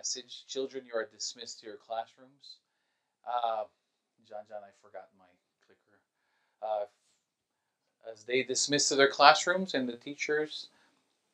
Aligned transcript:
message. 0.00 0.44
Children, 0.48 0.84
you 0.86 0.98
are 0.98 1.06
dismissed 1.12 1.60
to 1.60 1.66
your 1.66 1.76
classrooms. 1.76 2.56
Uh, 3.28 3.64
John, 4.26 4.44
John, 4.48 4.60
I 4.64 4.72
forgot 4.82 5.08
my 5.18 5.26
clicker. 5.66 6.00
Uh, 6.62 6.86
as 8.10 8.24
they 8.24 8.42
dismiss 8.42 8.88
to 8.88 8.96
their 8.96 9.10
classrooms 9.10 9.74
and 9.74 9.86
the 9.86 9.98
teachers, 9.98 10.68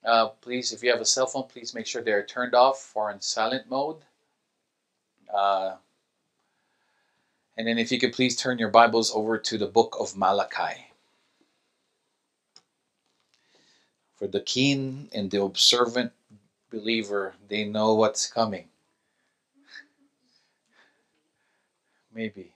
uh, 0.05 0.31
please, 0.41 0.73
if 0.73 0.83
you 0.83 0.91
have 0.91 1.01
a 1.01 1.05
cell 1.05 1.29
phone, 1.29 1.45
please 1.45 1.75
make 1.75 1.87
sure 1.87 2.03
they're 2.03 2.27
turned 2.27 2.57
off 2.57 2.91
or 2.97 3.13
in 3.13 3.21
silent 3.21 3.71
mode. 3.71 3.99
Uh, 5.33 5.77
and 7.57 7.69
then 7.69 7.79
if 7.79 7.93
you 7.93 8.01
could 8.01 8.15
please 8.15 8.35
turn 8.35 8.59
your 8.59 8.71
Bibles 8.71 9.15
over 9.15 9.39
to 9.39 9.59
the 9.59 9.67
book 9.67 9.97
of 10.01 10.17
Malachi. 10.17 10.87
For 14.17 14.27
the 14.27 14.41
keen 14.41 15.09
and 15.15 15.31
the 15.31 15.41
observant 15.41 16.11
believer, 16.71 17.35
they 17.49 17.65
know 17.65 17.95
what's 17.95 18.27
coming. 18.27 18.69
Maybe. 22.13 22.53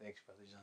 Thanks, 0.00 0.20
Brother 0.26 0.40
John. 0.50 0.60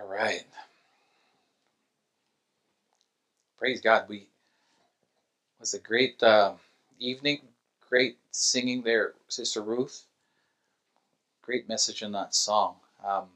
All 0.00 0.08
right. 0.08 0.44
Praise 3.58 3.80
God. 3.80 4.04
We 4.08 4.28
was 5.60 5.74
a 5.74 5.78
great 5.78 6.20
uh, 6.22 6.54
evening. 6.98 7.40
Great 7.88 8.16
singing 8.32 8.82
there, 8.82 9.12
Sister 9.28 9.62
Ruth. 9.62 10.04
Great 11.42 11.68
message 11.68 12.02
in 12.02 12.12
that 12.12 12.34
song. 12.34 12.76
Um, 13.04 13.26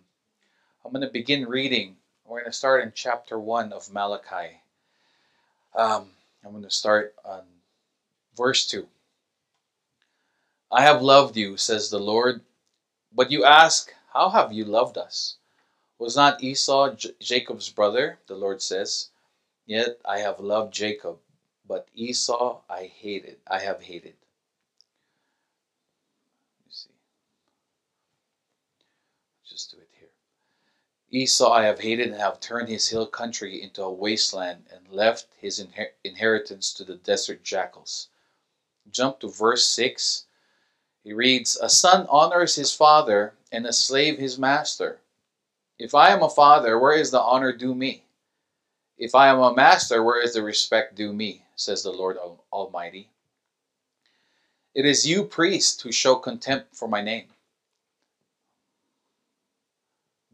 I'm 0.86 0.92
going 0.92 1.04
to 1.04 1.12
begin 1.12 1.46
reading. 1.46 1.96
We're 2.24 2.42
going 2.42 2.52
to 2.52 2.56
start 2.56 2.84
in 2.84 2.92
chapter 2.94 3.40
1 3.40 3.72
of 3.72 3.92
Malachi. 3.92 4.60
Um, 5.74 6.12
I'm 6.44 6.52
going 6.52 6.62
to 6.62 6.70
start 6.70 7.12
on 7.24 7.42
verse 8.36 8.68
2. 8.68 8.86
I 10.70 10.82
have 10.82 11.02
loved 11.02 11.36
you, 11.36 11.56
says 11.56 11.90
the 11.90 11.98
Lord. 11.98 12.40
But 13.12 13.32
you 13.32 13.44
ask, 13.44 13.92
How 14.14 14.28
have 14.28 14.52
you 14.52 14.64
loved 14.64 14.96
us? 14.96 15.38
Was 15.98 16.14
not 16.14 16.40
Esau 16.40 16.94
J- 16.94 17.10
Jacob's 17.18 17.68
brother? 17.68 18.20
The 18.28 18.36
Lord 18.36 18.62
says. 18.62 19.10
Yet 19.66 19.98
I 20.04 20.20
have 20.20 20.38
loved 20.38 20.72
Jacob, 20.72 21.18
but 21.66 21.88
Esau 21.96 22.60
I 22.70 22.84
hated. 22.84 23.38
I 23.48 23.58
have 23.58 23.82
hated. 23.82 24.14
Let 26.60 26.66
me 26.66 26.70
see. 26.70 26.90
Just 29.44 29.72
do 29.72 29.78
it 29.78 29.88
here. 29.98 30.10
Esau 31.10 31.52
I 31.52 31.64
have 31.64 31.80
hated 31.80 32.08
and 32.08 32.16
have 32.16 32.40
turned 32.40 32.68
his 32.68 32.88
hill 32.88 33.06
country 33.06 33.62
into 33.62 33.82
a 33.82 33.92
wasteland 33.92 34.64
and 34.72 34.88
left 34.88 35.28
his 35.38 35.60
inher- 35.60 35.92
inheritance 36.02 36.72
to 36.74 36.84
the 36.84 36.96
desert 36.96 37.44
jackals. 37.44 38.08
Jump 38.90 39.20
to 39.20 39.28
verse 39.28 39.64
6. 39.66 40.26
He 41.04 41.12
reads, 41.12 41.56
A 41.56 41.68
son 41.68 42.06
honors 42.08 42.56
his 42.56 42.72
father, 42.72 43.34
and 43.52 43.66
a 43.66 43.72
slave 43.72 44.18
his 44.18 44.38
master. 44.38 45.00
If 45.78 45.94
I 45.94 46.10
am 46.10 46.22
a 46.22 46.30
father, 46.30 46.78
where 46.78 46.96
is 46.96 47.12
the 47.12 47.20
honor 47.20 47.52
due 47.52 47.74
me? 47.74 48.04
If 48.98 49.14
I 49.14 49.28
am 49.28 49.38
a 49.38 49.54
master, 49.54 50.02
where 50.02 50.20
is 50.20 50.34
the 50.34 50.42
respect 50.42 50.96
due 50.96 51.12
me? 51.12 51.44
says 51.54 51.82
the 51.82 51.92
Lord 51.92 52.18
Almighty. 52.52 53.10
It 54.74 54.84
is 54.84 55.06
you, 55.06 55.24
priests, 55.24 55.80
who 55.82 55.92
show 55.92 56.16
contempt 56.16 56.74
for 56.74 56.88
my 56.88 57.00
name. 57.00 57.28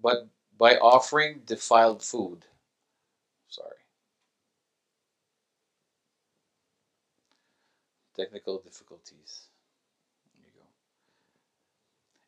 But 0.03 0.29
by 0.63 0.77
offering 0.77 1.43
defiled 1.45 2.01
food, 2.05 2.47
sorry, 3.49 3.83
technical 8.17 8.59
difficulties. 8.61 9.48
There 10.39 10.47
you 10.47 10.61
go. 10.61 10.67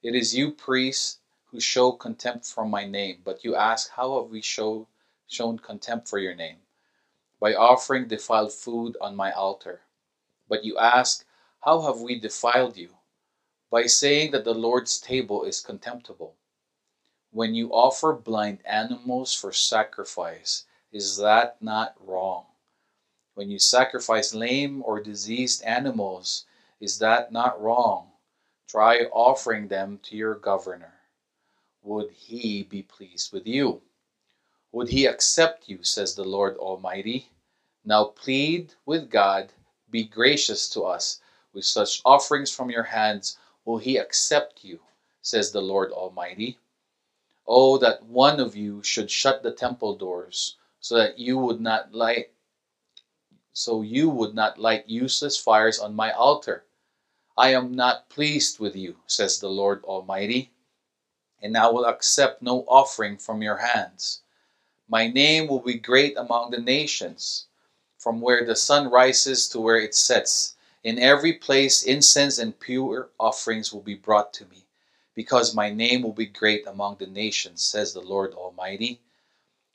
It 0.08 0.16
is 0.20 0.34
you, 0.34 0.50
priests, 0.50 1.20
who 1.52 1.60
show 1.60 1.92
contempt 1.92 2.44
for 2.46 2.66
my 2.66 2.84
name. 2.84 3.18
But 3.24 3.44
you 3.44 3.54
ask, 3.54 3.90
How 3.90 4.20
have 4.20 4.32
we 4.32 4.42
show, 4.42 4.88
shown 5.28 5.60
contempt 5.60 6.08
for 6.08 6.18
your 6.18 6.34
name? 6.34 6.58
By 7.40 7.54
offering 7.54 8.08
defiled 8.08 8.52
food 8.52 8.96
on 9.00 9.14
my 9.14 9.30
altar. 9.30 9.82
But 10.48 10.64
you 10.64 10.76
ask, 10.78 11.24
How 11.60 11.82
have 11.82 12.00
we 12.00 12.18
defiled 12.18 12.76
you? 12.76 12.90
By 13.70 13.86
saying 13.86 14.32
that 14.32 14.44
the 14.44 14.54
Lord's 14.54 15.00
table 15.00 15.44
is 15.44 15.60
contemptible. 15.60 16.34
When 17.34 17.52
you 17.56 17.70
offer 17.72 18.12
blind 18.12 18.60
animals 18.64 19.34
for 19.34 19.52
sacrifice, 19.52 20.66
is 20.92 21.16
that 21.16 21.60
not 21.60 21.96
wrong? 21.98 22.46
When 23.34 23.50
you 23.50 23.58
sacrifice 23.58 24.32
lame 24.32 24.84
or 24.86 25.02
diseased 25.02 25.64
animals, 25.64 26.44
is 26.78 27.00
that 27.00 27.32
not 27.32 27.60
wrong? 27.60 28.12
Try 28.68 29.06
offering 29.06 29.66
them 29.66 29.98
to 30.04 30.16
your 30.16 30.36
governor. 30.36 30.94
Would 31.82 32.12
he 32.12 32.62
be 32.62 32.84
pleased 32.84 33.32
with 33.32 33.48
you? 33.48 33.82
Would 34.70 34.90
he 34.90 35.04
accept 35.06 35.68
you, 35.68 35.82
says 35.82 36.14
the 36.14 36.22
Lord 36.22 36.56
Almighty? 36.58 37.30
Now 37.84 38.04
plead 38.04 38.74
with 38.86 39.10
God, 39.10 39.52
be 39.90 40.04
gracious 40.04 40.68
to 40.68 40.82
us. 40.82 41.20
With 41.52 41.64
such 41.64 42.00
offerings 42.04 42.52
from 42.52 42.70
your 42.70 42.84
hands, 42.84 43.38
will 43.64 43.78
he 43.78 43.96
accept 43.96 44.62
you, 44.62 44.78
says 45.20 45.50
the 45.50 45.62
Lord 45.62 45.90
Almighty? 45.90 46.60
Oh, 47.46 47.78
that 47.78 48.02
one 48.04 48.40
of 48.40 48.56
you 48.56 48.82
should 48.82 49.10
shut 49.10 49.42
the 49.42 49.52
temple 49.52 49.96
doors, 49.96 50.56
so 50.80 50.96
that 50.96 51.18
you 51.18 51.38
would 51.38 51.60
not 51.60 51.94
light 51.94 52.30
so 53.52 53.82
you 53.82 54.10
would 54.10 54.34
not 54.34 54.58
light 54.58 54.88
useless 54.88 55.38
fires 55.38 55.78
on 55.78 55.94
my 55.94 56.10
altar. 56.10 56.64
I 57.36 57.52
am 57.52 57.72
not 57.72 58.08
pleased 58.08 58.58
with 58.58 58.74
you, 58.74 58.96
says 59.06 59.38
the 59.38 59.48
Lord 59.48 59.84
Almighty, 59.84 60.52
and 61.40 61.56
I 61.56 61.68
will 61.68 61.84
accept 61.84 62.42
no 62.42 62.64
offering 62.66 63.16
from 63.16 63.42
your 63.42 63.58
hands. 63.58 64.22
My 64.88 65.08
name 65.08 65.46
will 65.46 65.60
be 65.60 65.74
great 65.74 66.16
among 66.16 66.50
the 66.50 66.60
nations, 66.60 67.46
from 67.98 68.20
where 68.20 68.44
the 68.44 68.56
sun 68.56 68.90
rises 68.90 69.48
to 69.48 69.60
where 69.60 69.78
it 69.78 69.94
sets. 69.94 70.56
In 70.82 70.98
every 70.98 71.32
place, 71.32 71.82
incense 71.82 72.38
and 72.38 72.58
pure 72.58 73.10
offerings 73.18 73.72
will 73.72 73.82
be 73.82 73.94
brought 73.94 74.32
to 74.34 74.46
me, 74.46 74.66
because 75.14 75.54
my 75.54 75.70
name 75.70 76.02
will 76.02 76.12
be 76.12 76.26
great 76.26 76.66
among 76.66 76.96
the 76.96 77.06
nations, 77.06 77.62
says 77.62 77.92
the 77.92 78.00
Lord 78.00 78.34
Almighty. 78.34 79.00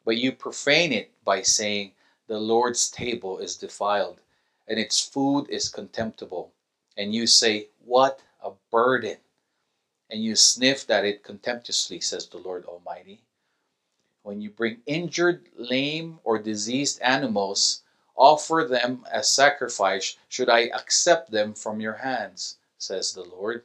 But 0.06 0.18
you 0.18 0.32
profane 0.32 0.92
it 0.92 1.12
by 1.24 1.42
saying, 1.42 1.94
the 2.30 2.40
Lord's 2.40 2.92
table 2.92 3.40
is 3.40 3.56
defiled, 3.56 4.22
and 4.68 4.78
its 4.80 5.02
food 5.02 5.50
is 5.50 5.68
contemptible. 5.68 6.54
And 6.96 7.14
you 7.14 7.26
say, 7.26 7.70
What 7.84 8.22
a 8.44 8.52
burden! 8.70 9.18
And 10.12 10.24
you 10.24 10.36
sniff 10.36 10.88
at 10.92 11.06
it 11.06 11.24
contemptuously, 11.24 12.02
says 12.02 12.28
the 12.28 12.38
Lord 12.38 12.66
Almighty. 12.66 13.24
When 14.22 14.42
you 14.42 14.52
bring 14.52 14.84
injured, 14.86 15.50
lame, 15.56 16.20
or 16.24 16.38
diseased 16.38 17.02
animals, 17.02 17.82
offer 18.16 18.68
them 18.70 19.06
as 19.12 19.28
sacrifice, 19.28 20.16
should 20.28 20.50
I 20.50 20.70
accept 20.70 21.32
them 21.32 21.56
from 21.56 21.82
your 21.82 21.94
hands, 21.94 22.58
says 22.78 23.14
the 23.14 23.24
Lord. 23.24 23.64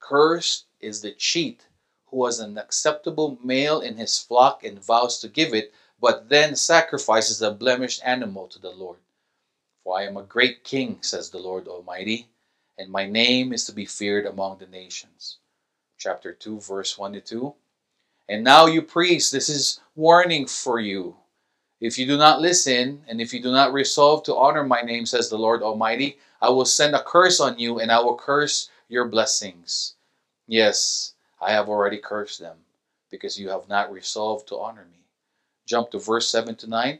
Cursed 0.00 0.66
is 0.84 1.00
the 1.00 1.12
cheat 1.12 1.66
who 2.06 2.24
has 2.26 2.38
an 2.38 2.58
acceptable 2.58 3.38
male 3.42 3.80
in 3.80 3.96
his 3.96 4.18
flock 4.18 4.62
and 4.62 4.84
vows 4.84 5.18
to 5.20 5.28
give 5.28 5.52
it 5.54 5.72
but 6.04 6.28
then 6.28 6.54
sacrifices 6.54 7.40
a 7.40 7.50
blemished 7.50 8.02
animal 8.04 8.46
to 8.48 8.58
the 8.58 8.70
Lord. 8.70 8.98
For 9.82 9.98
I 9.98 10.04
am 10.04 10.18
a 10.18 10.22
great 10.22 10.62
king, 10.62 10.98
says 11.00 11.30
the 11.30 11.38
Lord 11.38 11.66
Almighty, 11.66 12.28
and 12.76 12.90
my 12.90 13.06
name 13.06 13.54
is 13.54 13.64
to 13.64 13.72
be 13.72 13.86
feared 13.86 14.26
among 14.26 14.58
the 14.58 14.66
nations. 14.66 15.38
Chapter 15.98 16.34
2, 16.34 16.60
verse 16.60 16.98
1 16.98 17.14
to 17.14 17.20
2. 17.22 17.54
And 18.28 18.44
now, 18.44 18.66
you 18.66 18.82
priests, 18.82 19.30
this 19.30 19.48
is 19.48 19.80
warning 19.94 20.46
for 20.46 20.78
you. 20.78 21.16
If 21.80 21.98
you 21.98 22.06
do 22.06 22.18
not 22.18 22.40
listen, 22.40 23.02
and 23.08 23.20
if 23.20 23.32
you 23.32 23.42
do 23.42 23.50
not 23.50 23.72
resolve 23.72 24.24
to 24.24 24.36
honor 24.36 24.64
my 24.64 24.82
name, 24.82 25.06
says 25.06 25.30
the 25.30 25.38
Lord 25.38 25.62
Almighty, 25.62 26.18
I 26.42 26.50
will 26.50 26.66
send 26.66 26.94
a 26.94 27.02
curse 27.02 27.40
on 27.40 27.58
you, 27.58 27.80
and 27.80 27.90
I 27.90 28.00
will 28.00 28.16
curse 28.16 28.68
your 28.88 29.08
blessings. 29.08 29.94
Yes, 30.46 31.14
I 31.40 31.52
have 31.52 31.68
already 31.68 31.98
cursed 31.98 32.40
them, 32.40 32.58
because 33.10 33.38
you 33.38 33.48
have 33.48 33.68
not 33.68 33.92
resolved 33.92 34.48
to 34.48 34.58
honor 34.58 34.86
me. 34.92 35.06
Jump 35.66 35.90
to 35.92 35.98
verse 35.98 36.28
7 36.28 36.54
to 36.56 36.66
9. 36.66 36.98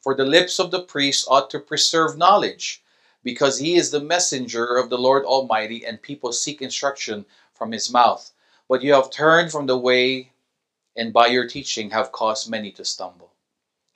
For 0.00 0.14
the 0.14 0.24
lips 0.24 0.58
of 0.60 0.70
the 0.70 0.82
priest 0.82 1.26
ought 1.28 1.50
to 1.50 1.58
preserve 1.58 2.16
knowledge, 2.16 2.82
because 3.24 3.58
he 3.58 3.74
is 3.74 3.90
the 3.90 4.00
messenger 4.00 4.76
of 4.76 4.88
the 4.88 4.98
Lord 4.98 5.24
Almighty, 5.24 5.84
and 5.84 6.00
people 6.00 6.32
seek 6.32 6.62
instruction 6.62 7.26
from 7.54 7.72
his 7.72 7.90
mouth. 7.90 8.30
But 8.68 8.82
you 8.82 8.92
have 8.92 9.10
turned 9.10 9.50
from 9.50 9.66
the 9.66 9.76
way, 9.76 10.32
and 10.96 11.12
by 11.12 11.26
your 11.26 11.48
teaching 11.48 11.90
have 11.90 12.12
caused 12.12 12.48
many 12.48 12.70
to 12.72 12.84
stumble. 12.84 13.32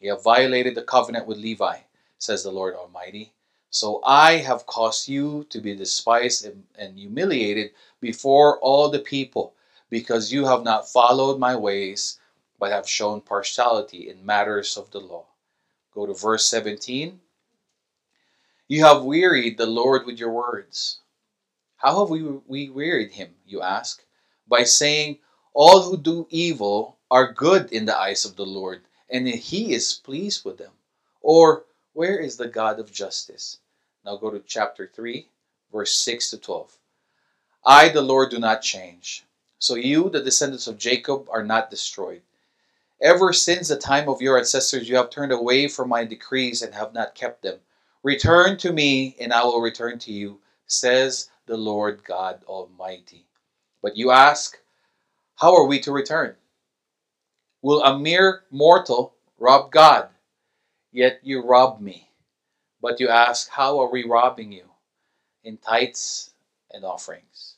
You 0.01 0.11
have 0.11 0.25
violated 0.25 0.75
the 0.75 0.83
covenant 0.83 1.27
with 1.27 1.39
Levi, 1.39 1.79
says 2.19 2.43
the 2.43 2.51
Lord 2.51 2.75
Almighty. 2.75 3.34
So 3.75 4.01
I 4.05 4.37
have 4.37 4.67
caused 4.67 5.09
you 5.09 5.47
to 5.51 5.61
be 5.61 5.75
despised 5.75 6.49
and 6.77 6.97
humiliated 6.97 7.73
before 8.01 8.61
all 8.61 8.89
the 8.89 9.01
people, 9.01 9.57
because 9.91 10.33
you 10.33 10.47
have 10.47 10.63
not 10.63 10.89
followed 10.89 11.41
my 11.41 11.57
ways 11.57 12.21
but 12.61 12.71
have 12.71 12.89
shown 12.89 13.21
partiality 13.21 14.09
in 14.09 14.25
matters 14.25 14.77
of 14.77 14.93
the 14.93 15.01
law. 15.01 15.27
Go 15.93 16.07
to 16.07 16.15
verse 16.15 16.47
17. 16.47 17.21
You 18.69 18.85
have 18.85 19.03
wearied 19.03 19.59
the 19.59 19.67
Lord 19.67 20.07
with 20.07 20.21
your 20.21 20.31
words. 20.31 21.01
How 21.77 21.99
have 21.99 22.11
we, 22.11 22.23
we 22.23 22.71
wearied 22.71 23.11
him, 23.11 23.35
you 23.45 23.61
ask? 23.61 24.05
By 24.47 24.63
saying, 24.63 25.19
All 25.53 25.83
who 25.83 25.97
do 25.97 26.29
evil 26.31 27.01
are 27.11 27.33
good 27.33 27.73
in 27.73 27.87
the 27.87 27.99
eyes 27.99 28.25
of 28.25 28.37
the 28.37 28.47
Lord, 28.47 28.83
and 29.11 29.27
he 29.27 29.75
is 29.75 29.95
pleased 29.95 30.45
with 30.45 30.59
them. 30.59 30.75
Or, 31.21 31.67
where 31.93 32.21
is 32.21 32.37
the 32.37 32.47
God 32.47 32.79
of 32.79 32.93
justice? 32.93 33.59
Now 34.05 34.17
go 34.17 34.31
to 34.31 34.43
chapter 34.47 34.91
3, 34.95 35.27
verse 35.73 35.97
6 35.97 36.31
to 36.31 36.39
12. 36.39 36.79
I, 37.65 37.89
the 37.89 38.03
Lord, 38.03 38.31
do 38.31 38.39
not 38.39 38.61
change. 38.61 39.25
So 39.59 39.77
you, 39.77 40.11
the 40.11 40.23
descendants 40.23 40.67
of 40.67 40.77
Jacob, 40.77 41.27
are 41.31 41.43
not 41.43 41.71
destroyed. 41.71 42.21
Ever 43.01 43.33
since 43.33 43.69
the 43.69 43.77
time 43.77 44.09
of 44.09 44.21
your 44.21 44.39
ancestors, 44.39 44.89
you 44.89 44.97
have 44.97 45.11
turned 45.11 45.33
away 45.33 45.69
from 45.69 45.89
my 45.89 46.05
decrees 46.05 46.63
and 46.63 46.75
have 46.75 46.93
not 46.93 47.15
kept 47.15 47.43
them. 47.43 47.59
Return 48.03 48.59
to 48.59 48.73
me, 48.73 49.17
and 49.19 49.33
I 49.33 49.43
will 49.45 49.63
return 49.63 49.99
to 50.01 50.13
you, 50.13 50.41
says 50.67 51.31
the 51.47 51.57
Lord 51.57 52.05
God 52.05 52.45
Almighty. 52.45 53.27
But 53.83 53.97
you 53.97 54.11
ask, 54.11 54.59
How 55.37 55.55
are 55.57 55.67
we 55.67 55.81
to 55.81 55.93
return? 55.93 56.37
Will 57.63 57.83
a 57.83 57.99
mere 57.99 58.45
mortal 58.51 59.15
rob 59.39 59.73
God? 59.73 60.11
Yet 60.93 61.21
you 61.23 61.43
rob 61.43 61.81
me. 61.81 62.11
But 62.85 63.01
you 63.01 63.09
ask, 63.09 63.49
How 63.49 63.81
are 63.81 63.91
we 63.91 64.05
robbing 64.05 64.53
you? 64.53 64.69
In 65.43 65.57
tithes 65.57 66.35
and 66.71 66.85
offerings. 66.85 67.57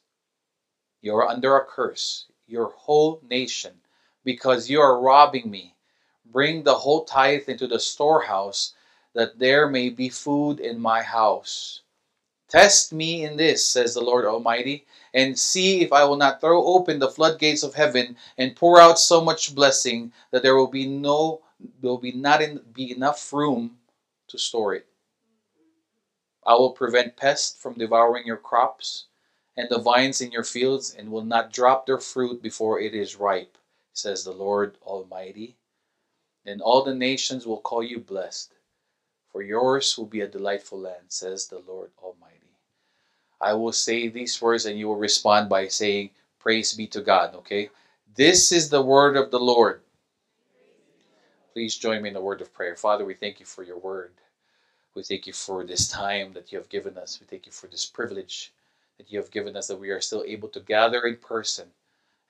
You 1.01 1.17
are 1.17 1.27
under 1.27 1.57
a 1.57 1.65
curse, 1.65 2.27
your 2.47 2.69
whole 2.69 3.21
nation, 3.29 3.81
because 4.23 4.71
you 4.71 4.81
are 4.81 5.01
robbing 5.01 5.51
me. 5.51 5.75
Bring 6.25 6.63
the 6.63 6.77
whole 6.77 7.05
tithe 7.05 7.49
into 7.49 7.67
the 7.67 7.81
storehouse, 7.81 8.75
that 9.15 9.41
there 9.41 9.69
may 9.69 9.89
be 9.89 10.09
food 10.11 10.61
in 10.61 10.79
my 10.79 11.03
house. 11.03 11.83
Test 12.49 12.93
me 12.93 13.25
in 13.25 13.37
this, 13.37 13.69
says 13.69 13.95
the 13.95 14.03
Lord 14.03 14.27
Almighty, 14.27 14.87
and 15.13 15.37
see 15.37 15.81
if 15.81 15.93
I 15.93 16.05
will 16.05 16.15
not 16.15 16.41
throw 16.41 16.65
open 16.65 17.01
the 17.01 17.11
floodgates 17.11 17.65
of 17.65 17.75
heaven 17.75 18.17
and 18.39 18.55
pour 18.55 18.81
out 18.81 19.01
so 19.01 19.21
much 19.21 19.57
blessing 19.57 20.13
that 20.31 20.45
there 20.45 20.55
will 20.55 20.69
be 20.69 20.87
no 20.87 21.41
there 21.59 21.91
will 21.91 21.99
be 21.99 22.13
not 22.13 22.43
in, 22.43 22.61
be 22.73 22.93
enough 22.93 23.33
room 23.33 23.79
to 24.29 24.39
store 24.39 24.77
it. 24.77 24.87
I 26.47 26.55
will 26.55 26.71
prevent 26.71 27.17
pests 27.17 27.61
from 27.61 27.75
devouring 27.75 28.25
your 28.25 28.37
crops 28.37 29.07
and 29.57 29.69
the 29.69 29.81
vines 29.81 30.21
in 30.21 30.31
your 30.31 30.45
fields, 30.45 30.95
and 30.95 31.11
will 31.11 31.25
not 31.25 31.53
drop 31.53 31.87
their 31.87 31.99
fruit 31.99 32.43
before 32.43 32.79
it 32.79 32.95
is 32.95 33.17
ripe, 33.17 33.57
says 33.95 34.23
the 34.23 34.33
Lord 34.33 34.77
Almighty. 34.83 35.57
And 36.45 36.61
all 36.61 36.85
the 36.85 36.95
nations 36.95 37.47
will 37.47 37.61
call 37.61 37.83
you 37.83 37.99
blessed, 37.99 38.53
for 39.33 39.43
yours 39.43 39.97
will 39.97 40.07
be 40.07 40.21
a 40.21 40.29
delightful 40.29 40.79
land, 40.79 41.07
says 41.09 41.49
the 41.49 41.63
Lord 41.67 41.91
Almighty. 42.03 42.37
I 43.41 43.55
will 43.55 43.73
say 43.73 44.09
these 44.09 44.41
words, 44.41 44.67
and 44.67 44.79
you 44.79 44.89
will 44.89 44.97
respond 44.97 45.49
by 45.49 45.69
saying, 45.69 46.11
Praise 46.39 46.75
be 46.75 46.87
to 46.89 47.01
God, 47.01 47.35
okay? 47.35 47.71
This 48.15 48.53
is 48.53 48.69
the 48.69 48.83
word 48.83 49.17
of 49.17 49.31
the 49.31 49.41
Lord. 49.41 49.81
Please 51.53 51.77
join 51.77 52.03
me 52.03 52.09
in 52.09 52.15
the 52.15 52.21
word 52.21 52.41
of 52.41 52.53
prayer. 52.53 52.77
Father, 52.77 53.05
we 53.05 53.15
thank 53.15 53.41
you 53.41 53.47
for 53.47 53.63
your 53.63 53.79
word. 53.79 54.13
We 54.97 55.03
thank 55.03 55.27
you 55.27 55.35
for 55.35 55.63
this 55.63 55.89
time 55.89 56.33
that 56.33 56.51
you 56.51 56.59
have 56.59 56.71
given 56.71 56.97
us. 56.97 57.21
We 57.21 57.27
thank 57.27 57.45
you 57.45 57.53
for 57.53 57.67
this 57.67 57.85
privilege 57.85 58.55
that 58.97 59.13
you 59.13 59.19
have 59.19 59.31
given 59.31 59.55
us 59.55 59.67
that 59.69 59.79
we 59.79 59.91
are 59.91 60.01
still 60.01 60.25
able 60.27 60.49
to 60.49 60.61
gather 60.61 61.03
in 61.03 61.17
person 61.17 61.69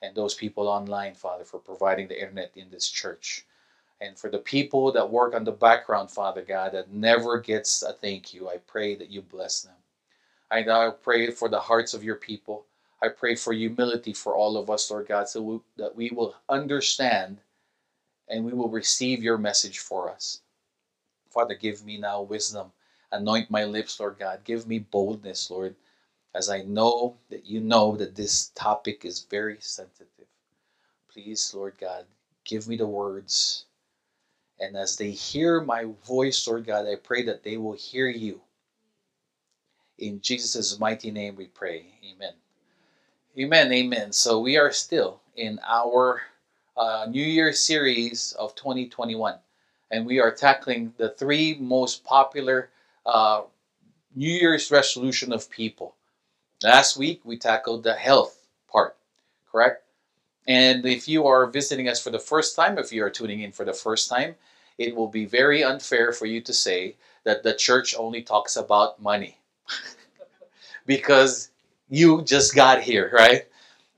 and 0.02 0.14
those 0.14 0.34
people 0.34 0.66
online, 0.66 1.14
Father, 1.14 1.44
for 1.44 1.60
providing 1.60 2.08
the 2.08 2.20
internet 2.20 2.50
in 2.56 2.68
this 2.70 2.88
church. 2.88 3.46
And 4.00 4.18
for 4.18 4.28
the 4.28 4.38
people 4.38 4.90
that 4.92 5.08
work 5.08 5.32
on 5.32 5.44
the 5.44 5.52
background, 5.52 6.10
Father 6.10 6.42
God, 6.42 6.72
that 6.72 6.92
never 6.92 7.38
gets 7.38 7.82
a 7.82 7.92
thank 7.92 8.34
you, 8.34 8.48
I 8.48 8.56
pray 8.56 8.96
that 8.96 9.10
you 9.10 9.22
bless 9.22 9.62
them. 9.62 9.76
I 10.50 10.62
now 10.62 10.90
pray 10.90 11.30
for 11.30 11.48
the 11.48 11.60
hearts 11.60 11.94
of 11.94 12.02
your 12.02 12.16
people. 12.16 12.66
I 13.00 13.08
pray 13.08 13.36
for 13.36 13.52
humility 13.52 14.12
for 14.12 14.34
all 14.34 14.56
of 14.56 14.70
us, 14.70 14.90
Lord 14.90 15.06
God, 15.06 15.28
so 15.28 15.40
we, 15.40 15.60
that 15.76 15.94
we 15.94 16.10
will 16.10 16.34
understand 16.48 17.38
and 18.28 18.44
we 18.44 18.52
will 18.52 18.68
receive 18.68 19.22
your 19.22 19.38
message 19.38 19.78
for 19.78 20.10
us. 20.10 20.40
Father, 21.36 21.54
give 21.56 21.84
me 21.86 21.98
now 21.98 22.22
wisdom. 22.22 22.72
Anoint 23.12 23.50
my 23.52 23.66
lips, 23.66 24.00
Lord 24.00 24.18
God. 24.18 24.40
Give 24.44 24.66
me 24.66 24.80
boldness, 24.80 25.52
Lord, 25.52 25.76
as 26.34 26.50
I 26.50 26.62
know 26.62 27.16
that 27.30 27.46
you 27.46 27.60
know 27.60 27.96
that 27.96 28.16
this 28.16 28.52
topic 28.56 29.04
is 29.04 29.26
very 29.30 29.58
sensitive. 29.60 30.08
Please, 31.12 31.52
Lord 31.54 31.74
God, 31.80 32.06
give 32.44 32.68
me 32.68 32.76
the 32.76 32.86
words. 32.86 33.66
And 34.60 34.76
as 34.76 34.96
they 34.96 35.12
hear 35.12 35.60
my 35.62 35.86
voice, 36.06 36.46
Lord 36.48 36.66
God, 36.66 36.86
I 36.86 36.96
pray 36.96 37.24
that 37.24 37.44
they 37.44 37.58
will 37.58 37.74
hear 37.74 38.08
you. 38.08 38.40
In 39.98 40.20
Jesus' 40.22 40.78
mighty 40.80 41.10
name 41.12 41.36
we 41.36 41.48
pray. 41.48 41.86
Amen. 42.14 42.34
Amen. 43.38 43.72
Amen. 43.72 44.12
So 44.12 44.40
we 44.40 44.58
are 44.58 44.72
still 44.72 45.20
in 45.36 45.60
our 45.66 46.22
uh, 46.76 47.06
New 47.10 47.24
Year 47.24 47.52
series 47.52 48.32
of 48.38 48.54
2021. 48.56 49.36
And 49.90 50.06
we 50.06 50.20
are 50.20 50.32
tackling 50.32 50.94
the 50.96 51.10
three 51.10 51.56
most 51.60 52.04
popular 52.04 52.70
uh, 53.04 53.42
New 54.14 54.30
Year's 54.32 54.70
resolution 54.70 55.32
of 55.32 55.50
people. 55.50 55.94
Last 56.62 56.96
week 56.96 57.20
we 57.24 57.38
tackled 57.38 57.84
the 57.84 57.94
health 57.94 58.46
part, 58.68 58.96
correct? 59.50 59.84
And 60.46 60.84
if 60.86 61.08
you 61.08 61.26
are 61.26 61.46
visiting 61.46 61.88
us 61.88 62.02
for 62.02 62.10
the 62.10 62.18
first 62.18 62.56
time, 62.56 62.78
if 62.78 62.92
you 62.92 63.04
are 63.04 63.10
tuning 63.10 63.40
in 63.42 63.52
for 63.52 63.64
the 63.64 63.72
first 63.72 64.08
time, 64.08 64.36
it 64.78 64.94
will 64.94 65.08
be 65.08 65.24
very 65.24 65.64
unfair 65.64 66.12
for 66.12 66.26
you 66.26 66.40
to 66.42 66.52
say 66.52 66.96
that 67.24 67.42
the 67.42 67.54
church 67.54 67.94
only 67.98 68.22
talks 68.22 68.56
about 68.56 69.02
money. 69.02 69.38
because 70.86 71.50
you 71.88 72.22
just 72.22 72.54
got 72.54 72.82
here, 72.82 73.10
right? 73.12 73.46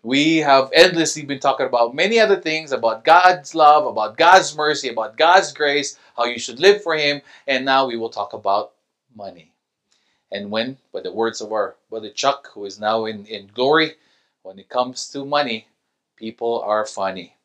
We 0.08 0.38
have 0.38 0.70
endlessly 0.72 1.20
been 1.26 1.38
talking 1.38 1.66
about 1.66 1.94
many 1.94 2.18
other 2.18 2.40
things 2.40 2.72
about 2.72 3.04
God's 3.04 3.54
love, 3.54 3.84
about 3.84 4.16
God's 4.16 4.56
mercy, 4.56 4.88
about 4.88 5.18
God's 5.18 5.52
grace, 5.52 5.98
how 6.16 6.24
you 6.24 6.38
should 6.38 6.60
live 6.60 6.82
for 6.82 6.96
Him, 6.96 7.20
and 7.46 7.66
now 7.66 7.86
we 7.86 7.98
will 7.98 8.08
talk 8.08 8.32
about 8.32 8.72
money. 9.14 9.52
And 10.32 10.50
when, 10.50 10.78
by 10.94 11.02
the 11.02 11.12
words 11.12 11.42
of 11.42 11.52
our 11.52 11.76
brother 11.90 12.08
Chuck, 12.08 12.48
who 12.54 12.64
is 12.64 12.80
now 12.80 13.04
in, 13.04 13.26
in 13.26 13.50
glory, 13.52 13.96
when 14.44 14.58
it 14.58 14.70
comes 14.70 15.10
to 15.10 15.26
money, 15.26 15.68
people 16.16 16.62
are 16.62 16.86
funny. 16.86 17.36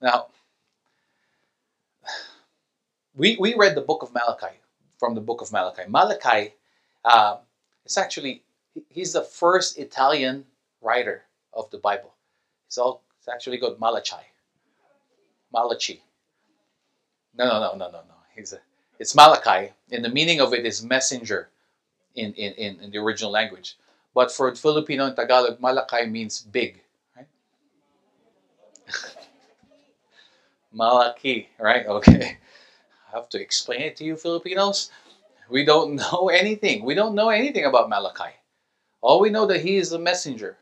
Now, 0.00 0.26
we, 3.14 3.36
we 3.38 3.54
read 3.54 3.76
the 3.76 3.80
book 3.80 4.02
of 4.02 4.12
Malachi, 4.12 4.56
from 4.98 5.14
the 5.14 5.20
book 5.20 5.40
of 5.40 5.52
Malachi. 5.52 5.82
Malachi, 5.86 6.54
uh, 7.04 7.36
it's 7.84 7.96
actually, 7.96 8.42
he's 8.88 9.12
the 9.12 9.22
first 9.22 9.78
Italian 9.78 10.44
writer 10.80 11.24
of 11.52 11.70
the 11.70 11.78
Bible. 11.78 12.14
It's, 12.66 12.78
all, 12.78 13.02
it's 13.18 13.28
actually 13.28 13.58
called 13.58 13.78
Malachi. 13.80 14.24
Malachi. 15.52 16.02
No, 17.36 17.44
no, 17.46 17.60
no, 17.60 17.72
no, 17.76 17.86
no, 17.86 17.98
no. 17.98 18.14
He's 18.34 18.52
a, 18.52 18.58
it's 18.98 19.14
Malachi, 19.14 19.72
and 19.90 20.04
the 20.04 20.08
meaning 20.08 20.40
of 20.40 20.54
it 20.54 20.64
is 20.64 20.84
messenger 20.84 21.48
in, 22.14 22.32
in, 22.34 22.52
in, 22.54 22.80
in 22.80 22.90
the 22.90 22.98
original 22.98 23.30
language. 23.30 23.76
But 24.14 24.30
for 24.30 24.54
Filipino 24.54 25.06
and 25.06 25.16
Tagalog, 25.16 25.60
Malachi 25.60 26.06
means 26.06 26.40
big. 26.40 26.80
Right? 27.16 27.26
Malaki, 30.74 31.46
right? 31.58 31.86
Okay. 31.86 32.38
I 33.12 33.16
have 33.16 33.28
to 33.30 33.40
explain 33.40 33.80
it 33.82 33.96
to 33.96 34.04
you, 34.04 34.16
Filipinos. 34.16 34.90
We 35.48 35.64
don't 35.64 35.94
know 35.96 36.28
anything. 36.28 36.84
We 36.84 36.94
don't 36.94 37.14
know 37.14 37.28
anything 37.30 37.64
about 37.64 37.88
Malachi. 37.88 38.32
All 39.02 39.20
we 39.20 39.30
know 39.30 39.46
that 39.46 39.60
he 39.60 39.76
is 39.76 39.92
a 39.92 39.98
messenger. 39.98 40.56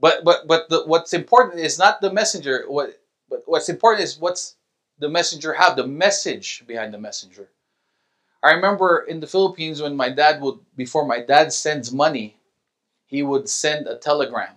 But 0.00 0.24
but 0.24 0.46
but 0.46 0.68
the, 0.68 0.84
what's 0.86 1.12
important 1.12 1.60
is 1.60 1.78
not 1.78 2.00
the 2.00 2.12
messenger. 2.12 2.64
What 2.68 3.00
but 3.28 3.42
what's 3.46 3.68
important 3.68 4.04
is 4.04 4.18
what's 4.18 4.54
the 4.98 5.08
messenger 5.08 5.52
have, 5.52 5.76
the 5.76 5.86
message 5.86 6.64
behind 6.66 6.92
the 6.94 6.98
messenger. 6.98 7.48
I 8.42 8.52
remember 8.52 9.00
in 9.08 9.20
the 9.20 9.26
Philippines 9.26 9.82
when 9.82 9.96
my 9.96 10.10
dad 10.10 10.40
would, 10.40 10.58
before 10.76 11.04
my 11.06 11.20
dad 11.20 11.52
sends 11.52 11.92
money, 11.92 12.36
he 13.06 13.22
would 13.22 13.48
send 13.48 13.86
a 13.86 13.96
telegram. 13.96 14.54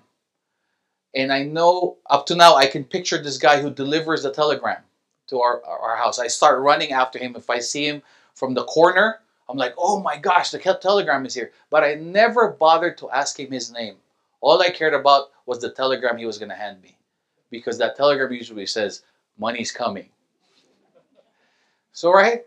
And 1.15 1.33
I 1.33 1.43
know 1.43 1.97
up 2.09 2.25
to 2.27 2.35
now 2.35 2.55
I 2.55 2.67
can 2.67 2.83
picture 2.83 3.21
this 3.21 3.37
guy 3.37 3.61
who 3.61 3.71
delivers 3.71 4.23
the 4.23 4.31
telegram 4.31 4.81
to 5.27 5.41
our, 5.41 5.63
our 5.65 5.97
house. 5.97 6.19
I 6.19 6.27
start 6.27 6.61
running 6.61 6.91
after 6.91 7.19
him. 7.19 7.35
If 7.35 7.49
I 7.49 7.59
see 7.59 7.85
him 7.85 8.01
from 8.35 8.53
the 8.53 8.65
corner, 8.65 9.20
I'm 9.49 9.57
like, 9.57 9.73
oh 9.77 9.99
my 10.01 10.17
gosh, 10.17 10.51
the 10.51 10.59
telegram 10.59 11.25
is 11.25 11.33
here. 11.33 11.51
But 11.69 11.83
I 11.83 11.95
never 11.95 12.49
bothered 12.49 12.97
to 12.99 13.09
ask 13.09 13.39
him 13.39 13.51
his 13.51 13.71
name. 13.71 13.95
All 14.39 14.61
I 14.61 14.69
cared 14.69 14.93
about 14.93 15.31
was 15.45 15.59
the 15.59 15.71
telegram 15.71 16.17
he 16.17 16.25
was 16.25 16.37
going 16.37 16.49
to 16.49 16.55
hand 16.55 16.81
me. 16.81 16.97
Because 17.49 17.77
that 17.77 17.97
telegram 17.97 18.31
usually 18.31 18.65
says, 18.65 19.03
money's 19.37 19.71
coming. 19.71 20.09
So, 21.91 22.11
right? 22.11 22.43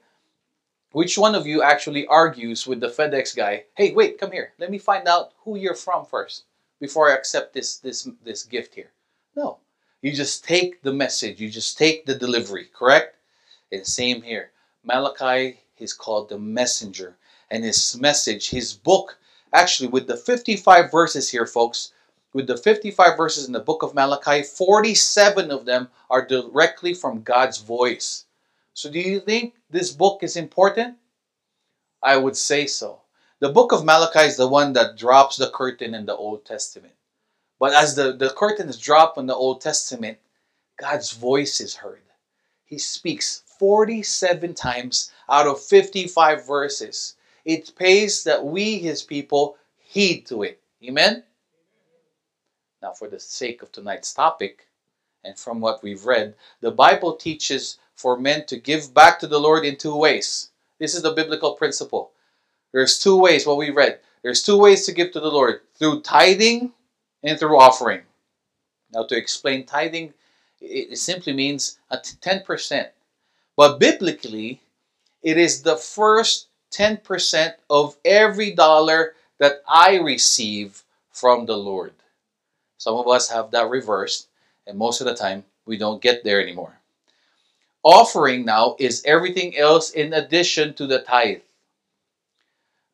Which 0.92 1.18
one 1.18 1.34
of 1.34 1.46
you 1.46 1.62
actually 1.62 2.06
argues 2.06 2.66
with 2.66 2.80
the 2.80 2.88
FedEx 2.88 3.36
guy? 3.36 3.64
Hey, 3.74 3.92
wait, 3.92 4.18
come 4.18 4.30
here. 4.30 4.52
Let 4.58 4.70
me 4.70 4.78
find 4.78 5.08
out 5.08 5.32
who 5.38 5.56
you're 5.56 5.74
from 5.74 6.06
first 6.06 6.44
before 6.80 7.10
I 7.10 7.14
accept 7.14 7.52
this 7.52 7.78
this 7.78 8.08
this 8.22 8.44
gift 8.44 8.74
here. 8.74 8.92
No. 9.36 9.58
You 10.02 10.12
just 10.12 10.44
take 10.44 10.82
the 10.82 10.92
message, 10.92 11.40
you 11.40 11.50
just 11.50 11.78
take 11.78 12.06
the 12.06 12.14
delivery, 12.14 12.68
correct? 12.72 13.16
And 13.72 13.86
same 13.86 14.22
here. 14.22 14.52
Malachi 14.84 15.63
is 15.78 15.93
called 15.93 16.28
the 16.28 16.38
messenger. 16.38 17.16
And 17.50 17.64
his 17.64 17.99
message, 18.00 18.50
his 18.50 18.73
book, 18.73 19.19
actually 19.52 19.88
with 19.88 20.07
the 20.07 20.16
55 20.16 20.90
verses 20.90 21.31
here, 21.31 21.47
folks, 21.47 21.93
with 22.33 22.47
the 22.49 22.57
55 22.57 23.16
verses 23.16 23.47
in 23.47 23.52
the 23.52 23.61
book 23.61 23.83
of 23.83 23.95
Malachi, 23.95 24.43
47 24.43 25.50
of 25.50 25.64
them 25.64 25.88
are 26.11 26.26
directly 26.26 26.93
from 26.93 27.23
God's 27.23 27.59
voice. 27.59 28.25
So, 28.73 28.90
do 28.90 28.99
you 28.99 29.21
think 29.21 29.54
this 29.71 29.93
book 29.93 30.25
is 30.25 30.37
important? 30.37 30.97
I 32.02 32.16
would 32.16 32.37
say 32.37 32.66
so. 32.66 33.02
The 33.38 33.50
book 33.50 33.73
of 33.73 33.85
Malachi 33.85 34.26
is 34.26 34.37
the 34.37 34.49
one 34.49 34.73
that 34.73 34.97
drops 34.97 35.37
the 35.37 35.50
curtain 35.50 35.95
in 35.95 36.07
the 36.07 36.16
Old 36.16 36.45
Testament. 36.45 36.95
But 37.61 37.73
as 37.73 37.95
the, 37.95 38.12
the 38.12 38.31
curtains 38.31 38.78
drop 38.78 39.16
in 39.16 39.26
the 39.26 39.35
Old 39.35 39.61
Testament, 39.61 40.19
God's 40.76 41.12
voice 41.12 41.61
is 41.61 41.76
heard. 41.76 42.02
He 42.64 42.78
speaks 42.78 43.43
47 43.64 44.52
times 44.52 45.11
out 45.26 45.47
of 45.47 45.59
55 45.59 46.47
verses. 46.47 47.16
It 47.47 47.75
pays 47.76 48.23
that 48.25 48.44
we, 48.44 48.78
his 48.78 49.02
people, 49.02 49.56
heed 49.78 50.26
to 50.26 50.42
it. 50.42 50.61
Amen? 50.87 51.23
Now, 52.83 52.92
for 52.92 53.09
the 53.09 53.18
sake 53.18 53.62
of 53.62 53.73
tonight's 53.73 54.12
topic, 54.12 54.66
and 55.25 55.38
from 55.38 55.62
what 55.62 55.83
we've 55.83 56.04
read, 56.04 56.35
the 56.61 56.73
Bible 56.73 57.16
teaches 57.16 57.78
for 57.94 58.18
men 58.18 58.44
to 58.49 58.59
give 58.59 58.92
back 58.92 59.18
to 59.21 59.26
the 59.26 59.40
Lord 59.40 59.64
in 59.64 59.76
two 59.76 59.97
ways. 59.97 60.50
This 60.78 60.94
is 60.94 61.00
the 61.00 61.14
biblical 61.14 61.54
principle. 61.54 62.12
There's 62.71 62.99
two 62.99 63.16
ways, 63.16 63.47
what 63.47 63.56
we 63.56 63.71
read. 63.71 64.00
There's 64.23 64.42
two 64.42 64.59
ways 64.59 64.85
to 64.85 64.92
give 64.92 65.11
to 65.12 65.21
the 65.21 65.30
Lord 65.30 65.61
through 65.78 66.02
tithing 66.02 66.75
and 67.23 67.38
through 67.38 67.59
offering. 67.59 68.02
Now, 68.92 69.04
to 69.04 69.16
explain 69.16 69.64
tithing, 69.64 70.12
it 70.61 70.99
simply 70.99 71.33
means 71.33 71.78
a 71.90 71.97
10%. 71.97 72.90
But 73.56 73.78
biblically, 73.78 74.61
it 75.23 75.38
is 75.38 75.62
the 75.62 75.76
first 75.76 76.49
10% 76.73 77.54
of 77.70 77.96
every 78.04 78.52
dollar 78.52 79.14
that 79.38 79.62
I 79.68 79.99
receive 79.99 80.82
from 81.12 81.46
the 81.46 81.56
Lord. 81.56 81.92
Some 82.78 82.96
of 82.96 83.08
us 83.08 83.30
have 83.30 83.52
that 83.52 83.70
reversed, 83.70 84.28
and 84.66 84.76
most 84.76 85.00
of 85.00 85.06
the 85.06 85.14
time 85.14 85.44
we 85.66 85.78
don't 85.78 86.02
get 86.02 86.25
there 86.25 86.42
anymore. 86.42 86.80
Offering 87.82 88.44
now 88.44 88.76
is 88.78 89.04
everything 89.04 89.56
else 89.56 89.90
in 89.90 90.12
addition 90.12 90.75
to 90.75 90.87
the 90.87 91.00
tithe. 91.00 91.42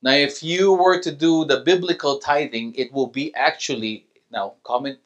Now, 0.02 0.12
if 0.12 0.42
you 0.42 0.72
were 0.72 1.00
to 1.00 1.12
do 1.12 1.44
the 1.44 1.60
biblical 1.60 2.18
tithing, 2.18 2.74
it 2.74 2.92
will 2.92 3.06
be 3.06 3.34
actually 3.34 4.06
now 4.30 4.54
comment 4.62 4.98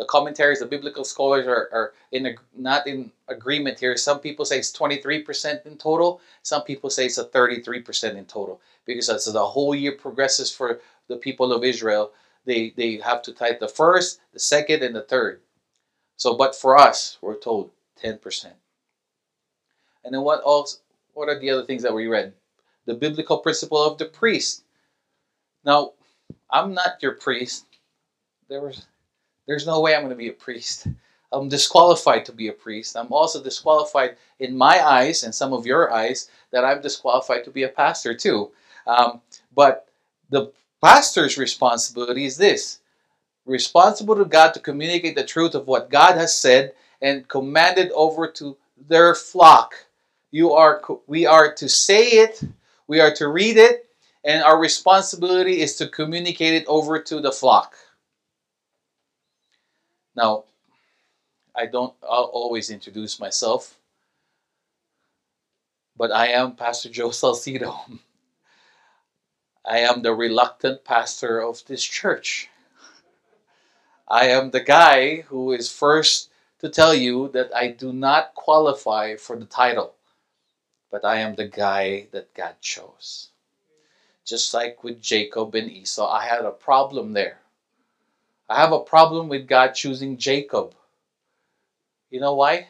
the 0.00 0.06
commentaries, 0.06 0.60
the 0.60 0.66
biblical 0.66 1.04
scholars 1.04 1.46
are, 1.46 1.68
are 1.74 1.92
in 2.10 2.24
a, 2.24 2.34
not 2.56 2.86
in 2.86 3.12
agreement 3.28 3.78
here. 3.78 3.98
Some 3.98 4.18
people 4.18 4.46
say 4.46 4.58
it's 4.58 4.72
23% 4.72 5.66
in 5.66 5.76
total. 5.76 6.22
Some 6.42 6.62
people 6.62 6.88
say 6.88 7.04
it's 7.04 7.18
a 7.18 7.26
33% 7.26 8.14
in 8.14 8.24
total 8.24 8.62
because 8.86 9.10
as 9.10 9.26
the 9.26 9.44
whole 9.44 9.74
year 9.74 9.92
progresses 9.92 10.50
for 10.50 10.80
the 11.08 11.16
people 11.16 11.52
of 11.52 11.64
Israel, 11.64 12.12
they, 12.46 12.72
they 12.78 12.96
have 12.96 13.20
to 13.24 13.34
tithe 13.34 13.60
the 13.60 13.68
first, 13.68 14.20
the 14.32 14.38
second, 14.38 14.82
and 14.82 14.96
the 14.96 15.02
third. 15.02 15.42
So, 16.16 16.34
but 16.34 16.56
for 16.56 16.78
us, 16.78 17.18
we're 17.20 17.38
told 17.38 17.70
10%. 18.02 18.46
And 20.06 20.14
then 20.14 20.22
what 20.22 20.40
else? 20.46 20.80
What 21.12 21.28
are 21.28 21.38
the 21.38 21.50
other 21.50 21.66
things 21.66 21.82
that 21.82 21.92
we 21.92 22.06
read? 22.06 22.32
The 22.86 22.94
biblical 22.94 23.36
principle 23.36 23.84
of 23.84 23.98
the 23.98 24.06
priest. 24.06 24.64
Now, 25.62 25.92
I'm 26.48 26.72
not 26.72 27.02
your 27.02 27.16
priest. 27.16 27.66
There 28.48 28.62
was 28.62 28.86
there's 29.50 29.66
no 29.66 29.80
way 29.80 29.96
I'm 29.96 30.02
going 30.02 30.10
to 30.10 30.16
be 30.16 30.28
a 30.28 30.32
priest. 30.32 30.86
I'm 31.32 31.48
disqualified 31.48 32.24
to 32.26 32.32
be 32.32 32.46
a 32.46 32.52
priest. 32.52 32.96
I'm 32.96 33.12
also 33.12 33.42
disqualified 33.42 34.14
in 34.38 34.56
my 34.56 34.78
eyes 34.86 35.24
and 35.24 35.34
some 35.34 35.52
of 35.52 35.66
your 35.66 35.92
eyes 35.92 36.30
that 36.52 36.64
I'm 36.64 36.80
disqualified 36.80 37.42
to 37.42 37.50
be 37.50 37.64
a 37.64 37.68
pastor 37.68 38.14
too. 38.14 38.52
Um, 38.86 39.20
but 39.52 39.88
the 40.28 40.52
pastor's 40.80 41.36
responsibility 41.36 42.26
is 42.26 42.36
this 42.36 42.78
responsible 43.44 44.14
to 44.14 44.24
God 44.24 44.54
to 44.54 44.60
communicate 44.60 45.16
the 45.16 45.24
truth 45.24 45.56
of 45.56 45.66
what 45.66 45.90
God 45.90 46.14
has 46.14 46.32
said 46.32 46.74
and 47.02 47.26
commanded 47.26 47.90
over 47.90 48.28
to 48.28 48.56
their 48.86 49.16
flock. 49.16 49.74
You 50.30 50.52
are 50.52 50.80
we 51.08 51.26
are 51.26 51.52
to 51.54 51.68
say 51.68 52.02
it, 52.22 52.40
we 52.86 53.00
are 53.00 53.12
to 53.14 53.26
read 53.26 53.56
it, 53.56 53.88
and 54.22 54.44
our 54.44 54.60
responsibility 54.60 55.60
is 55.60 55.74
to 55.78 55.88
communicate 55.88 56.54
it 56.54 56.66
over 56.68 57.00
to 57.00 57.20
the 57.20 57.32
flock. 57.32 57.74
Now, 60.20 60.44
I 61.56 61.64
don't 61.64 61.94
I'll 62.02 62.28
always 62.40 62.68
introduce 62.68 63.18
myself, 63.18 63.78
but 65.96 66.12
I 66.12 66.26
am 66.26 66.56
Pastor 66.56 66.90
Joe 66.90 67.08
Salcido. 67.08 67.72
I 69.64 69.78
am 69.78 70.02
the 70.02 70.12
reluctant 70.12 70.84
pastor 70.84 71.40
of 71.40 71.64
this 71.64 71.82
church. 71.82 72.50
I 74.08 74.26
am 74.26 74.50
the 74.50 74.60
guy 74.60 75.22
who 75.22 75.52
is 75.52 75.72
first 75.72 76.28
to 76.58 76.68
tell 76.68 76.92
you 76.92 77.28
that 77.28 77.50
I 77.56 77.68
do 77.68 77.90
not 77.90 78.34
qualify 78.34 79.16
for 79.16 79.38
the 79.38 79.46
title, 79.46 79.94
but 80.90 81.02
I 81.02 81.20
am 81.20 81.34
the 81.34 81.48
guy 81.48 82.08
that 82.12 82.34
God 82.34 82.56
chose. 82.60 83.30
Just 84.26 84.52
like 84.52 84.84
with 84.84 85.00
Jacob 85.00 85.54
and 85.54 85.70
Esau, 85.70 86.06
I 86.06 86.26
had 86.26 86.44
a 86.44 86.50
problem 86.50 87.14
there. 87.14 87.40
I 88.50 88.56
have 88.56 88.72
a 88.72 88.80
problem 88.80 89.28
with 89.28 89.46
God 89.46 89.74
choosing 89.74 90.16
Jacob. 90.16 90.74
You 92.10 92.18
know 92.18 92.34
why? 92.34 92.66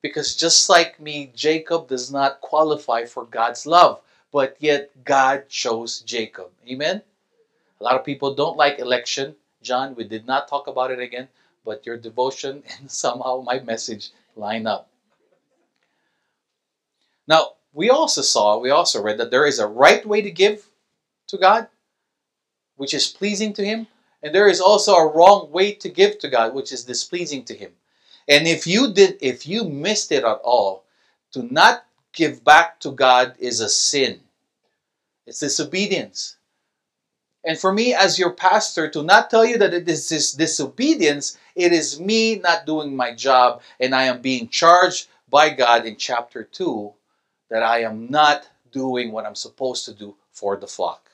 Because 0.00 0.36
just 0.36 0.68
like 0.68 1.00
me, 1.00 1.32
Jacob 1.34 1.88
does 1.88 2.12
not 2.12 2.40
qualify 2.40 3.04
for 3.04 3.24
God's 3.24 3.66
love, 3.66 4.00
but 4.30 4.56
yet 4.60 4.92
God 5.04 5.48
chose 5.48 6.02
Jacob. 6.02 6.50
Amen? 6.70 7.02
A 7.80 7.84
lot 7.84 7.96
of 7.96 8.04
people 8.04 8.36
don't 8.36 8.56
like 8.56 8.78
election. 8.78 9.34
John, 9.60 9.96
we 9.96 10.04
did 10.04 10.24
not 10.24 10.46
talk 10.46 10.68
about 10.68 10.92
it 10.92 11.00
again, 11.00 11.26
but 11.64 11.84
your 11.84 11.96
devotion 11.96 12.62
and 12.78 12.88
somehow 12.88 13.42
my 13.44 13.58
message 13.58 14.10
line 14.36 14.68
up. 14.68 14.88
Now, 17.26 17.54
we 17.72 17.90
also 17.90 18.22
saw, 18.22 18.56
we 18.58 18.70
also 18.70 19.02
read 19.02 19.18
that 19.18 19.32
there 19.32 19.46
is 19.46 19.58
a 19.58 19.66
right 19.66 20.06
way 20.06 20.22
to 20.22 20.30
give 20.30 20.68
to 21.26 21.38
God, 21.38 21.66
which 22.76 22.94
is 22.94 23.08
pleasing 23.08 23.52
to 23.54 23.64
Him, 23.64 23.88
and 24.22 24.34
there 24.34 24.48
is 24.48 24.60
also 24.60 24.94
a 24.94 25.12
wrong 25.12 25.50
way 25.50 25.72
to 25.72 25.88
give 25.88 26.18
to 26.18 26.28
God, 26.28 26.54
which 26.54 26.72
is 26.72 26.84
displeasing 26.84 27.44
to 27.44 27.54
Him. 27.54 27.72
And 28.28 28.46
if 28.46 28.66
you 28.66 28.92
did, 28.92 29.18
if 29.20 29.46
you 29.46 29.64
missed 29.64 30.12
it 30.12 30.24
at 30.24 30.40
all, 30.44 30.84
to 31.32 31.42
not 31.42 31.84
give 32.12 32.44
back 32.44 32.80
to 32.80 32.90
God 32.90 33.34
is 33.38 33.60
a 33.60 33.68
sin. 33.68 34.20
It's 35.26 35.40
disobedience. 35.40 36.36
And 37.44 37.58
for 37.58 37.72
me, 37.72 37.94
as 37.94 38.18
your 38.18 38.32
pastor, 38.32 38.90
to 38.90 39.02
not 39.02 39.30
tell 39.30 39.44
you 39.44 39.56
that 39.58 39.72
it 39.72 39.88
is 39.88 40.08
this 40.08 40.32
disobedience, 40.32 41.38
it 41.54 41.72
is 41.72 42.00
me 42.00 42.36
not 42.36 42.66
doing 42.66 42.96
my 42.96 43.14
job, 43.14 43.62
and 43.78 43.94
I 43.94 44.04
am 44.04 44.20
being 44.20 44.48
charged 44.48 45.08
by 45.30 45.50
God 45.50 45.86
in 45.86 45.96
chapter 45.96 46.42
2 46.42 46.92
that 47.50 47.62
I 47.62 47.82
am 47.82 48.10
not 48.10 48.48
doing 48.72 49.12
what 49.12 49.24
I'm 49.24 49.34
supposed 49.34 49.84
to 49.86 49.94
do 49.94 50.16
for 50.32 50.56
the 50.56 50.66
flock. 50.66 51.07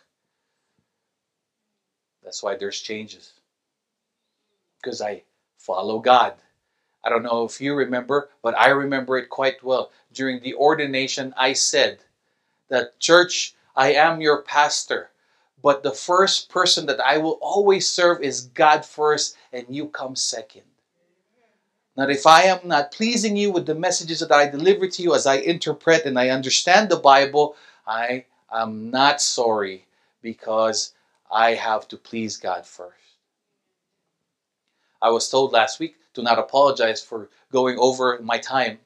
That's 2.25 2.43
why 2.43 2.57
there's 2.57 2.81
changes. 2.81 3.33
Because 4.83 5.01
I 5.01 5.23
follow 5.59 5.99
God. 5.99 6.35
I 7.05 7.11
don't 7.11 7.23
know 7.23 7.45
if 7.45 7.61
you 7.61 7.75
remember, 7.75 8.31
but 8.43 8.59
I 8.59 8.71
remember 8.71 9.19
it 9.19 9.29
quite 9.29 9.63
well. 9.63 9.91
During 10.13 10.41
the 10.41 10.55
ordination, 10.55 11.35
I 11.37 11.53
said 11.53 11.99
that, 12.69 12.99
Church, 12.99 13.55
I 13.77 13.93
am 13.93 14.21
your 14.21 14.43
pastor, 14.43 15.11
but 15.63 15.83
the 15.83 15.93
first 15.93 16.49
person 16.49 16.87
that 16.87 17.01
I 17.01 17.19
will 17.19 17.39
always 17.43 17.89
serve 17.89 18.23
is 18.23 18.47
God 18.47 18.85
first, 18.85 19.37
and 19.53 19.67
you 19.69 19.89
come 19.89 20.17
second. 20.17 20.63
Now, 21.97 22.09
if 22.09 22.27
I 22.27 22.45
am 22.45 22.61
not 22.65 22.91
pleasing 22.91 23.37
you 23.37 23.53
with 23.53 23.67
the 23.67 23.75
messages 23.75 24.21
that 24.21 24.33
I 24.33 24.49
deliver 24.49 24.89
to 24.89 25.03
you 25.03 25.15
as 25.15 25.27
I 25.27 25.37
interpret 25.37 26.07
and 26.07 26.19
I 26.19 26.31
understand 26.31 26.89
the 26.89 26.97
Bible, 26.97 27.55
I 27.87 28.25
am 28.53 28.91
not 28.91 29.21
sorry 29.21 29.87
because 30.21 30.93
I 31.31 31.55
have 31.55 31.89
to 31.89 31.97
please 31.97 32.37
God 32.37 32.67
first. 32.67 32.95
I 35.03 35.11
was 35.11 35.29
told 35.29 35.53
last 35.53 35.81
week 35.81 35.97
to 36.15 36.23
not 36.23 36.39
apologize 36.39 37.03
for 37.03 37.29
going 37.53 37.77
over 37.79 38.19
my 38.23 38.39
time. 38.39 38.79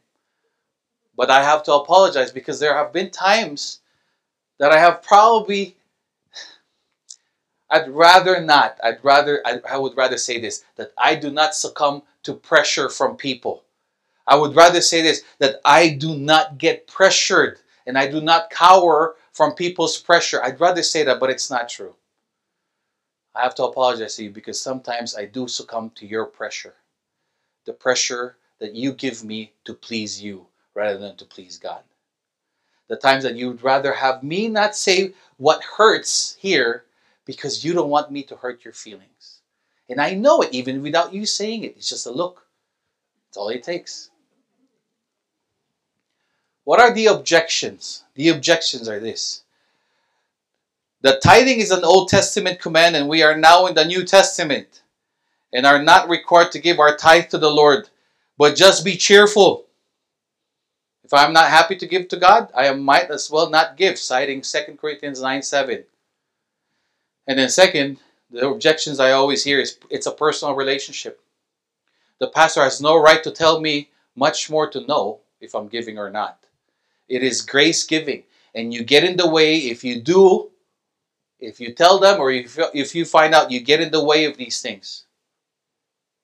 But 1.17 1.31
I 1.31 1.43
have 1.43 1.63
to 1.65 1.75
apologize 1.75 2.33
because 2.33 2.59
there 2.59 2.77
have 2.77 2.93
been 2.93 3.11
times 3.11 3.81
that 4.59 4.73
I 4.73 4.79
have 4.79 5.03
probably 5.03 5.77
I'd 7.71 7.89
rather 7.91 8.41
not. 8.41 8.79
I'd 8.83 9.05
rather 9.05 9.43
I, 9.45 9.61
I 9.71 9.79
would 9.79 9.97
rather 9.97 10.19
say 10.19 10.41
this 10.41 10.65
that 10.77 10.93
I 10.99 11.15
do 11.15 11.31
not 11.31 11.55
succumb 11.55 12.03
to 12.25 12.35
pressure 12.35 12.89
from 12.89 13.17
people. 13.17 13.65
I 14.27 14.37
would 14.37 14.57
rather 14.57 14.81
say 14.81 15.03
this 15.03 15.23
that 15.39 15.61
I 15.65 15.91
do 15.91 16.17
not 16.17 16.59
get 16.59 16.87
pressured 16.87 17.61
and 17.87 17.97
I 17.97 18.07
do 18.07 18.21
not 18.21 18.51
cower 18.51 19.17
from 19.33 19.55
people's 19.55 19.99
pressure. 19.99 20.43
I'd 20.43 20.61
rather 20.61 20.83
say 20.83 21.05
that, 21.05 21.21
but 21.21 21.31
it's 21.31 21.51
not 21.51 21.69
true. 21.69 21.95
I 23.39 23.43
have 23.43 23.55
to 23.55 23.65
apologize 23.65 24.17
to 24.17 24.25
you 24.25 24.31
because 24.31 24.61
sometimes 24.61 25.15
I 25.17 25.25
do 25.25 25.47
succumb 25.47 25.91
to 25.95 26.07
your 26.07 26.27
pressure. 26.27 26.75
The 27.67 27.73
pressure 27.73 28.37
that 28.59 28.75
you 28.75 28.93
give 28.93 29.23
me 29.23 29.53
to 29.65 29.75
please 29.75 30.21
you 30.21 30.49
rather 30.75 30.99
than 30.99 31.17
to 31.19 31.25
please 31.25 31.57
God. 31.57 31.83
The 32.89 32.97
times 32.97 33.23
that 33.23 33.37
you'd 33.37 33.63
rather 33.63 33.93
have 33.93 34.25
me 34.25 34.49
not 34.49 34.75
say 34.75 35.13
what 35.37 35.63
hurts 35.63 36.37
here 36.41 36.85
because 37.27 37.65
you 37.65 37.75
don't 37.75 37.91
want 37.91 38.11
me 38.11 38.25
to 38.25 38.35
hurt 38.35 38.65
your 38.65 38.75
feelings. 38.75 39.43
And 39.89 40.01
I 40.01 40.15
know 40.15 40.43
it 40.43 40.53
even 40.53 40.83
without 40.83 41.15
you 41.15 41.25
saying 41.25 41.63
it. 41.63 41.77
It's 41.77 41.89
just 41.89 42.07
a 42.07 42.11
look. 42.11 42.45
That's 43.27 43.37
all 43.37 43.51
it 43.51 43.63
takes. 43.63 44.11
What 46.65 46.81
are 46.81 46.93
the 46.93 47.07
objections? 47.07 48.03
The 48.15 48.31
objections 48.31 48.89
are 48.89 48.99
this. 48.99 49.45
The 51.01 51.21
tithing 51.23 51.61
is 51.61 51.71
an 51.71 51.85
Old 51.85 52.09
Testament 52.09 52.61
command, 52.61 52.97
and 52.97 53.09
we 53.09 53.23
are 53.23 53.37
now 53.37 53.67
in 53.67 53.75
the 53.75 53.85
New 53.85 54.05
Testament 54.05 54.83
and 55.53 55.65
are 55.65 55.83
not 55.83 56.09
required 56.09 56.53
to 56.53 56.59
give 56.59 56.81
our 56.81 56.97
tithe 56.97 57.29
to 57.31 57.39
the 57.39 57.51
Lord, 57.51 57.89
but 58.37 58.57
just 58.57 58.85
be 58.85 58.97
cheerful. 58.97 59.67
If 61.05 61.15
I'm 61.15 61.33
not 61.33 61.51
happy 61.51 61.77
to 61.77 61.87
give 61.87 62.09
to 62.09 62.17
God, 62.17 62.51
I 62.55 62.71
might 62.75 63.11
as 63.11 63.31
well 63.31 63.49
not 63.49 63.77
give, 63.77 63.99
citing 63.99 64.43
2 64.43 64.77
Corinthians 64.79 65.23
9 65.23 65.43
7. 65.43 65.85
And 67.29 67.39
then, 67.39 67.49
second, 67.49 67.99
the 68.31 68.49
objections 68.49 69.01
I 69.01 69.13
always 69.13 69.45
hear 69.45 69.61
is 69.61 69.79
it's 69.91 70.07
a 70.07 70.13
personal 70.13 70.55
relationship. 70.55 71.21
The 72.19 72.29
pastor 72.29 72.63
has 72.63 72.81
no 72.81 73.01
right 73.01 73.23
to 73.23 73.31
tell 73.31 73.61
me 73.61 73.91
much 74.17 74.51
more 74.51 74.69
to 74.71 74.87
know 74.87 75.21
if 75.41 75.55
I'm 75.55 75.69
giving 75.69 75.99
or 75.99 76.11
not. 76.11 76.41
It 77.09 77.23
is 77.23 77.41
grace 77.41 77.85
giving. 77.85 78.25
And 78.55 78.75
you 78.75 78.83
get 78.83 79.05
in 79.05 79.17
the 79.17 79.29
way 79.29 79.57
if 79.57 79.85
you 79.85 80.01
do, 80.01 80.51
if 81.41 81.61
you 81.61 81.73
tell 81.73 81.99
them, 81.99 82.21
or 82.21 82.31
if, 82.31 82.59
if 82.75 82.95
you 82.95 83.05
find 83.05 83.35
out 83.35 83.51
you 83.51 83.61
get 83.61 83.81
in 83.81 83.91
the 83.91 84.05
way 84.05 84.25
of 84.25 84.37
these 84.37 84.61
things. 84.61 85.05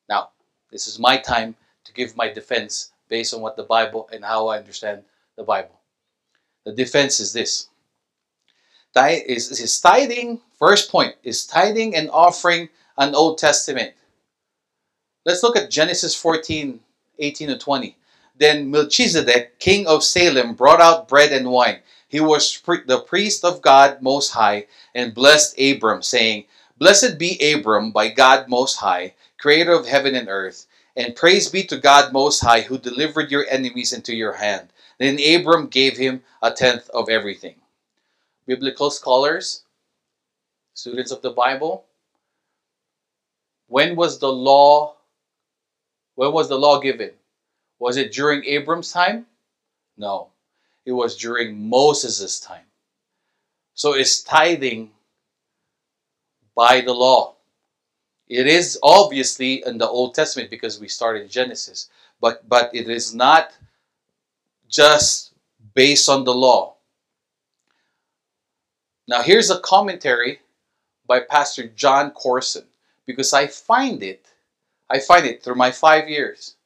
Now, 0.09 0.31
this 0.71 0.87
is 0.87 0.99
my 0.99 1.17
time 1.17 1.55
to 1.85 1.93
give 1.93 2.17
my 2.17 2.33
defense 2.33 2.91
based 3.09 3.35
on 3.35 3.41
what 3.41 3.57
the 3.57 3.63
Bible 3.63 4.09
and 4.13 4.25
how 4.25 4.49
I 4.49 4.59
understand 4.59 5.03
the 5.37 5.45
Bible. 5.45 5.81
The 6.65 6.73
defense 6.73 7.21
is 7.21 7.33
this. 7.33 7.69
Is, 8.97 9.61
is 9.61 9.81
tithing, 9.81 10.41
first 10.59 10.91
point, 10.91 11.17
is 11.25 11.47
tithing 11.47 11.97
and 11.97 12.09
offering 12.11 12.69
an 12.97 13.15
Old 13.15 13.39
Testament. 13.39 13.93
Let's 15.25 15.43
look 15.43 15.57
at 15.57 15.71
Genesis 15.71 16.15
14, 16.15 16.81
18 17.19 17.49
to 17.49 17.59
20. 17.59 17.97
Then 18.37 18.71
Melchizedek, 18.71 19.59
king 19.59 19.87
of 19.87 20.05
Salem, 20.05 20.55
brought 20.55 20.81
out 20.81 21.09
bread 21.09 21.33
and 21.33 21.51
wine. 21.51 21.79
He 22.15 22.21
was 22.21 22.63
the 22.87 23.01
priest 23.01 23.45
of 23.45 23.61
God 23.61 24.01
Most 24.01 24.31
High 24.31 24.69
and 24.95 25.13
blessed 25.13 25.59
Abram, 25.59 26.01
saying, 26.01 26.45
Blessed 26.79 27.19
be 27.19 27.41
Abram 27.41 27.91
by 27.91 28.07
God 28.07 28.49
Most 28.49 28.77
High, 28.77 29.15
creator 29.37 29.73
of 29.73 29.89
heaven 29.89 30.15
and 30.15 30.29
earth, 30.29 30.69
and 30.95 31.17
praise 31.17 31.49
be 31.49 31.65
to 31.65 31.77
God 31.77 32.13
Most 32.13 32.39
High, 32.39 32.61
who 32.61 32.79
delivered 32.79 33.33
your 33.33 33.45
enemies 33.51 33.93
into 33.93 34.15
your 34.15 34.35
hand. 34.35 34.69
Then 35.01 35.19
Abram 35.19 35.67
gave 35.67 35.97
him 35.97 36.23
a 36.41 36.53
tenth 36.53 36.89
of 36.91 37.09
everything. 37.09 37.57
Biblical 38.47 38.91
scholars, 38.91 39.65
students 40.73 41.11
of 41.11 41.21
the 41.21 41.33
Bible, 41.33 41.85
when 43.67 43.97
was 43.97 44.21
the 44.21 44.33
law 44.33 44.95
when 46.15 46.31
was 46.33 46.49
the 46.49 46.61
law 46.61 46.79
given? 46.79 47.11
Was 47.81 47.97
it 47.97 48.13
during 48.13 48.45
Abram's 48.45 48.93
time? 48.93 49.27
No. 49.97 50.31
It 50.85 50.93
was 50.93 51.17
during 51.17 51.69
Moses' 51.69 52.41
time. 52.41 52.67
So 53.75 53.95
it's 53.95 54.23
tithing 54.23 54.91
by 56.55 56.81
the 56.81 56.95
law. 56.95 57.35
It 58.29 58.47
is 58.47 58.79
obviously 58.83 59.63
in 59.67 59.79
the 59.79 59.89
Old 59.89 60.15
Testament 60.15 60.51
because 60.51 60.81
we 60.81 60.89
start 60.89 61.21
in 61.21 61.29
Genesis, 61.29 61.91
but 62.21 62.49
but 62.49 62.75
it 62.75 62.89
is 62.89 63.15
not 63.15 63.53
just 64.69 65.33
based 65.75 66.09
on 66.09 66.25
the 66.25 66.35
law. 66.35 66.75
Now 69.07 69.23
here's 69.23 69.51
a 69.51 69.61
commentary 69.61 70.41
by 71.07 71.21
Pastor 71.21 71.69
Jon 71.69 72.11
Courson 72.13 72.65
because 73.07 73.33
I 73.33 73.47
find 73.47 74.03
it 74.03 74.27
I 74.89 75.01
find 75.01 75.27
it 75.27 75.43
through 75.43 75.57
my 75.57 75.71
5 75.71 76.09
years 76.09 76.57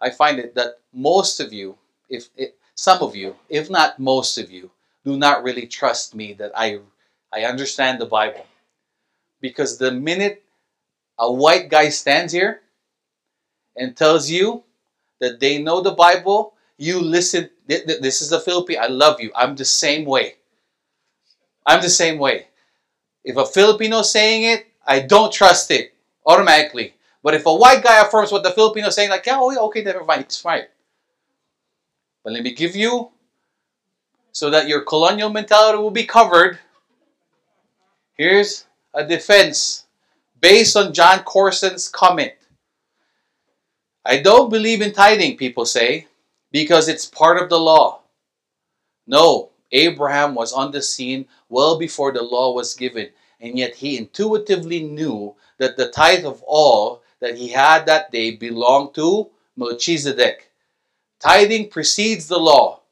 I 0.00 0.10
find 0.10 0.38
it 0.38 0.54
that 0.54 0.78
most 0.92 1.40
of 1.40 1.52
you 1.52 1.76
if 2.08 2.28
it, 2.36 2.56
some 2.76 3.02
of 3.02 3.16
you 3.16 3.34
if 3.48 3.68
not 3.70 3.98
most 3.98 4.38
of 4.38 4.50
you 4.50 4.70
do 5.04 5.16
not 5.16 5.42
really 5.42 5.66
trust 5.66 6.14
me 6.14 6.32
that 6.34 6.52
I 6.54 6.80
I 7.32 7.44
understand 7.44 8.00
the 8.00 8.06
Bible 8.06 8.46
because 9.40 9.78
the 9.78 9.90
minute 9.92 10.42
a 11.18 11.32
white 11.32 11.68
guy 11.68 11.88
stands 11.88 12.32
here 12.32 12.60
and 13.76 13.96
tells 13.96 14.30
you 14.30 14.64
that 15.20 15.40
they 15.40 15.62
know 15.62 15.80
the 15.80 15.92
Bible, 15.92 16.54
you 16.76 17.00
listen. 17.00 17.50
This 17.66 18.22
is 18.22 18.32
a 18.32 18.40
Philippine. 18.40 18.78
I 18.80 18.86
love 18.86 19.20
you. 19.20 19.30
I'm 19.34 19.56
the 19.56 19.64
same 19.64 20.04
way. 20.04 20.36
I'm 21.66 21.82
the 21.82 21.90
same 21.90 22.18
way. 22.18 22.46
If 23.24 23.36
a 23.36 23.46
Filipino 23.46 24.00
is 24.00 24.10
saying 24.10 24.44
it, 24.44 24.66
I 24.86 25.00
don't 25.00 25.32
trust 25.32 25.70
it 25.70 25.94
automatically. 26.24 26.94
But 27.22 27.34
if 27.34 27.46
a 27.46 27.54
white 27.54 27.82
guy 27.82 28.00
affirms 28.02 28.30
what 28.30 28.44
the 28.44 28.52
Filipino 28.52 28.88
is 28.88 28.94
saying, 28.94 29.10
like, 29.10 29.26
yeah, 29.26 29.38
oh, 29.40 29.66
okay, 29.66 29.82
never 29.82 30.04
mind, 30.04 30.22
it's 30.22 30.40
fine. 30.40 30.66
But 32.26 32.32
let 32.32 32.42
me 32.42 32.54
give 32.54 32.74
you, 32.74 33.10
so 34.32 34.50
that 34.50 34.66
your 34.66 34.80
colonial 34.80 35.30
mentality 35.30 35.78
will 35.78 35.92
be 35.92 36.02
covered. 36.02 36.58
Here's 38.14 38.64
a 38.92 39.06
defense 39.06 39.86
based 40.40 40.76
on 40.76 40.92
Jon 40.92 41.20
Courson's 41.20 41.86
comment. 41.86 42.32
I 44.04 44.16
don't 44.16 44.50
believe 44.50 44.82
in 44.82 44.90
tithing, 44.92 45.36
people 45.36 45.66
say, 45.66 46.08
because 46.50 46.88
it's 46.88 47.06
part 47.06 47.40
of 47.40 47.48
the 47.48 47.60
law. 47.60 48.00
No, 49.06 49.50
Abraham 49.70 50.34
was 50.34 50.52
on 50.52 50.72
the 50.72 50.82
scene 50.82 51.28
well 51.48 51.78
before 51.78 52.10
the 52.10 52.24
law 52.24 52.52
was 52.52 52.74
given, 52.74 53.10
and 53.40 53.56
yet 53.56 53.76
he 53.76 53.98
intuitively 53.98 54.82
knew 54.82 55.36
that 55.58 55.76
the 55.76 55.92
tithe 55.92 56.24
of 56.24 56.42
all 56.42 57.04
that 57.20 57.36
he 57.36 57.50
had 57.50 57.86
that 57.86 58.10
day 58.10 58.32
belonged 58.32 58.96
to 58.96 59.30
Melchizedek. 59.56 60.50
Tithing 61.20 61.70
precedes 61.70 62.28
the 62.28 62.38
law. 62.38 62.82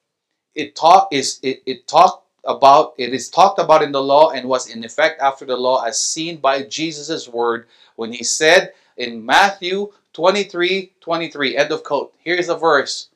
It 0.54 0.76
talk 0.76 1.08
is 1.12 1.40
it, 1.42 1.62
it 1.66 1.88
talk 1.88 2.24
about 2.44 2.94
it 2.98 3.12
is 3.14 3.30
talked 3.30 3.58
about 3.58 3.82
in 3.82 3.92
the 3.92 4.02
law 4.02 4.30
and 4.30 4.48
was 4.48 4.68
in 4.68 4.84
effect 4.84 5.20
after 5.20 5.44
the 5.44 5.56
law 5.56 5.82
as 5.82 6.00
seen 6.00 6.38
by 6.38 6.62
Jesus' 6.62 7.28
word 7.28 7.66
when 7.96 8.12
he 8.12 8.22
said 8.22 8.72
in 8.96 9.24
Matthew 9.24 9.92
23 10.12 10.92
23 11.00 11.56
end 11.56 11.72
of 11.72 11.82
quote. 11.82 12.14
Here's 12.18 12.48
a 12.48 12.56
verse. 12.56 13.08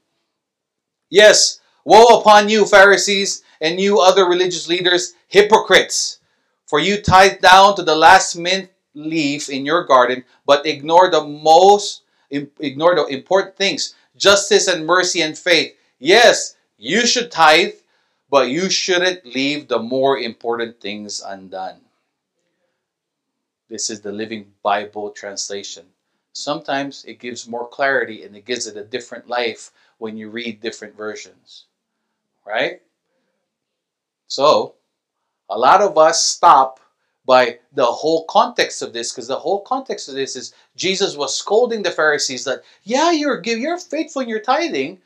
Yes 1.10 1.60
woe 1.88 2.20
upon 2.20 2.50
you 2.50 2.66
pharisees 2.66 3.42
and 3.62 3.80
you 3.80 3.98
other 3.98 4.28
religious 4.28 4.68
leaders 4.68 5.14
hypocrites 5.26 6.20
for 6.66 6.78
you 6.78 7.00
tithe 7.00 7.40
down 7.40 7.74
to 7.74 7.82
the 7.82 7.96
last 7.96 8.36
mint 8.36 8.68
leaf 8.92 9.48
in 9.48 9.64
your 9.64 9.84
garden 9.84 10.22
but 10.44 10.66
ignore 10.66 11.10
the 11.10 11.24
most 11.24 12.02
ignore 12.30 12.94
the 12.94 13.06
important 13.06 13.56
things 13.56 13.94
justice 14.18 14.68
and 14.68 14.84
mercy 14.84 15.22
and 15.22 15.38
faith 15.38 15.74
yes 15.98 16.56
you 16.76 17.06
should 17.06 17.30
tithe 17.30 17.74
but 18.30 18.50
you 18.50 18.68
shouldn't 18.68 19.24
leave 19.24 19.68
the 19.68 19.78
more 19.78 20.18
important 20.18 20.80
things 20.80 21.22
undone. 21.24 21.80
This 23.68 23.90
is 23.90 24.00
the 24.00 24.12
Living 24.12 24.52
Bible 24.62 25.10
translation. 25.10 25.86
Sometimes 26.32 27.04
it 27.04 27.18
gives 27.18 27.48
more 27.48 27.68
clarity 27.68 28.24
and 28.24 28.36
it 28.36 28.44
gives 28.44 28.66
it 28.66 28.76
a 28.76 28.84
different 28.84 29.28
life 29.28 29.72
when 29.98 30.16
you 30.16 30.30
read 30.30 30.60
different 30.60 30.96
versions. 30.96 31.66
Right? 32.46 32.82
So, 34.26 34.74
a 35.48 35.58
lot 35.58 35.80
of 35.80 35.96
us 35.96 36.24
stop 36.24 36.80
by 37.28 37.58
the 37.74 37.84
whole 37.84 38.24
context 38.24 38.80
of 38.80 38.94
this 38.94 39.12
because 39.12 39.28
the 39.28 39.38
whole 39.38 39.60
context 39.60 40.08
of 40.08 40.14
this 40.14 40.34
is 40.34 40.54
Jesus 40.76 41.14
was 41.14 41.36
scolding 41.36 41.82
the 41.82 41.90
Pharisees 41.90 42.42
that, 42.44 42.62
yeah, 42.84 43.10
you're, 43.10 43.42
you're 43.44 43.78
faithful 43.78 44.22
in 44.22 44.30
your 44.30 44.40
tithing, 44.40 44.98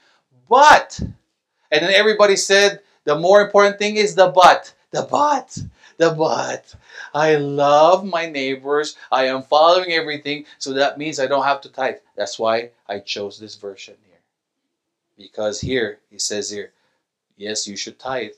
but, 0.48 1.00
and 1.00 1.82
then 1.82 1.92
everybody 1.92 2.36
said, 2.36 2.80
the 3.02 3.18
more 3.18 3.40
important 3.40 3.76
thing 3.76 3.96
is 3.96 4.14
the 4.14 4.28
but. 4.28 4.72
The 4.92 5.08
but. 5.10 5.58
The 5.96 6.10
but. 6.10 6.72
I 7.12 7.34
love 7.34 8.04
my 8.04 8.26
neighbors. 8.26 8.96
I 9.10 9.24
am 9.24 9.42
following 9.42 9.90
everything. 9.90 10.44
So 10.58 10.72
that 10.74 10.98
means 10.98 11.18
I 11.18 11.26
don't 11.26 11.42
have 11.42 11.60
to 11.62 11.70
tithe. 11.70 11.96
That's 12.14 12.38
why 12.38 12.70
I 12.88 13.00
chose 13.00 13.36
this 13.36 13.56
version 13.56 13.96
here. 14.06 14.20
Because 15.16 15.60
here, 15.60 15.98
he 16.08 16.20
says 16.20 16.48
here, 16.48 16.72
yes, 17.36 17.66
you 17.66 17.76
should 17.76 17.98
tithe. 17.98 18.30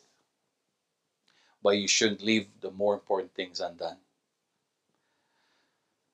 But 1.65 1.79
you 1.79 1.89
shouldn't 1.89 2.23
leave 2.23 2.47
the 2.61 2.71
more 2.71 2.95
important 2.95 3.35
things 3.35 3.61
undone. 3.61 3.97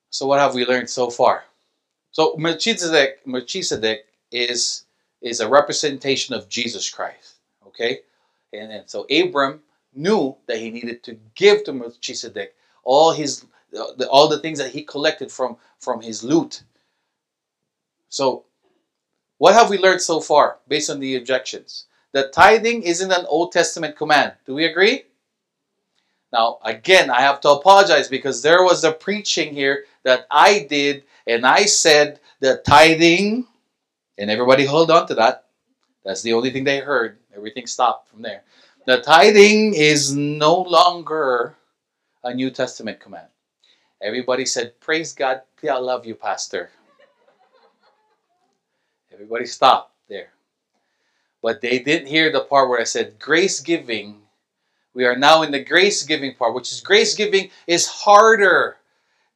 So 0.08 0.26
what 0.26 0.40
have 0.40 0.54
we 0.54 0.64
learned 0.64 0.88
so 0.88 1.10
far? 1.10 1.44
So 2.12 2.34
Melchizedek, 2.38 3.26
Melchizedek 3.26 4.06
is, 4.32 4.84
is 5.20 5.40
a 5.40 5.48
representation 5.48 6.34
of 6.34 6.48
Jesus 6.48 6.88
Christ. 6.88 7.34
Okay? 7.66 8.00
And, 8.52 8.72
and 8.72 8.88
so 8.88 9.06
Abram 9.10 9.60
knew 9.94 10.36
that 10.46 10.58
he 10.58 10.70
needed 10.70 11.02
to 11.04 11.18
give 11.34 11.64
to 11.64 11.72
Melchizedek 11.72 12.54
all 12.84 13.12
his 13.12 13.44
all 14.10 14.28
the 14.28 14.40
things 14.40 14.58
that 14.58 14.72
he 14.72 14.82
collected 14.82 15.30
from 15.30 15.56
from 15.78 16.00
his 16.00 16.24
loot. 16.24 16.62
So, 18.08 18.44
what 19.38 19.54
have 19.54 19.70
we 19.70 19.78
learned 19.78 20.00
so 20.00 20.20
far 20.20 20.58
based 20.66 20.90
on 20.90 20.98
the 21.00 21.16
objections? 21.16 21.86
That 22.12 22.32
tithing 22.32 22.82
isn't 22.82 23.12
an 23.12 23.26
Old 23.28 23.52
Testament 23.52 23.96
command. 23.96 24.32
Do 24.44 24.54
we 24.54 24.64
agree? 24.64 25.04
Now, 26.32 26.58
again, 26.64 27.10
I 27.10 27.20
have 27.20 27.40
to 27.42 27.50
apologize 27.50 28.08
because 28.08 28.42
there 28.42 28.62
was 28.62 28.84
a 28.84 28.92
preaching 28.92 29.52
here 29.52 29.84
that 30.04 30.26
I 30.30 30.66
did, 30.68 31.04
and 31.26 31.44
I 31.44 31.64
said 31.64 32.20
that 32.40 32.64
tithing, 32.64 33.46
and 34.16 34.30
everybody 34.30 34.64
hold 34.64 34.90
on 34.90 35.06
to 35.08 35.14
that. 35.16 35.46
That's 36.04 36.22
the 36.22 36.32
only 36.32 36.50
thing 36.50 36.64
they 36.64 36.78
heard. 36.78 37.18
Everything 37.34 37.66
stopped 37.66 38.08
from 38.08 38.22
there. 38.22 38.42
The 38.86 39.00
tithing 39.00 39.74
is 39.74 40.14
no 40.14 40.60
longer 40.62 41.56
a 42.24 42.32
New 42.32 42.50
Testament 42.50 43.00
command. 43.00 43.28
Everybody 44.00 44.46
said, 44.46 44.78
Praise 44.80 45.12
God, 45.12 45.42
I 45.68 45.78
love 45.78 46.06
you, 46.06 46.14
Pastor. 46.14 46.70
Everybody 49.12 49.46
stopped 49.46 49.92
there. 50.08 50.30
But 51.42 51.60
they 51.60 51.78
didn't 51.80 52.08
hear 52.08 52.32
the 52.32 52.40
part 52.40 52.68
where 52.68 52.80
I 52.80 52.84
said, 52.84 53.18
Grace 53.18 53.60
giving 53.60 54.19
we 54.94 55.05
are 55.05 55.16
now 55.16 55.42
in 55.42 55.53
the 55.53 55.62
grace 55.62 56.03
giving 56.03 56.35
part, 56.35 56.55
which 56.55 56.72
is 56.72 56.81
grace 56.81 57.14
giving 57.14 57.50
is 57.66 57.87
harder. 57.87 58.76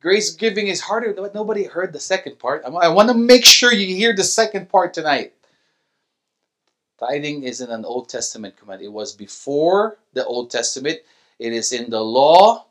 Grace 0.01 0.35
giving 0.35 0.67
is 0.67 0.81
harder, 0.81 1.15
nobody 1.35 1.65
heard 1.65 1.93
the 1.93 2.01
second 2.01 2.39
part. 2.39 2.63
I 2.65 2.89
want 2.89 3.09
to 3.09 3.15
make 3.15 3.45
sure 3.45 3.73
you 3.73 3.95
hear 3.95 4.15
the 4.15 4.25
second 4.25 4.69
part 4.69 4.93
tonight. 4.93 5.33
Tithing 6.99 7.45
isn't 7.45 7.71
an 7.71 7.85
Old 7.85 8.09
Testament 8.09 8.57
command. 8.57 8.83
It 8.83 8.93
was 8.93 9.13
before 9.13 9.99
the 10.13 10.25
Old 10.27 10.51
Testament. 10.51 10.99
It 11.39 11.53
is 11.53 11.73
in 11.73 11.91
the 11.91 12.03
law 12.03 12.67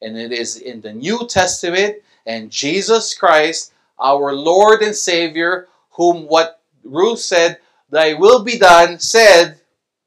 and 0.00 0.16
it 0.16 0.32
is 0.32 0.56
in 0.56 0.80
the 0.80 0.92
New 0.92 1.26
Testament. 1.28 1.96
And 2.26 2.50
Jesus 2.50 3.14
Christ, 3.14 3.72
our 3.98 4.32
Lord 4.34 4.82
and 4.82 4.94
Savior, 4.94 5.68
whom 5.90 6.26
what 6.26 6.60
Ruth 6.84 7.20
said, 7.20 7.58
Thy 7.90 8.14
will 8.14 8.42
be 8.42 8.58
done, 8.58 8.98
said, 8.98 9.60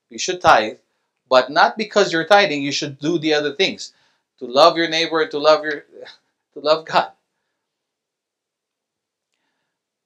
We 0.09 0.17
should 0.17 0.41
tithe 0.41 0.77
but 1.31 1.49
not 1.49 1.77
because 1.77 2.11
you're 2.11 2.27
tithing 2.27 2.61
you 2.61 2.73
should 2.73 2.99
do 2.99 3.17
the 3.17 3.33
other 3.33 3.53
things. 3.53 3.93
To 4.39 4.45
love 4.45 4.75
your 4.75 4.89
neighbor 4.89 5.25
to 5.25 5.39
love 5.39 5.63
your 5.63 5.85
to 6.53 6.59
love 6.59 6.85
god. 6.85 7.13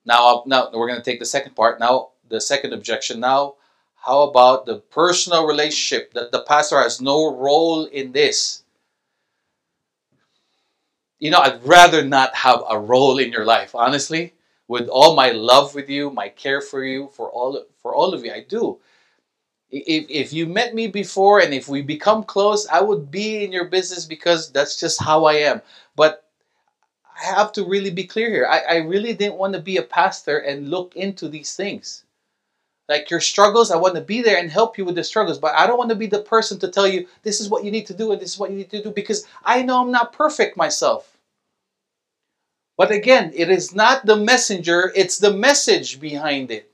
Now 0.06 0.44
now 0.46 0.70
we're 0.72 0.88
going 0.88 1.02
to 1.02 1.10
take 1.12 1.20
the 1.20 1.26
second 1.26 1.56
part. 1.56 1.80
Now 1.80 2.10
the 2.30 2.40
second 2.40 2.74
objection. 2.74 3.20
Now 3.20 3.56
how 3.96 4.22
about 4.22 4.68
the 4.68 4.78
personal 4.78 5.48
relationship? 5.48 6.14
That 6.14 6.32
the 6.32 6.44
pastor 6.44 6.80
has 6.80 7.02
no 7.02 7.36
role 7.36 7.86
in 7.86 8.12
this. 8.12 8.62
You 11.18 11.32
know 11.32 11.40
i'd 11.40 11.66
rather 11.66 12.06
not 12.06 12.36
have 12.36 12.62
a 12.70 12.78
role 12.78 13.18
in 13.18 13.32
your 13.32 13.46
life 13.46 13.74
honestly. 13.74 14.34
With 14.68 14.90
all 14.90 15.16
my 15.16 15.32
love 15.32 15.74
with 15.74 15.90
you 15.90 16.12
my 16.12 16.30
care 16.30 16.62
for 16.62 16.84
you 16.84 17.10
for 17.18 17.32
all 17.32 17.66
for 17.82 17.96
all 17.96 18.14
of 18.14 18.24
you 18.24 18.32
i 18.32 18.42
do 18.42 18.78
if, 19.76 20.06
if 20.10 20.34
you 20.34 20.46
met 20.46 20.74
me 20.74 20.88
before 20.88 21.40
and 21.40 21.54
if 21.54 21.68
we 21.68 21.82
become 21.82 22.24
close, 22.24 22.68
I 22.68 22.82
would 22.82 23.12
be 23.12 23.44
in 23.44 23.52
your 23.52 23.66
business 23.66 24.06
because 24.06 24.52
that's 24.52 24.80
just 24.80 25.02
how 25.02 25.26
I 25.26 25.34
am. 25.34 25.62
But 25.96 26.24
I 27.22 27.26
have 27.26 27.52
to 27.54 27.66
really 27.66 27.90
be 27.90 28.06
clear 28.06 28.30
here. 28.30 28.48
I, 28.50 28.60
I 28.60 28.76
really 28.78 29.14
didn't 29.14 29.38
want 29.38 29.54
to 29.54 29.62
be 29.62 29.78
a 29.78 29.84
pastor 29.84 30.38
and 30.38 30.70
look 30.70 30.96
into 30.96 31.28
these 31.28 31.56
things. 31.56 32.04
Like 32.88 33.10
your 33.10 33.20
struggles, 33.20 33.72
I 33.72 33.78
want 33.78 33.96
to 33.96 34.02
be 34.02 34.22
there 34.22 34.38
and 34.38 34.50
help 34.50 34.78
you 34.78 34.86
with 34.86 34.96
the 34.96 35.04
struggles, 35.04 35.40
but 35.40 35.56
I 35.56 35.66
don't 35.66 35.78
want 35.78 35.90
to 35.90 35.96
be 35.96 36.08
the 36.08 36.22
person 36.22 36.60
to 36.60 36.68
tell 36.68 36.88
you 36.88 37.08
this 37.24 37.42
is 37.42 37.50
what 37.50 37.64
you 37.64 37.72
need 37.72 37.88
to 37.88 37.96
do 37.96 38.12
and 38.12 38.22
this 38.22 38.34
is 38.34 38.40
what 38.40 38.52
you 38.52 38.58
need 38.58 38.70
to 38.70 38.84
do 38.84 38.92
because 38.92 39.26
I 39.44 39.64
know 39.64 39.82
I'm 39.82 39.92
not 39.92 40.14
perfect 40.14 40.56
myself. 40.56 41.18
But 42.78 42.92
again, 42.92 43.32
it 43.34 43.50
is 43.50 43.74
not 43.74 44.06
the 44.06 44.18
messenger, 44.18 44.92
it's 44.96 45.18
the 45.18 45.34
message 45.34 46.00
behind 46.00 46.52
it. 46.52 46.70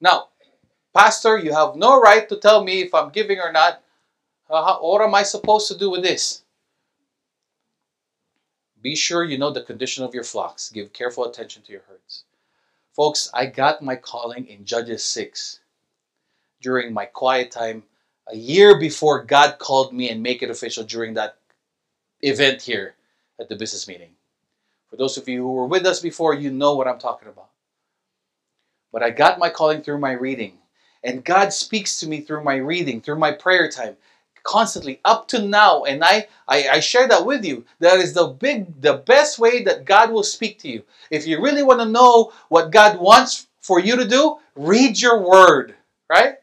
Now, 0.00 0.28
Pastor, 0.94 1.38
you 1.38 1.52
have 1.52 1.76
no 1.76 2.00
right 2.00 2.28
to 2.28 2.36
tell 2.36 2.64
me 2.64 2.80
if 2.80 2.94
I'm 2.94 3.10
giving 3.10 3.38
or 3.38 3.52
not. 3.52 3.82
Uh, 4.48 4.78
what 4.78 5.02
am 5.02 5.14
I 5.14 5.22
supposed 5.22 5.68
to 5.68 5.78
do 5.78 5.90
with 5.90 6.02
this? 6.02 6.42
Be 8.82 8.94
sure 8.94 9.24
you 9.24 9.38
know 9.38 9.50
the 9.50 9.62
condition 9.62 10.04
of 10.04 10.14
your 10.14 10.24
flocks. 10.24 10.70
Give 10.70 10.92
careful 10.92 11.24
attention 11.24 11.62
to 11.62 11.72
your 11.72 11.82
herds. 11.88 12.24
Folks, 12.94 13.30
I 13.34 13.46
got 13.46 13.82
my 13.82 13.96
calling 13.96 14.46
in 14.46 14.64
Judges 14.64 15.04
6 15.04 15.60
during 16.60 16.92
my 16.92 17.06
quiet 17.06 17.50
time 17.50 17.84
a 18.28 18.36
year 18.36 18.78
before 18.78 19.24
God 19.24 19.58
called 19.58 19.92
me 19.92 20.10
and 20.10 20.22
make 20.22 20.42
it 20.42 20.50
official 20.50 20.84
during 20.84 21.14
that 21.14 21.38
event 22.20 22.62
here 22.62 22.94
at 23.40 23.48
the 23.48 23.56
business 23.56 23.88
meeting. 23.88 24.10
For 24.90 24.96
those 24.96 25.16
of 25.18 25.28
you 25.28 25.42
who 25.42 25.52
were 25.52 25.66
with 25.66 25.86
us 25.86 26.00
before, 26.00 26.34
you 26.34 26.50
know 26.50 26.74
what 26.74 26.88
I'm 26.88 26.98
talking 26.98 27.28
about. 27.28 27.50
But 28.92 29.02
I 29.02 29.10
got 29.10 29.38
my 29.38 29.50
calling 29.50 29.82
through 29.82 29.98
my 29.98 30.12
reading. 30.12 30.58
And 31.04 31.24
God 31.24 31.52
speaks 31.52 32.00
to 32.00 32.08
me 32.08 32.20
through 32.20 32.44
my 32.44 32.56
reading, 32.56 33.00
through 33.00 33.18
my 33.18 33.32
prayer 33.32 33.70
time, 33.70 33.96
constantly 34.42 35.00
up 35.04 35.28
to 35.28 35.42
now. 35.42 35.84
And 35.84 36.02
I, 36.02 36.26
I, 36.48 36.68
I 36.68 36.80
share 36.80 37.06
that 37.08 37.24
with 37.24 37.44
you. 37.44 37.64
That 37.80 37.98
is 37.98 38.14
the 38.14 38.28
big, 38.28 38.80
the 38.80 38.94
best 38.94 39.38
way 39.38 39.62
that 39.64 39.84
God 39.84 40.10
will 40.10 40.22
speak 40.22 40.58
to 40.60 40.68
you. 40.68 40.82
If 41.10 41.26
you 41.26 41.40
really 41.40 41.62
want 41.62 41.80
to 41.80 41.86
know 41.86 42.32
what 42.48 42.70
God 42.70 42.98
wants 42.98 43.46
for 43.60 43.78
you 43.78 43.96
to 43.96 44.08
do, 44.08 44.38
read 44.56 45.00
your 45.00 45.20
word, 45.20 45.74
right? 46.08 46.36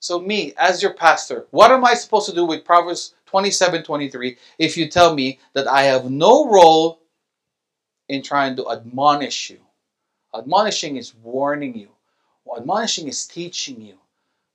So, 0.00 0.18
me, 0.18 0.54
as 0.56 0.82
your 0.82 0.94
pastor, 0.94 1.46
what 1.50 1.70
am 1.70 1.84
I 1.84 1.94
supposed 1.94 2.28
to 2.28 2.34
do 2.34 2.46
with 2.46 2.64
Proverbs 2.64 3.14
27 3.26 3.82
23 3.82 4.36
if 4.58 4.76
you 4.76 4.88
tell 4.88 5.14
me 5.14 5.38
that 5.52 5.68
I 5.68 5.82
have 5.82 6.10
no 6.10 6.48
role 6.48 7.00
in 8.08 8.22
trying 8.22 8.56
to 8.56 8.70
admonish 8.70 9.50
you? 9.50 9.58
Admonishing 10.34 10.96
is 10.96 11.14
warning 11.14 11.76
you. 11.76 11.88
Admonishing 12.56 13.08
is 13.08 13.26
teaching 13.26 13.80
you. 13.80 13.98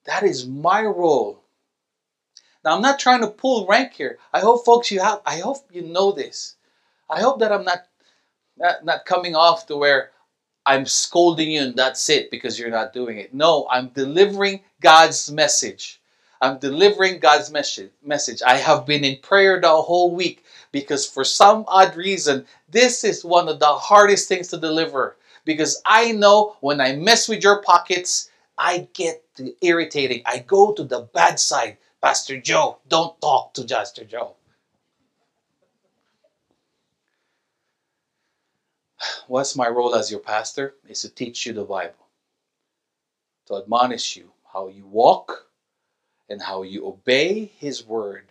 That 0.05 0.23
is 0.23 0.47
my 0.47 0.83
role. 0.83 1.41
Now 2.63 2.75
I'm 2.75 2.81
not 2.81 2.99
trying 2.99 3.21
to 3.21 3.27
pull 3.27 3.67
rank 3.67 3.93
here. 3.93 4.17
I 4.33 4.39
hope 4.39 4.65
folks 4.65 4.91
you 4.91 4.99
have 4.99 5.21
I 5.25 5.39
hope 5.39 5.65
you 5.71 5.81
know 5.81 6.11
this. 6.11 6.55
I 7.09 7.21
hope 7.21 7.39
that 7.39 7.51
I'm 7.51 7.63
not 7.63 7.85
not, 8.57 8.85
not 8.85 9.05
coming 9.05 9.35
off 9.35 9.67
to 9.67 9.77
where 9.77 10.11
I'm 10.65 10.85
scolding 10.85 11.51
you 11.51 11.61
and 11.61 11.75
that's 11.75 12.09
it 12.09 12.31
because 12.31 12.57
you're 12.57 12.69
not 12.69 12.93
doing 12.93 13.17
it. 13.17 13.33
No, 13.33 13.67
I'm 13.69 13.89
delivering 13.89 14.61
God's 14.81 15.31
message. 15.31 16.01
I'm 16.41 16.57
delivering 16.59 17.19
God's 17.19 17.51
message. 17.51 17.91
Message. 18.03 18.41
I 18.41 18.57
have 18.57 18.85
been 18.85 19.03
in 19.03 19.17
prayer 19.21 19.59
the 19.59 19.69
whole 19.69 20.15
week 20.15 20.43
because 20.71 21.05
for 21.07 21.23
some 21.23 21.65
odd 21.67 21.95
reason, 21.95 22.45
this 22.69 23.03
is 23.03 23.23
one 23.23 23.47
of 23.47 23.59
the 23.59 23.73
hardest 23.73 24.27
things 24.27 24.47
to 24.49 24.57
deliver 24.57 25.15
because 25.45 25.81
I 25.85 26.11
know 26.11 26.57
when 26.59 26.81
I 26.81 26.95
mess 26.95 27.29
with 27.29 27.43
your 27.43 27.61
pockets, 27.61 28.29
I 28.57 28.87
get 28.93 29.23
irritating. 29.61 30.23
I 30.25 30.39
go 30.39 30.73
to 30.73 30.83
the 30.83 31.01
bad 31.13 31.39
side. 31.39 31.77
Pastor 32.01 32.39
Joe, 32.39 32.79
don't 32.87 33.19
talk 33.21 33.53
to 33.53 33.63
Pastor 33.63 34.03
Joe. 34.03 34.35
What's 39.27 39.55
my 39.55 39.67
role 39.67 39.95
as 39.95 40.11
your 40.11 40.19
pastor? 40.19 40.75
Is 40.87 41.01
to 41.01 41.09
teach 41.09 41.45
you 41.45 41.53
the 41.53 41.63
Bible, 41.63 42.07
to 43.47 43.57
admonish 43.57 44.15
you 44.15 44.31
how 44.53 44.67
you 44.67 44.85
walk 44.85 45.47
and 46.29 46.41
how 46.41 46.63
you 46.63 46.87
obey 46.87 47.45
His 47.57 47.85
word, 47.85 48.27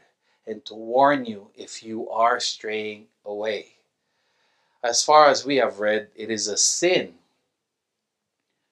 and 0.47 0.65
to 0.67 0.75
warn 0.75 1.25
you 1.27 1.51
if 1.55 1.83
you 1.83 2.09
are 2.11 2.41
straying 2.41 3.07
away 3.25 3.75
as 4.85 5.03
far 5.03 5.29
as 5.29 5.47
we 5.47 5.57
have 5.57 5.81
read, 5.81 6.09
it 6.15 6.31
is 6.31 6.47
a 6.47 6.59
sin. 6.59 7.15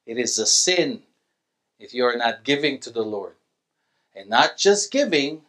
It 0.05 0.19
is 0.19 0.39
a 0.39 0.47
sin 0.47 1.03
if 1.79 1.95
you 1.95 2.05
are 2.05 2.17
not 2.17 2.45
giving 2.45 2.79
to 2.81 2.91
the 2.91 3.03
Lord. 3.03 3.35
And 4.15 4.29
not 4.29 4.59
just 4.59 4.93
giving, 4.93 5.41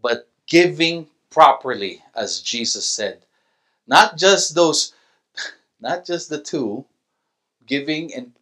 but 0.00 0.26
giving 0.46 1.08
properly, 1.28 2.02
as 2.14 2.40
Jesus 2.40 2.86
said. 2.86 3.26
Not 3.86 4.16
just 4.16 4.54
those, 4.54 4.94
not 5.80 6.06
just 6.06 6.30
the 6.30 6.40
two, 6.40 6.86
giving 7.66 8.14
and 8.14 8.32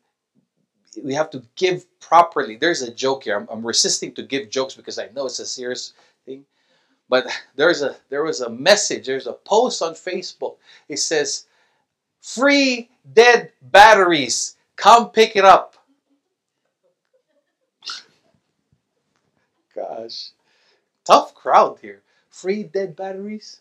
we 1.03 1.15
have 1.15 1.31
to 1.31 1.43
give 1.57 1.85
properly. 1.99 2.57
There's 2.57 2.83
a 2.83 2.95
joke 2.95 3.25
here. 3.25 3.37
I'm, 3.37 3.49
I'm 3.51 3.67
resisting 3.67 4.15
to 4.15 4.23
give 4.23 4.51
jokes 4.51 4.75
because 4.75 5.01
I 5.01 5.09
know 5.09 5.27
it's 5.27 5.41
a 5.41 5.47
serious 5.47 5.95
thing. 6.25 6.45
But 7.09 7.27
there's 7.57 7.83
a 7.83 7.97
there 8.09 8.23
was 8.23 8.41
a 8.41 8.51
message, 8.51 9.07
there's 9.07 9.27
a 9.27 9.33
post 9.33 9.83
on 9.83 9.95
Facebook. 9.95 10.57
It 10.89 10.99
says, 10.99 11.46
free 12.27 12.91
dead 13.15 13.53
batteries. 13.63 14.57
Come 14.75 15.11
pick 15.11 15.37
it 15.37 15.45
up. 15.45 15.77
Gosh, 19.75 20.31
tough 21.05 21.35
crowd 21.35 21.79
here. 21.81 22.03
Free 22.31 22.65
dead 22.65 22.97
batteries? 22.97 23.61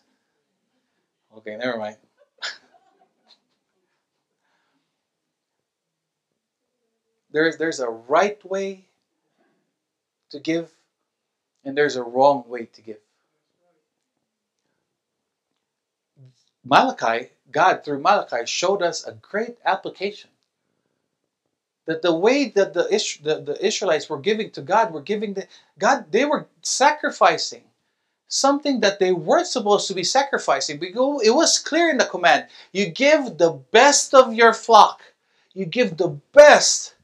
Okay, 1.36 1.56
never 1.56 1.78
mind. 1.78 1.96
there's, 7.30 7.56
there's 7.58 7.80
a 7.80 7.88
right 7.88 8.42
way 8.44 8.86
to 10.30 10.40
give, 10.40 10.72
and 11.64 11.76
there's 11.76 11.96
a 11.96 12.02
wrong 12.02 12.44
way 12.48 12.64
to 12.66 12.82
give. 12.82 12.98
Malachi 16.64 17.28
God 17.52 17.84
through 17.84 18.00
Malachi 18.00 18.46
showed 18.46 18.82
us 18.82 19.04
a 19.04 19.12
great 19.12 19.56
application. 19.64 20.30
That 21.86 22.02
the 22.02 22.14
way 22.14 22.48
that 22.50 22.74
the, 22.74 22.82
the, 23.22 23.40
the 23.40 23.64
Israelites 23.64 24.10
were 24.10 24.18
giving 24.18 24.50
to 24.50 24.62
God 24.62 24.92
were 24.92 25.00
giving 25.02 25.34
the 25.34 25.46
God, 25.78 26.10
they 26.10 26.24
were 26.24 26.48
sacrificing 26.62 27.62
something 28.28 28.80
that 28.80 28.98
they 28.98 29.12
weren't 29.12 29.46
supposed 29.46 29.86
to 29.86 29.94
be 29.94 30.02
sacrificing. 30.02 30.78
Because 30.78 31.24
it 31.24 31.30
was 31.30 31.58
clear 31.58 31.90
in 31.90 31.98
the 31.98 32.04
command 32.04 32.46
you 32.72 32.90
give 32.90 33.38
the 33.38 33.60
best 33.70 34.14
of 34.14 34.34
your 34.34 34.52
flock. 34.52 35.00
You 35.54 35.64
give 35.64 35.96
the 35.96 36.18
best. 36.32 36.96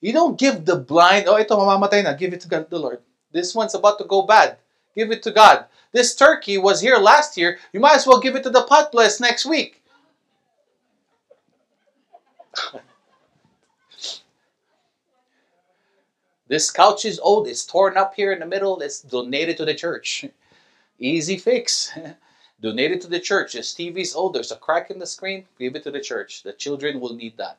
You 0.00 0.12
don't 0.12 0.38
give 0.38 0.64
the 0.64 0.76
blind 0.76 1.26
oh 1.28 1.40
ito 1.40 1.56
mamamatay 1.56 2.04
na. 2.04 2.12
Give 2.12 2.34
it 2.34 2.42
to 2.42 2.48
God 2.48 2.68
the 2.68 2.78
Lord. 2.78 3.00
This 3.32 3.54
one's 3.54 3.74
about 3.74 3.98
to 3.98 4.04
go 4.04 4.22
bad. 4.22 4.58
Give 4.94 5.10
it 5.10 5.22
to 5.24 5.32
God. 5.32 5.64
This 5.92 6.14
turkey 6.14 6.58
was 6.58 6.80
here 6.80 6.98
last 6.98 7.36
year. 7.36 7.58
You 7.72 7.80
might 7.80 7.96
as 7.96 8.06
well 8.06 8.20
give 8.20 8.36
it 8.36 8.44
to 8.44 8.50
the 8.50 8.62
pot 8.62 8.92
bless 8.92 9.18
next 9.18 9.46
week 9.46 9.82
this 16.48 16.70
couch 16.70 17.04
is 17.04 17.18
old 17.20 17.48
it's 17.48 17.66
torn 17.66 17.96
up 17.96 18.14
here 18.14 18.32
in 18.32 18.40
the 18.40 18.46
middle 18.46 18.80
it's 18.80 19.00
donated 19.00 19.56
to 19.56 19.64
the 19.64 19.74
church 19.74 20.24
Easy 20.98 21.36
fix. 21.36 21.92
Donate 22.60 22.92
it 22.92 23.00
to 23.02 23.08
the 23.08 23.20
church. 23.20 23.52
This 23.52 23.74
TV's 23.74 24.14
old, 24.14 24.34
there's 24.34 24.50
a 24.50 24.56
crack 24.56 24.90
in 24.90 24.98
the 24.98 25.06
screen, 25.06 25.44
give 25.58 25.76
it 25.76 25.82
to 25.84 25.90
the 25.90 26.00
church. 26.00 26.42
The 26.42 26.54
children 26.54 27.00
will 27.00 27.14
need 27.14 27.36
that. 27.36 27.58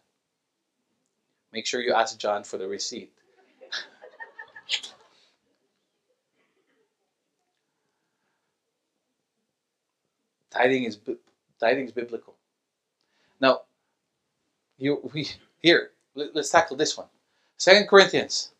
Make 1.53 1.67
sure 1.67 1.81
you 1.81 1.93
ask 1.93 2.17
John 2.17 2.43
for 2.43 2.57
the 2.57 2.67
receipt. 2.67 3.11
tithing 10.49 10.85
is 10.85 10.97
tithing 11.59 11.85
is 11.85 11.91
biblical. 11.91 12.36
You 14.77 15.09
we 15.13 15.27
here 15.59 15.91
let, 16.15 16.35
us 16.35 16.49
tackle 16.49 16.77
this 16.77 16.97
one. 16.97 17.07
Second 17.57 17.87
Corinthians 17.87 18.51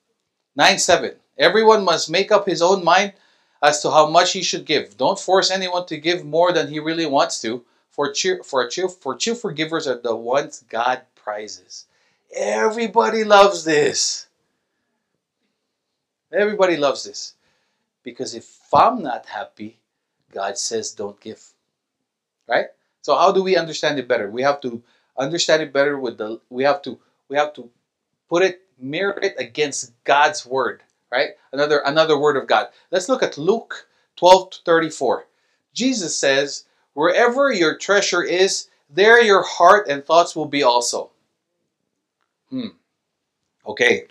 nine 0.56 0.80
seven. 0.80 1.16
Everyone 1.38 1.86
must 1.86 2.10
make 2.10 2.32
up 2.32 2.48
his 2.48 2.62
own 2.62 2.84
mind 2.84 3.14
as 3.62 3.82
to 3.82 3.92
how 3.92 4.10
much 4.10 4.34
he 4.34 4.42
should 4.42 4.66
give. 4.66 4.98
Don't 4.98 5.20
force 5.20 5.52
anyone 5.52 5.86
to 5.88 5.98
give 5.98 6.26
more 6.26 6.52
than 6.52 6.68
he 6.68 6.80
really 6.80 7.06
wants 7.06 7.42
to, 7.42 7.64
for 7.92 8.12
cheer, 8.12 8.44
for 8.44 8.68
cheer, 8.68 8.90
for 8.90 9.16
cheerful 9.16 9.52
givers 9.52 9.88
are 9.88 10.00
the 10.00 10.16
ones 10.16 10.64
God 10.70 11.02
prizes. 11.16 11.86
Everybody 12.36 13.24
loves 13.24 13.64
this. 13.64 14.28
Everybody 16.32 16.78
loves 16.78 17.04
this. 17.04 17.34
Because 18.04 18.34
if 18.36 18.58
I'm 18.74 19.02
not 19.02 19.26
happy, 19.26 19.78
God 20.32 20.58
says 20.58 20.92
don't 20.92 21.20
give. 21.20 21.44
Right? 22.48 22.68
So 23.02 23.16
how 23.16 23.32
do 23.32 23.44
we 23.44 23.58
understand 23.58 24.00
it 24.00 24.08
better? 24.08 24.30
We 24.30 24.42
have 24.42 24.62
to 24.62 24.82
understand 25.18 25.62
it 25.62 25.74
better 25.74 26.00
with 26.00 26.18
the 26.18 26.40
we 26.50 26.64
have 26.64 26.82
to 26.84 27.00
we 27.30 27.38
have 27.38 27.54
to 27.54 27.70
put 28.30 28.44
it 28.44 28.62
mirror 28.80 29.20
it 29.22 29.36
against 29.38 29.94
God's 30.04 30.46
word 30.46 30.84
right? 31.12 31.32
Another 31.52 31.82
another 31.86 32.18
word 32.18 32.38
of 32.38 32.48
God. 32.48 32.68
Let's 32.92 33.10
look 33.10 33.24
at 33.24 33.38
Luke 33.38 33.88
12 34.18 34.50
to 34.52 34.60
34. 34.66 35.28
Jesus 35.74 36.18
says, 36.18 36.66
"Wherever 36.94 37.52
your 37.52 37.78
treasure 37.78 38.24
is, 38.24 38.70
there 38.90 39.22
your 39.22 39.44
heart 39.44 39.88
and 39.88 40.06
thoughts 40.06 40.36
will 40.36 40.46
be 40.48 40.64
also." 40.64 41.12
Hmm. 42.50 42.70
Okay. 43.66 44.08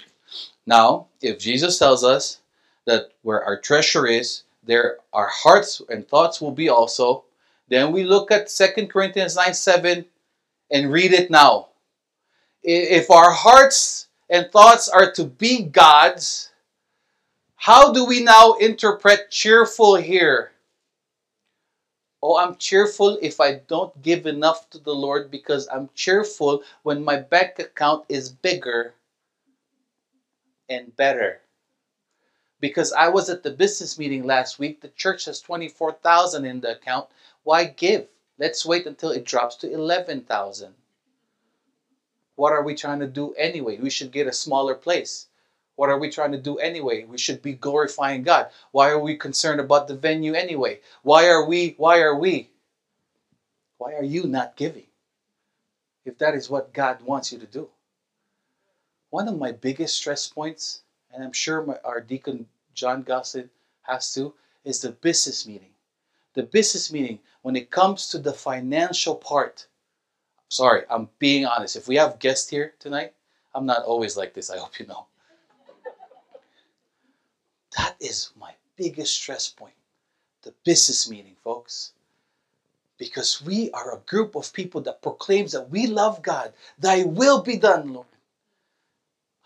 Now, 0.67 1.09
if 1.21 1.39
Jesus 1.39 1.79
tells 1.79 2.05
us 2.05 2.41
that 2.85 3.11
where 3.23 3.43
our 3.45 3.59
treasure 3.59 4.07
is, 4.07 4.43
there 4.63 4.99
our 5.13 5.29
hearts 5.29 5.81
and 5.89 6.07
thoughts 6.07 6.41
will 6.41 6.53
be 6.53 6.69
also, 6.69 7.25
then 7.69 7.93
we 7.93 8.05
look 8.05 8.31
at 8.31 8.49
2 8.49 8.89
Corinthians 8.89 9.37
9 9.37 9.55
7 9.55 10.05
and 10.71 10.93
read 10.93 11.13
it 11.13 11.31
now. 11.31 11.69
If 12.63 13.11
our 13.11 13.33
hearts 13.33 14.09
and 14.29 14.51
thoughts 14.51 14.89
are 14.89 15.13
to 15.13 15.25
be 15.25 15.63
God's, 15.63 16.51
how 17.57 17.93
do 17.93 18.05
we 18.05 18.23
now 18.23 18.55
interpret 18.55 19.31
cheerful 19.31 19.97
here? 19.97 20.53
Oh, 22.23 22.37
I'm 22.39 22.57
cheerful 22.57 23.19
if 23.23 23.41
I 23.41 23.61
don't 23.69 24.03
give 24.03 24.27
enough 24.27 24.69
to 24.71 24.79
the 24.79 24.95
Lord 24.95 25.31
because 25.31 25.69
I'm 25.73 25.91
cheerful 25.95 26.63
when 26.83 27.05
my 27.05 27.17
bank 27.17 27.59
account 27.59 28.05
is 28.09 28.31
bigger 28.31 28.95
and 30.69 30.95
better. 30.97 31.41
Because 32.59 32.93
I 32.93 33.09
was 33.09 33.29
at 33.29 33.43
the 33.43 33.51
business 33.51 33.99
meeting 33.99 34.25
last 34.25 34.59
week, 34.59 34.81
the 34.81 34.89
church 34.89 35.27
has 35.27 35.41
24,000 35.41 36.45
in 36.45 36.61
the 36.61 36.73
account. 36.73 37.09
Why 37.45 37.67
give? 37.67 38.09
Let's 38.39 38.67
wait 38.67 38.87
until 38.87 39.11
it 39.11 39.25
drops 39.25 39.57
to 39.57 39.73
11,000. 39.73 40.75
What 42.35 42.53
are 42.53 42.63
we 42.63 42.75
trying 42.75 43.01
to 43.01 43.07
do 43.07 43.33
anyway? 43.35 43.79
We 43.79 43.89
should 43.89 44.13
get 44.13 44.27
a 44.27 44.33
smaller 44.33 44.75
place. 44.75 45.29
What 45.75 45.89
are 45.89 45.99
we 45.99 46.11
trying 46.11 46.33
to 46.33 46.41
do 46.41 46.59
anyway? 46.59 47.05
We 47.05 47.19
should 47.19 47.43
be 47.43 47.55
glorifying 47.55 48.23
God. 48.23 48.51
Why 48.73 48.91
are 48.91 48.99
we 48.99 49.17
concerned 49.17 49.61
about 49.61 49.89
the 49.89 49.97
venue 49.97 50.35
anyway? 50.35 50.81
Why 51.03 51.29
are 51.29 51.47
we, 51.47 51.75
why 51.79 52.01
are 52.01 52.19
we? 52.19 52.51
Why 53.79 53.95
are 53.95 54.05
you 54.05 54.25
not 54.25 54.57
giving? 54.57 54.87
If 56.05 56.19
that 56.19 56.35
is 56.35 56.49
what 56.49 56.73
God 56.73 57.03
wants 57.03 57.33
you 57.33 57.39
to 57.39 57.47
do. 57.47 57.69
One 59.11 59.29
of 59.29 59.39
my 59.39 59.53
biggest 59.53 59.97
stress 59.97 60.29
points, 60.29 60.83
and 61.13 61.23
I'm 61.23 61.33
sure 61.33 61.63
my, 61.63 61.79
our 61.85 62.01
deacon 62.01 62.49
John 62.75 63.03
Gosselin 63.03 63.51
has 63.83 64.13
to, 64.15 64.35
is 64.65 64.81
the 64.81 64.93
business 64.93 65.47
meeting. 65.47 65.76
The 66.37 66.45
business 66.45 66.93
meeting, 66.93 67.19
when 67.43 67.57
it 67.57 67.71
comes 67.71 68.09
to 68.11 68.19
the 68.19 68.33
financial 68.33 69.15
part, 69.15 69.67
sorry, 70.51 70.83
I'm 70.91 71.09
being 71.19 71.47
honest. 71.47 71.77
If 71.77 71.89
we 71.89 71.97
have 71.97 72.19
guests 72.19 72.49
here 72.49 72.75
tonight, 72.79 73.15
I'm 73.55 73.65
not 73.65 73.85
always 73.85 74.17
like 74.19 74.35
this, 74.35 74.51
I 74.51 74.59
hope 74.59 74.79
you 74.79 74.87
know. 74.87 75.07
That 77.79 77.97
is 78.01 78.31
my 78.39 78.53
biggest 78.77 79.15
stress 79.15 79.49
point 79.49 79.73
the 80.47 80.55
business 80.65 81.11
meeting, 81.11 81.35
folks. 81.43 81.93
Because 82.99 83.43
we 83.43 83.71
are 83.73 83.95
a 83.97 84.01
group 84.07 84.37
of 84.37 84.53
people 84.53 84.81
that 84.83 85.03
proclaims 85.03 85.53
that 85.53 85.69
we 85.71 85.87
love 85.89 86.23
God. 86.23 86.53
Thy 86.79 87.03
will 87.03 87.43
be 87.43 87.57
done, 87.57 87.93
Lord. 87.93 88.07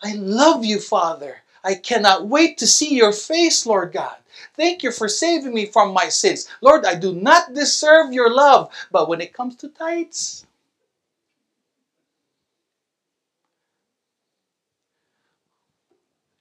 I 0.03 0.13
love 0.13 0.63
you, 0.63 0.79
Father. 0.79 1.37
I 1.63 1.75
cannot 1.75 2.27
wait 2.27 2.57
to 2.59 2.67
see 2.67 2.95
your 2.95 3.13
face, 3.13 3.65
Lord 3.65 3.93
God. 3.93 4.15
Thank 4.55 4.83
you 4.83 4.91
for 4.91 5.07
saving 5.09 5.53
me 5.53 5.67
from 5.67 5.93
my 5.93 6.09
sins. 6.09 6.47
Lord, 6.61 6.85
I 6.85 6.95
do 6.95 7.13
not 7.13 7.53
deserve 7.53 8.13
your 8.13 8.33
love. 8.33 8.71
But 8.91 9.09
when 9.09 9.21
it 9.21 9.33
comes 9.33 9.55
to 9.57 9.69
tithes, 9.69 10.45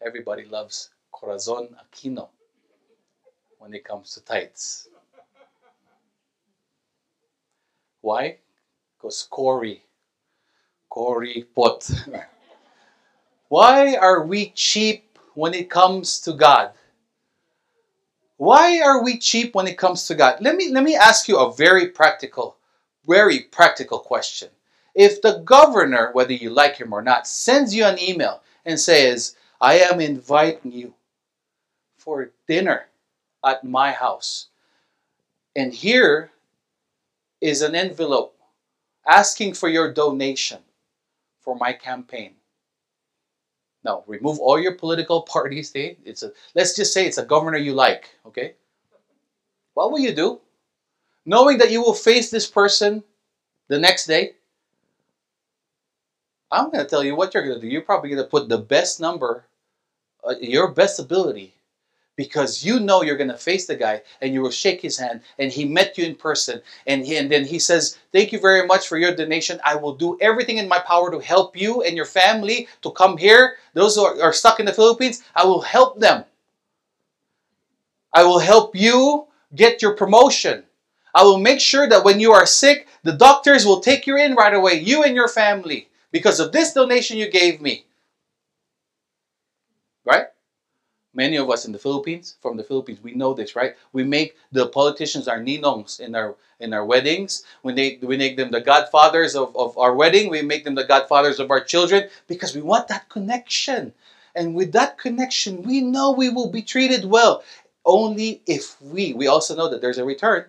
everybody 0.04 0.46
loves 0.46 0.90
Corazon 1.12 1.68
Aquino 1.82 2.28
when 3.58 3.74
it 3.74 3.84
comes 3.84 4.14
to 4.14 4.22
tithes. 4.22 4.88
Why? 8.02 8.38
Because 8.98 9.26
Corey, 9.30 9.84
Corey 10.90 11.46
Pot. 11.54 11.90
Why 13.48 13.96
are 13.96 14.24
we 14.26 14.50
cheap 14.50 15.09
when 15.34 15.54
it 15.54 15.70
comes 15.70 16.20
to 16.20 16.32
God? 16.32 16.72
Why 18.36 18.80
are 18.80 19.04
we 19.04 19.18
cheap 19.18 19.54
when 19.54 19.66
it 19.66 19.76
comes 19.76 20.06
to 20.06 20.14
God? 20.14 20.40
Let 20.40 20.56
me 20.56 20.70
let 20.70 20.82
me 20.82 20.96
ask 20.96 21.28
you 21.28 21.38
a 21.38 21.52
very 21.52 21.88
practical, 21.88 22.56
very 23.06 23.40
practical 23.40 23.98
question. 23.98 24.48
If 24.94 25.22
the 25.22 25.42
governor, 25.44 26.10
whether 26.12 26.32
you 26.32 26.50
like 26.50 26.76
him 26.76 26.92
or 26.92 27.02
not, 27.02 27.26
sends 27.26 27.74
you 27.74 27.84
an 27.84 28.00
email 28.00 28.42
and 28.64 28.80
says, 28.80 29.36
I 29.60 29.80
am 29.80 30.00
inviting 30.00 30.72
you 30.72 30.94
for 31.98 32.32
dinner 32.48 32.86
at 33.44 33.62
my 33.62 33.92
house. 33.92 34.48
And 35.54 35.74
here 35.74 36.30
is 37.40 37.62
an 37.62 37.74
envelope 37.74 38.36
asking 39.06 39.54
for 39.54 39.68
your 39.68 39.92
donation 39.92 40.60
for 41.40 41.56
my 41.56 41.72
campaign. 41.72 42.34
Now, 43.84 44.04
remove 44.06 44.38
all 44.38 44.58
your 44.58 44.74
political 44.74 45.22
parties. 45.22 45.72
Eh? 45.74 45.94
It's 46.04 46.22
a, 46.22 46.32
let's 46.54 46.76
just 46.76 46.92
say 46.92 47.06
it's 47.06 47.18
a 47.18 47.24
governor 47.24 47.58
you 47.58 47.72
like, 47.72 48.10
okay? 48.26 48.54
What 49.74 49.90
will 49.90 50.00
you 50.00 50.14
do? 50.14 50.40
Knowing 51.24 51.58
that 51.58 51.70
you 51.70 51.80
will 51.80 51.94
face 51.94 52.30
this 52.30 52.46
person 52.46 53.02
the 53.68 53.78
next 53.78 54.06
day, 54.06 54.32
I'm 56.50 56.70
going 56.70 56.84
to 56.84 56.90
tell 56.90 57.04
you 57.04 57.14
what 57.14 57.32
you're 57.32 57.46
going 57.46 57.60
to 57.60 57.60
do. 57.60 57.72
You're 57.72 57.82
probably 57.82 58.10
going 58.10 58.22
to 58.22 58.28
put 58.28 58.48
the 58.48 58.58
best 58.58 59.00
number, 59.00 59.44
uh, 60.24 60.34
your 60.40 60.72
best 60.72 60.98
ability 60.98 61.54
because 62.16 62.64
you 62.64 62.80
know 62.80 63.02
you're 63.02 63.16
going 63.16 63.30
to 63.30 63.36
face 63.36 63.66
the 63.66 63.76
guy 63.76 64.02
and 64.20 64.34
you 64.34 64.42
will 64.42 64.50
shake 64.50 64.82
his 64.82 64.98
hand 64.98 65.22
and 65.38 65.50
he 65.50 65.64
met 65.64 65.96
you 65.96 66.04
in 66.04 66.14
person. 66.14 66.60
And, 66.86 67.04
he, 67.04 67.16
and 67.16 67.30
then 67.30 67.44
he 67.44 67.58
says 67.58 67.98
thank 68.12 68.32
you 68.32 68.38
very 68.38 68.66
much 68.66 68.88
for 68.88 68.98
your 68.98 69.14
donation. 69.14 69.60
I 69.64 69.76
will 69.76 69.94
do 69.94 70.18
everything 70.20 70.58
in 70.58 70.68
my 70.68 70.80
power 70.80 71.10
to 71.10 71.18
help 71.18 71.56
you 71.56 71.82
and 71.82 71.96
your 71.96 72.04
family 72.04 72.68
to 72.82 72.90
come 72.90 73.16
here. 73.16 73.56
Those 73.74 73.96
who 73.96 74.02
are, 74.04 74.20
are 74.22 74.32
stuck 74.32 74.60
in 74.60 74.66
the 74.66 74.72
philippines 74.72 75.22
i 75.34 75.44
will 75.44 75.62
help 75.62 76.00
them. 76.00 76.24
I 78.12 78.24
will 78.24 78.40
help 78.40 78.74
you 78.74 79.26
get 79.54 79.82
your 79.82 79.94
promotion. 79.94 80.64
I 81.14 81.22
will 81.22 81.38
make 81.38 81.60
sure 81.60 81.88
that 81.88 82.04
when 82.04 82.20
you 82.20 82.32
are 82.32 82.46
sick 82.46 82.88
the 83.02 83.12
doctors 83.12 83.64
will 83.64 83.80
take 83.80 84.06
you 84.06 84.16
in 84.16 84.34
right 84.34 84.54
away, 84.54 84.74
you 84.74 85.02
and 85.04 85.14
your 85.14 85.28
family, 85.28 85.88
because 86.12 86.40
of 86.40 86.52
this 86.52 86.72
donation 86.74 87.16
you 87.16 87.30
gave 87.30 87.60
me. 87.60 87.86
Right? 90.04 90.26
Many 91.12 91.36
of 91.36 91.50
us 91.50 91.64
in 91.64 91.72
the 91.72 91.78
Philippines, 91.78 92.36
from 92.40 92.56
the 92.56 92.62
Philippines, 92.62 93.00
we 93.02 93.14
know 93.14 93.34
this, 93.34 93.56
right? 93.56 93.74
We 93.92 94.04
make 94.04 94.36
the 94.52 94.68
politicians 94.68 95.26
our 95.26 95.40
ninongs 95.40 95.98
in 95.98 96.14
our 96.14 96.36
in 96.60 96.72
our 96.72 96.84
weddings. 96.84 97.42
We 97.62 97.72
make, 97.72 98.02
we 98.02 98.16
make 98.16 98.36
them 98.36 98.50
the 98.50 98.60
godfathers 98.60 99.34
of, 99.34 99.56
of 99.56 99.76
our 99.78 99.94
wedding. 99.94 100.30
We 100.30 100.42
make 100.42 100.64
them 100.64 100.74
the 100.74 100.84
godfathers 100.84 101.40
of 101.40 101.50
our 101.50 101.64
children 101.64 102.08
because 102.28 102.54
we 102.54 102.60
want 102.60 102.88
that 102.88 103.08
connection. 103.08 103.92
And 104.34 104.54
with 104.54 104.72
that 104.72 104.98
connection, 104.98 105.62
we 105.62 105.80
know 105.80 106.12
we 106.12 106.28
will 106.28 106.50
be 106.50 106.62
treated 106.62 107.04
well. 107.04 107.42
Only 107.84 108.42
if 108.46 108.80
we, 108.80 109.14
we 109.14 109.26
also 109.26 109.56
know 109.56 109.68
that 109.70 109.80
there's 109.80 109.98
a 109.98 110.04
return. 110.04 110.44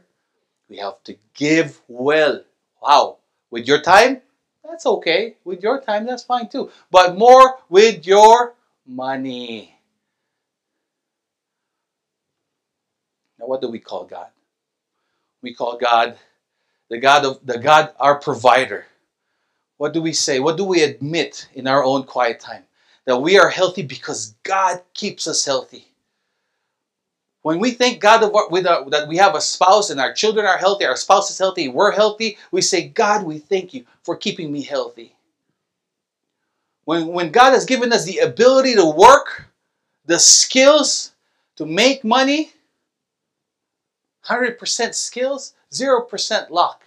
We 0.69 0.78
have 0.78 1.02
to 1.06 1.17
give 1.34 1.82
well. 1.88 2.43
Wow. 2.82 3.17
With 3.50 3.67
your 3.67 3.82
time, 3.82 4.21
that's 4.63 4.86
okay. 4.86 5.38
With 5.43 5.63
your 5.63 5.82
time, 5.82 6.06
that's 6.06 6.24
fine 6.24 6.50
too. 6.50 6.71
But 6.91 7.17
more 7.17 7.58
with 7.69 8.06
your 8.06 8.54
money. 8.86 9.76
Now, 13.41 13.47
what 13.47 13.60
do 13.60 13.69
we 13.69 13.80
call 13.80 14.06
God? 14.06 14.27
We 15.41 15.56
call 15.56 15.77
God 15.77 16.15
the 16.89 16.99
God 16.99 17.25
of 17.25 17.39
the 17.43 17.58
God 17.58 17.91
our 17.99 18.19
provider. 18.19 18.86
What 19.77 19.93
do 19.93 20.01
we 20.01 20.13
say? 20.13 20.39
What 20.39 20.58
do 20.58 20.63
we 20.63 20.84
admit 20.84 21.47
in 21.56 21.65
our 21.65 21.84
own 21.84 22.04
quiet 22.04 22.39
time? 22.39 22.63
That 23.06 23.17
we 23.17 23.39
are 23.39 23.49
healthy 23.49 23.82
because 23.82 24.36
God 24.43 24.82
keeps 24.93 25.25
us 25.25 25.43
healthy. 25.43 25.88
When 27.41 27.58
we 27.58 27.71
thank 27.71 27.99
God 27.99 28.32
with 28.51 28.67
our, 28.67 28.88
that 28.91 29.08
we 29.08 29.17
have 29.17 29.34
a 29.34 29.41
spouse 29.41 29.89
and 29.89 29.99
our 29.99 30.13
children 30.13 30.45
are 30.45 30.60
healthy, 30.60 30.86
our 30.86 30.95
spouse 30.95 31.32
is 31.32 31.39
healthy, 31.39 31.67
we're 31.67 31.91
healthy, 31.91 32.38
we 32.51 32.62
say, 32.62 32.89
God, 32.89 33.25
we 33.25 33.39
thank 33.39 33.73
you 33.73 33.86
for 34.04 34.15
keeping 34.15 34.51
me 34.51 34.62
healthy. 34.62 35.15
When, 36.86 37.08
when 37.08 37.32
God 37.32 37.54
has 37.54 37.65
given 37.65 37.91
us 37.91 38.06
the 38.06 38.19
ability 38.19 38.75
to 38.75 38.86
work, 38.86 39.47
the 40.06 40.19
skills 40.19 41.13
to 41.56 41.65
make 41.65 42.04
money, 42.04 42.54
100% 44.25 44.93
skills, 44.93 45.53
0% 45.71 46.49
luck. 46.49 46.84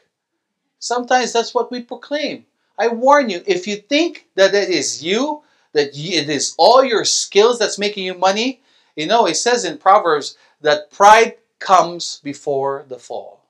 Sometimes 0.78 1.32
that's 1.32 1.54
what 1.54 1.70
we 1.70 1.82
proclaim. 1.82 2.46
I 2.78 2.88
warn 2.88 3.30
you, 3.30 3.42
if 3.46 3.66
you 3.66 3.76
think 3.76 4.28
that 4.34 4.54
it 4.54 4.68
is 4.68 5.02
you, 5.02 5.42
that 5.72 5.90
it 5.94 6.28
is 6.28 6.54
all 6.58 6.84
your 6.84 7.04
skills 7.04 7.58
that's 7.58 7.78
making 7.78 8.04
you 8.04 8.14
money, 8.14 8.62
you 8.96 9.06
know, 9.06 9.26
it 9.26 9.36
says 9.36 9.64
in 9.64 9.78
Proverbs 9.78 10.36
that 10.60 10.90
pride 10.90 11.36
comes 11.58 12.20
before 12.22 12.84
the 12.88 12.98
fall. 12.98 13.44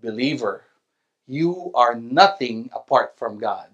Believer, 0.00 0.64
you 1.26 1.70
are 1.74 1.94
nothing 1.94 2.70
apart 2.72 3.14
from 3.18 3.38
God. 3.38 3.66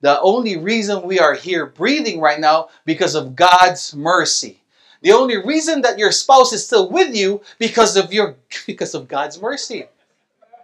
The 0.00 0.20
only 0.20 0.56
reason 0.56 1.02
we 1.02 1.18
are 1.18 1.34
here 1.34 1.66
breathing 1.66 2.20
right 2.20 2.40
now 2.40 2.68
because 2.84 3.14
of 3.14 3.34
God's 3.34 3.94
mercy. 3.94 4.60
The 5.04 5.12
only 5.12 5.36
reason 5.36 5.82
that 5.82 5.98
your 5.98 6.10
spouse 6.10 6.54
is 6.54 6.64
still 6.64 6.88
with 6.88 7.14
you 7.14 7.42
because 7.58 7.98
of 7.98 8.10
your 8.10 8.36
because 8.66 8.94
of 8.94 9.06
God's 9.06 9.38
mercy. 9.40 9.84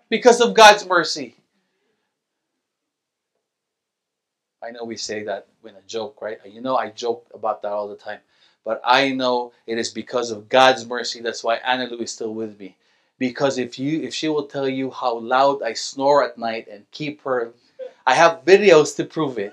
Because 0.08 0.40
of 0.40 0.54
God's 0.54 0.86
mercy. 0.86 1.36
I 4.62 4.70
know 4.70 4.84
we 4.84 4.96
say 4.96 5.24
that 5.24 5.46
in 5.62 5.74
a 5.74 5.82
joke, 5.86 6.22
right? 6.22 6.38
You 6.46 6.62
know 6.62 6.76
I 6.78 6.88
joke 6.88 7.26
about 7.34 7.60
that 7.60 7.72
all 7.72 7.86
the 7.86 7.96
time. 7.96 8.20
But 8.64 8.80
I 8.82 9.10
know 9.10 9.52
it 9.66 9.76
is 9.76 9.90
because 9.90 10.30
of 10.30 10.48
God's 10.48 10.86
mercy. 10.86 11.20
That's 11.20 11.44
why 11.44 11.56
Anna 11.56 11.84
Lou 11.84 11.98
is 11.98 12.12
still 12.12 12.32
with 12.32 12.58
me. 12.58 12.78
Because 13.18 13.58
if 13.58 13.78
you 13.78 14.00
if 14.00 14.14
she 14.14 14.30
will 14.30 14.46
tell 14.46 14.68
you 14.68 14.90
how 14.90 15.18
loud 15.18 15.62
I 15.62 15.74
snore 15.74 16.24
at 16.24 16.38
night 16.38 16.66
and 16.66 16.90
keep 16.92 17.20
her 17.24 17.52
I 18.06 18.14
have 18.14 18.46
videos 18.46 18.96
to 18.96 19.04
prove 19.04 19.38
it. 19.38 19.52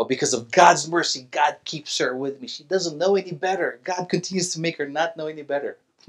But 0.00 0.08
because 0.08 0.32
of 0.32 0.50
God's 0.50 0.88
mercy, 0.88 1.28
God 1.30 1.58
keeps 1.66 1.98
her 1.98 2.16
with 2.16 2.40
me. 2.40 2.48
She 2.48 2.64
doesn't 2.64 2.96
know 2.96 3.16
any 3.16 3.32
better. 3.32 3.80
God 3.84 4.06
continues 4.08 4.54
to 4.54 4.60
make 4.60 4.78
her 4.78 4.88
not 4.88 5.14
know 5.14 5.26
any 5.26 5.42
better. 5.42 5.76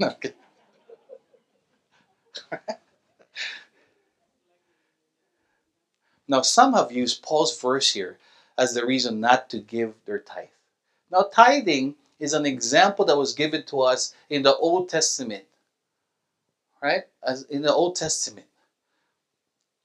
now, 6.26 6.40
some 6.40 6.72
have 6.72 6.90
used 6.90 7.22
Paul's 7.22 7.60
verse 7.60 7.92
here 7.92 8.16
as 8.56 8.72
the 8.72 8.86
reason 8.86 9.20
not 9.20 9.50
to 9.50 9.58
give 9.58 9.92
their 10.06 10.20
tithe. 10.20 10.46
Now, 11.10 11.28
tithing 11.30 11.96
is 12.18 12.32
an 12.32 12.46
example 12.46 13.04
that 13.04 13.18
was 13.18 13.34
given 13.34 13.62
to 13.64 13.82
us 13.82 14.14
in 14.30 14.42
the 14.42 14.56
Old 14.56 14.88
Testament, 14.88 15.44
right? 16.82 17.02
As 17.22 17.42
in 17.42 17.60
the 17.60 17.74
Old 17.74 17.96
Testament, 17.96 18.46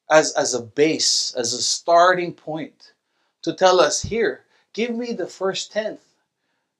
as, 0.10 0.34
as 0.36 0.54
a 0.54 0.62
base, 0.62 1.36
as 1.36 1.52
a 1.52 1.62
starting 1.62 2.34
point 2.34 2.94
to 3.48 3.54
tell 3.54 3.80
us 3.80 4.02
here, 4.02 4.42
give 4.74 4.92
me 4.96 5.14
the 5.14 5.28
first 5.28 5.72
tenth. 5.72 6.02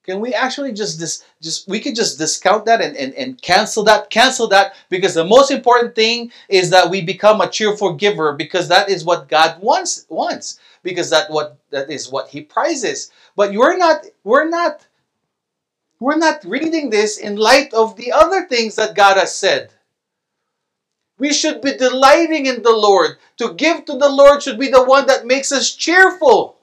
Can 0.06 0.22
we 0.22 0.34
actually 0.34 0.72
just 0.72 1.00
dis, 1.00 1.26
just 1.42 1.68
we 1.68 1.82
could 1.82 1.96
just 1.96 2.18
discount 2.18 2.66
that 2.66 2.80
and, 2.82 2.96
and, 2.96 3.14
and 3.16 3.42
cancel 3.42 3.84
that, 3.86 4.10
cancel 4.10 4.48
that, 4.48 4.74
because 4.90 5.14
the 5.14 5.26
most 5.26 5.52
important 5.52 5.96
thing 5.96 6.32
is 6.48 6.70
that 6.70 6.90
we 6.90 7.02
become 7.02 7.42
a 7.42 7.50
cheerful 7.50 7.94
giver 7.94 8.32
because 8.32 8.70
that 8.70 8.90
is 8.90 9.04
what 9.04 9.28
God 9.28 9.62
wants 9.62 10.06
wants. 10.08 10.60
Because 10.84 11.10
that 11.10 11.30
what 11.30 11.58
that 11.72 11.90
is 11.90 12.10
what 12.10 12.30
He 12.30 12.42
prizes. 12.42 13.12
But 13.36 13.52
we're 13.54 13.78
not 13.78 14.06
we're 14.24 14.48
not 14.48 14.86
we're 16.00 16.16
not 16.16 16.46
reading 16.46 16.90
this 16.90 17.18
in 17.18 17.36
light 17.36 17.74
of 17.74 17.98
the 17.98 18.14
other 18.14 18.46
things 18.46 18.76
that 18.76 18.96
God 18.96 19.18
has 19.18 19.36
said. 19.36 19.72
We 21.20 21.34
should 21.34 21.62
be 21.62 21.76
delighting 21.76 22.46
in 22.46 22.62
the 22.62 22.72
Lord. 22.72 23.18
To 23.38 23.54
give 23.56 23.86
to 23.86 23.98
the 23.98 24.08
Lord 24.08 24.44
should 24.44 24.60
be 24.60 24.70
the 24.70 24.84
one 24.84 25.08
that 25.08 25.26
makes 25.26 25.52
us 25.52 25.74
cheerful. 25.74 26.57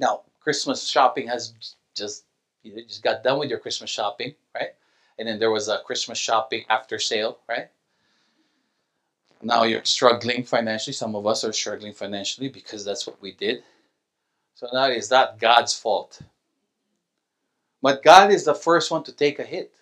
Now, 0.00 0.22
Christmas 0.40 0.88
shopping 0.88 1.28
has 1.28 1.52
just 1.94 2.24
you 2.62 2.82
just 2.86 3.02
got 3.02 3.22
done 3.22 3.38
with 3.38 3.50
your 3.50 3.58
Christmas 3.58 3.90
shopping, 3.90 4.34
right? 4.54 4.70
And 5.18 5.28
then 5.28 5.38
there 5.38 5.50
was 5.50 5.68
a 5.68 5.78
Christmas 5.84 6.18
shopping 6.18 6.64
after 6.68 6.98
sale, 6.98 7.38
right? 7.48 7.68
Now 9.42 9.64
you're 9.64 9.84
struggling 9.84 10.44
financially. 10.44 10.92
Some 10.92 11.14
of 11.14 11.26
us 11.26 11.44
are 11.44 11.52
struggling 11.52 11.92
financially 11.92 12.48
because 12.48 12.84
that's 12.84 13.06
what 13.06 13.20
we 13.20 13.32
did. 13.32 13.62
So 14.54 14.68
now 14.72 14.86
is 14.86 15.08
that 15.08 15.38
God's 15.38 15.74
fault? 15.74 16.20
But 17.82 18.02
God 18.02 18.30
is 18.30 18.44
the 18.44 18.54
first 18.54 18.90
one 18.90 19.04
to 19.04 19.12
take 19.12 19.38
a 19.38 19.44
hit. 19.44 19.72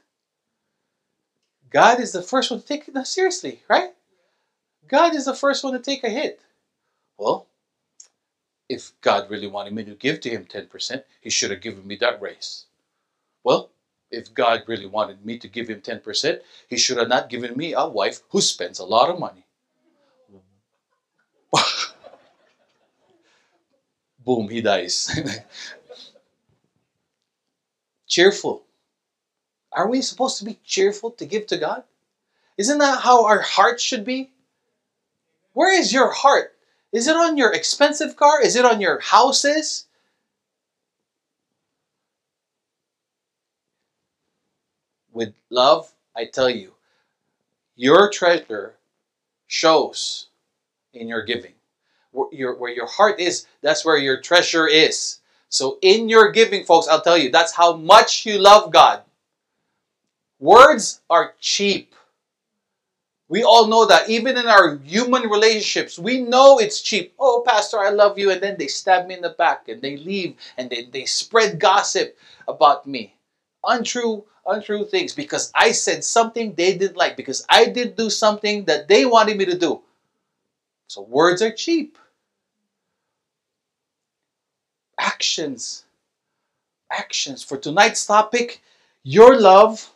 God 1.71 2.01
is 2.01 2.13
the 2.13 2.23
first 2.23 2.51
one 2.51 2.61
to 2.61 2.67
take 2.67 2.89
it 2.89 3.07
seriously, 3.07 3.63
right? 3.69 3.91
God 4.87 5.15
is 5.15 5.27
the 5.27 5.35
first 5.35 5.65
one 5.65 5.73
to 5.75 5.81
take 5.81 6.05
a 6.05 6.09
hit. 6.09 6.41
Well, 7.19 7.48
if 8.69 8.93
God 9.01 9.31
really 9.31 9.47
wanted 9.47 9.73
me 9.73 9.85
to 9.85 9.95
give 9.95 10.21
to 10.21 10.31
him 10.31 10.45
10%, 10.45 11.03
he 11.21 11.31
should 11.31 11.51
have 11.51 11.61
given 11.61 11.87
me 11.87 11.97
that 11.97 12.21
raise. 12.21 12.67
Well, 13.45 13.71
if 14.11 14.33
God 14.35 14.63
really 14.67 14.87
wanted 14.87 15.25
me 15.25 15.39
to 15.39 15.49
give 15.49 15.69
him 15.69 15.81
10%, 15.81 16.41
he 16.69 16.77
should 16.77 16.99
have 16.99 17.09
not 17.09 17.31
given 17.31 17.57
me 17.57 17.73
a 17.73 17.87
wife 17.87 18.21
who 18.31 18.41
spends 18.41 18.79
a 18.79 18.85
lot 18.85 19.11
of 19.11 19.19
money. 19.19 19.45
Boom, 24.25 24.49
he 24.49 24.61
dies. 24.61 25.11
cheerful. 28.07 28.65
Are 29.73 29.89
we 29.89 30.03
supposed 30.03 30.39
to 30.39 30.45
be 30.45 30.59
cheerful 30.65 31.11
to 31.13 31.27
give 31.27 31.47
to 31.49 31.57
God? 31.57 31.85
Isn't 32.57 32.79
that 32.79 33.03
how 33.03 33.27
our 33.27 33.41
heart 33.41 33.81
should 33.81 34.05
be? 34.05 34.31
Where 35.53 35.73
is 35.73 35.93
your 35.93 36.11
heart? 36.11 36.58
Is 36.93 37.07
it 37.07 37.17
on 37.17 37.37
your 37.37 37.53
expensive 37.53 38.17
car? 38.17 38.41
Is 38.41 38.57
it 38.57 38.65
on 38.65 38.81
your 38.81 39.01
houses? 39.01 39.87
With 45.13 45.35
love, 45.51 45.93
I 46.17 46.27
tell 46.27 46.49
you, 46.49 46.75
your 47.77 48.11
treasure 48.11 48.75
shows 49.47 50.29
in 50.95 51.09
your 51.09 51.23
giving. 51.25 51.55
Where 52.13 52.29
your, 52.33 52.57
where 52.57 52.73
your 52.73 52.87
heart 52.87 53.21
is, 53.21 53.47
that's 53.61 53.85
where 53.85 53.99
your 53.99 54.21
treasure 54.21 54.67
is. 54.67 55.19
So, 55.51 55.79
in 55.83 56.09
your 56.09 56.31
giving, 56.31 56.65
folks, 56.65 56.89
I'll 56.89 57.01
tell 57.01 57.19
you, 57.19 57.31
that's 57.31 57.53
how 57.53 57.77
much 57.77 58.27
you 58.27 58.39
love 58.39 58.73
God. 58.73 59.03
Words 60.39 61.01
are 61.11 61.35
cheap. 61.41 61.95
We 63.29 63.43
all 63.43 63.67
know 63.67 63.87
that 63.87 64.09
even 64.09 64.39
in 64.39 64.47
our 64.47 64.79
human 64.79 65.29
relationships, 65.29 65.99
we 65.99 66.21
know 66.21 66.59
it's 66.59 66.81
cheap. 66.81 67.15
Oh, 67.19 67.43
Pastor, 67.47 67.79
I 67.79 67.91
love 67.91 68.19
you. 68.19 68.31
And 68.31 68.43
then 68.43 68.57
they 68.59 68.69
stab 68.69 69.07
me 69.07 69.15
in 69.17 69.21
the 69.21 69.31
back 69.31 69.69
and 69.69 69.83
they 69.83 69.99
leave 69.99 70.37
and 70.57 70.71
they, 70.71 70.85
they 70.85 71.05
spread 71.05 71.61
gossip 71.61 72.17
about 72.47 72.87
me. 72.87 73.15
Untrue, 73.65 74.25
untrue 74.47 74.87
things 74.87 75.13
because 75.15 75.53
I 75.55 75.73
said 75.73 76.05
something 76.05 76.55
they 76.55 76.79
didn't 76.79 76.97
like, 76.97 77.17
because 77.17 77.45
I 77.51 77.67
did 77.67 77.97
do 77.97 78.09
something 78.09 78.65
that 78.65 78.89
they 78.89 79.05
wanted 79.05 79.37
me 79.37 79.45
to 79.45 79.59
do. 79.59 79.83
So 80.87 81.03
words 81.03 81.43
are 81.43 81.53
cheap. 81.53 81.99
Actions. 84.99 85.85
Actions. 86.91 87.43
For 87.43 87.59
tonight's 87.59 88.07
topic, 88.07 88.63
your 89.03 89.39
love 89.39 89.91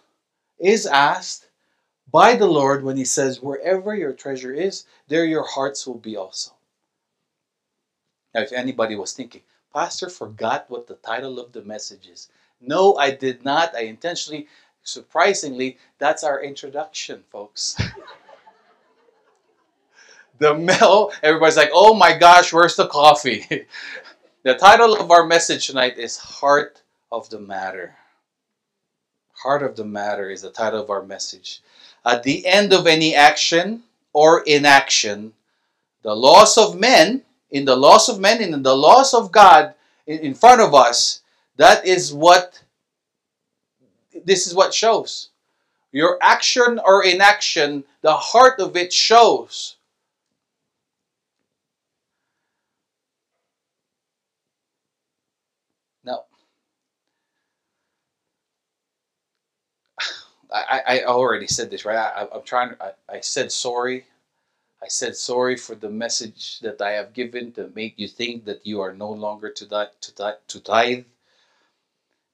is 0.59 0.87
asked 0.87 1.49
by 2.13 2.37
the 2.37 2.47
Lord 2.47 2.85
when 2.85 2.97
He 2.97 3.05
says, 3.05 3.41
Wherever 3.41 3.95
your 3.95 4.13
treasure 4.13 4.53
is, 4.53 4.85
there 5.09 5.25
your 5.25 5.47
hearts 5.47 5.87
will 5.87 5.99
be 5.99 6.17
also. 6.17 6.53
Now, 8.35 8.43
if 8.43 8.53
anybody 8.53 8.95
was 8.95 9.13
thinking, 9.13 9.43
Pastor 9.75 10.09
forgot 10.09 10.67
what 10.69 10.87
the 10.87 10.97
title 10.97 11.39
of 11.39 11.53
the 11.53 11.63
message 11.63 12.07
is. 12.07 12.29
No, 12.61 12.97
I 12.97 13.11
did 13.11 13.45
not. 13.45 13.75
I 13.75 13.83
intentionally, 13.83 14.47
surprisingly, 14.83 15.79
that's 15.99 16.23
our 16.23 16.43
introduction, 16.43 17.25
folks. 17.31 17.77
the 20.39 20.55
mel, 20.55 21.13
everybody's 21.23 21.57
like, 21.57 21.71
oh 21.73 21.95
my 21.95 22.17
gosh, 22.17 22.53
where's 22.53 22.77
the 22.77 22.87
coffee? 22.87 23.47
the 24.43 24.55
title 24.55 24.95
of 24.95 25.11
our 25.11 25.27
message 25.27 25.67
tonight 25.67 25.99
is 25.99 26.19
Heart 26.19 26.83
of 27.11 27.29
the 27.31 27.41
Matter. 27.41 27.97
Heart 29.43 29.63
of 29.63 29.77
the 29.77 29.85
Matter 29.85 30.31
is 30.31 30.43
the 30.43 30.51
title 30.51 30.83
of 30.83 30.91
our 30.91 31.03
message. 31.03 31.63
At 32.05 32.23
the 32.23 32.47
end 32.47 32.73
of 32.73 32.87
any 32.87 33.15
action 33.15 33.85
or 34.13 34.43
inaction, 34.43 35.35
the 36.03 36.17
loss 36.17 36.59
of 36.59 36.79
men, 36.79 37.23
in 37.51 37.65
the 37.65 37.77
loss 37.77 38.09
of 38.09 38.19
men, 38.19 38.41
in 38.41 38.63
the 38.63 38.77
loss 38.77 39.15
of 39.15 39.31
God 39.31 39.75
in 40.07 40.35
front 40.35 40.61
of 40.61 40.75
us, 40.75 41.21
that 41.57 41.87
is 41.87 42.13
what 42.13 42.63
this 44.25 44.47
is 44.47 44.55
what 44.55 44.75
shows. 44.75 45.31
Your 45.93 46.19
action 46.23 46.81
or 46.85 47.05
inaction, 47.05 47.85
the 48.01 48.15
heart 48.15 48.61
of 48.61 48.77
it 48.77 48.93
shows. 48.93 49.77
Now, 56.05 56.25
I, 60.53 60.83
I 60.87 61.05
already 61.05 61.47
said 61.47 61.71
this, 61.71 61.85
right? 61.85 61.97
I, 61.97 62.29
am 62.35 62.43
trying, 62.45 62.75
I, 62.81 62.93
I 63.09 63.21
said 63.21 63.51
sorry. 63.51 64.05
I 64.83 64.89
said 64.89 65.17
sorry 65.17 65.57
for 65.57 65.75
the 65.75 65.89
message 65.89 66.61
that 66.61 66.83
I 66.83 66.91
have 66.93 67.13
given 67.13 67.53
to 67.53 67.71
make 67.75 67.95
you 67.99 68.09
think 68.09 68.45
that 68.47 68.67
you 68.67 68.81
are 68.81 68.93
no 68.93 69.11
longer 69.11 69.51
to, 69.51 69.67
to, 69.67 70.39
to 70.49 70.61
tithe. 70.61 71.05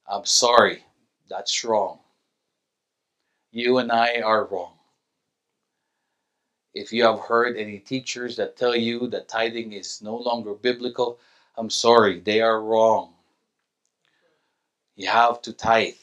I'm 0.09 0.25
sorry. 0.25 0.85
That's 1.29 1.65
wrong. 1.65 1.99
You 3.53 3.79
and 3.79 3.93
I 3.93 4.21
are 4.21 4.47
wrong. 4.47 4.73
If 6.75 6.93
you 6.93 7.05
have 7.05 7.21
heard 7.21 7.57
any 7.57 7.79
teachers 7.79 8.37
that 8.37 8.57
tell 8.57 8.75
you 8.77 9.09
that 9.09 9.29
tithing 9.29 9.73
is 9.73 10.01
no 10.03 10.17
longer 10.17 10.55
biblical, 10.55 11.19
I'm 11.57 11.71
sorry, 11.71 12.21
they 12.21 12.41
are 12.41 12.63
wrong. 12.63 13.15
You 14.97 15.09
have 15.09 15.43
to 15.43 15.53
tithe. 15.53 15.95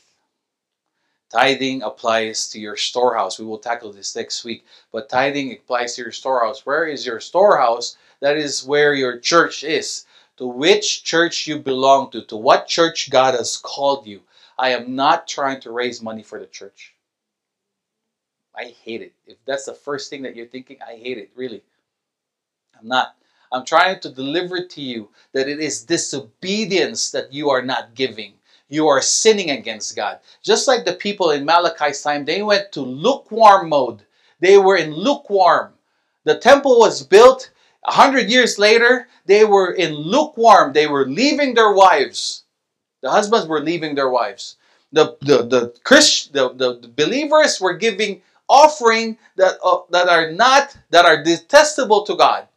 Tithing 1.36 1.82
applies 1.82 2.48
to 2.48 2.62
your 2.62 2.78
storehouse. 2.78 3.38
We 3.38 3.46
will 3.46 3.58
tackle 3.58 3.92
this 3.92 4.16
next 4.16 4.46
week. 4.46 4.66
But 4.94 5.10
tithing 5.10 5.52
applies 5.52 5.96
to 5.96 6.04
your 6.04 6.14
storehouse. 6.14 6.66
Where 6.66 6.86
is 6.86 7.06
your 7.06 7.20
storehouse? 7.20 7.98
That 8.22 8.38
is 8.38 8.64
where 8.64 8.94
your 8.94 9.20
church 9.20 9.62
is. 9.66 10.06
To 10.38 10.48
which 10.48 11.04
church 11.04 11.46
you 11.46 11.60
belong 11.60 12.10
to, 12.12 12.22
to 12.28 12.38
what 12.38 12.68
church 12.68 13.10
God 13.10 13.34
has 13.34 13.58
called 13.58 14.08
you. 14.08 14.22
I 14.58 14.70
am 14.70 14.96
not 14.96 15.28
trying 15.28 15.60
to 15.62 15.72
raise 15.72 16.02
money 16.02 16.24
for 16.24 16.40
the 16.40 16.46
church. 16.46 16.94
I 18.56 18.74
hate 18.86 19.02
it. 19.02 19.12
If 19.28 19.36
that's 19.44 19.66
the 19.66 19.74
first 19.74 20.10
thing 20.10 20.22
that 20.22 20.38
you're 20.38 20.46
thinking, 20.48 20.78
I 20.88 20.96
hate 20.96 21.18
it, 21.18 21.32
really. 21.36 21.64
I'm 22.80 22.88
not. 22.88 23.18
I'm 23.52 23.66
trying 23.66 24.00
to 24.00 24.10
deliver 24.10 24.64
to 24.66 24.82
you 24.82 25.10
that 25.34 25.50
it 25.50 25.60
is 25.60 25.84
disobedience 25.84 27.12
that 27.12 27.34
you 27.34 27.50
are 27.50 27.62
not 27.62 27.94
giving. 27.94 28.36
You 28.70 28.88
are 28.88 29.02
sinning 29.02 29.52
against 29.52 29.96
God. 29.96 30.20
Just 30.42 30.68
like 30.68 30.86
the 30.86 30.94
people 30.94 31.32
in 31.32 31.46
Malachi's 31.46 32.02
time, 32.02 32.26
they 32.26 32.42
went 32.42 32.72
to 32.72 32.82
lukewarm 32.82 33.70
mode. 33.70 34.04
They 34.40 34.58
were 34.58 34.76
in 34.76 34.94
lukewarm. 34.94 35.74
The 36.24 36.38
temple 36.38 36.80
was 36.80 37.04
built 37.04 37.52
a 37.84 37.92
hundred 37.92 38.30
years 38.30 38.58
later. 38.58 39.08
They 39.26 39.46
were 39.46 39.72
in 39.72 39.94
lukewarm. 39.94 40.74
They 40.74 40.88
were 40.88 41.06
leaving 41.06 41.54
their 41.54 41.74
wives. 41.74 42.44
The 43.02 43.12
husbands 43.12 43.48
were 43.48 43.62
leaving 43.62 43.94
their 43.96 44.10
wives. 44.10 44.58
The 44.92 45.18
the 45.22 45.44
the 45.44 45.76
Christ, 45.84 46.34
the, 46.34 46.54
the, 46.54 46.80
the 46.80 46.88
believers 46.88 47.62
were 47.62 47.74
giving 47.78 48.22
offering 48.50 49.18
that 49.36 49.58
uh, 49.64 49.80
that 49.92 50.10
are 50.10 50.32
not 50.32 50.76
that 50.90 51.06
are 51.06 51.24
detestable 51.24 52.04
to 52.06 52.16
God. 52.16 52.48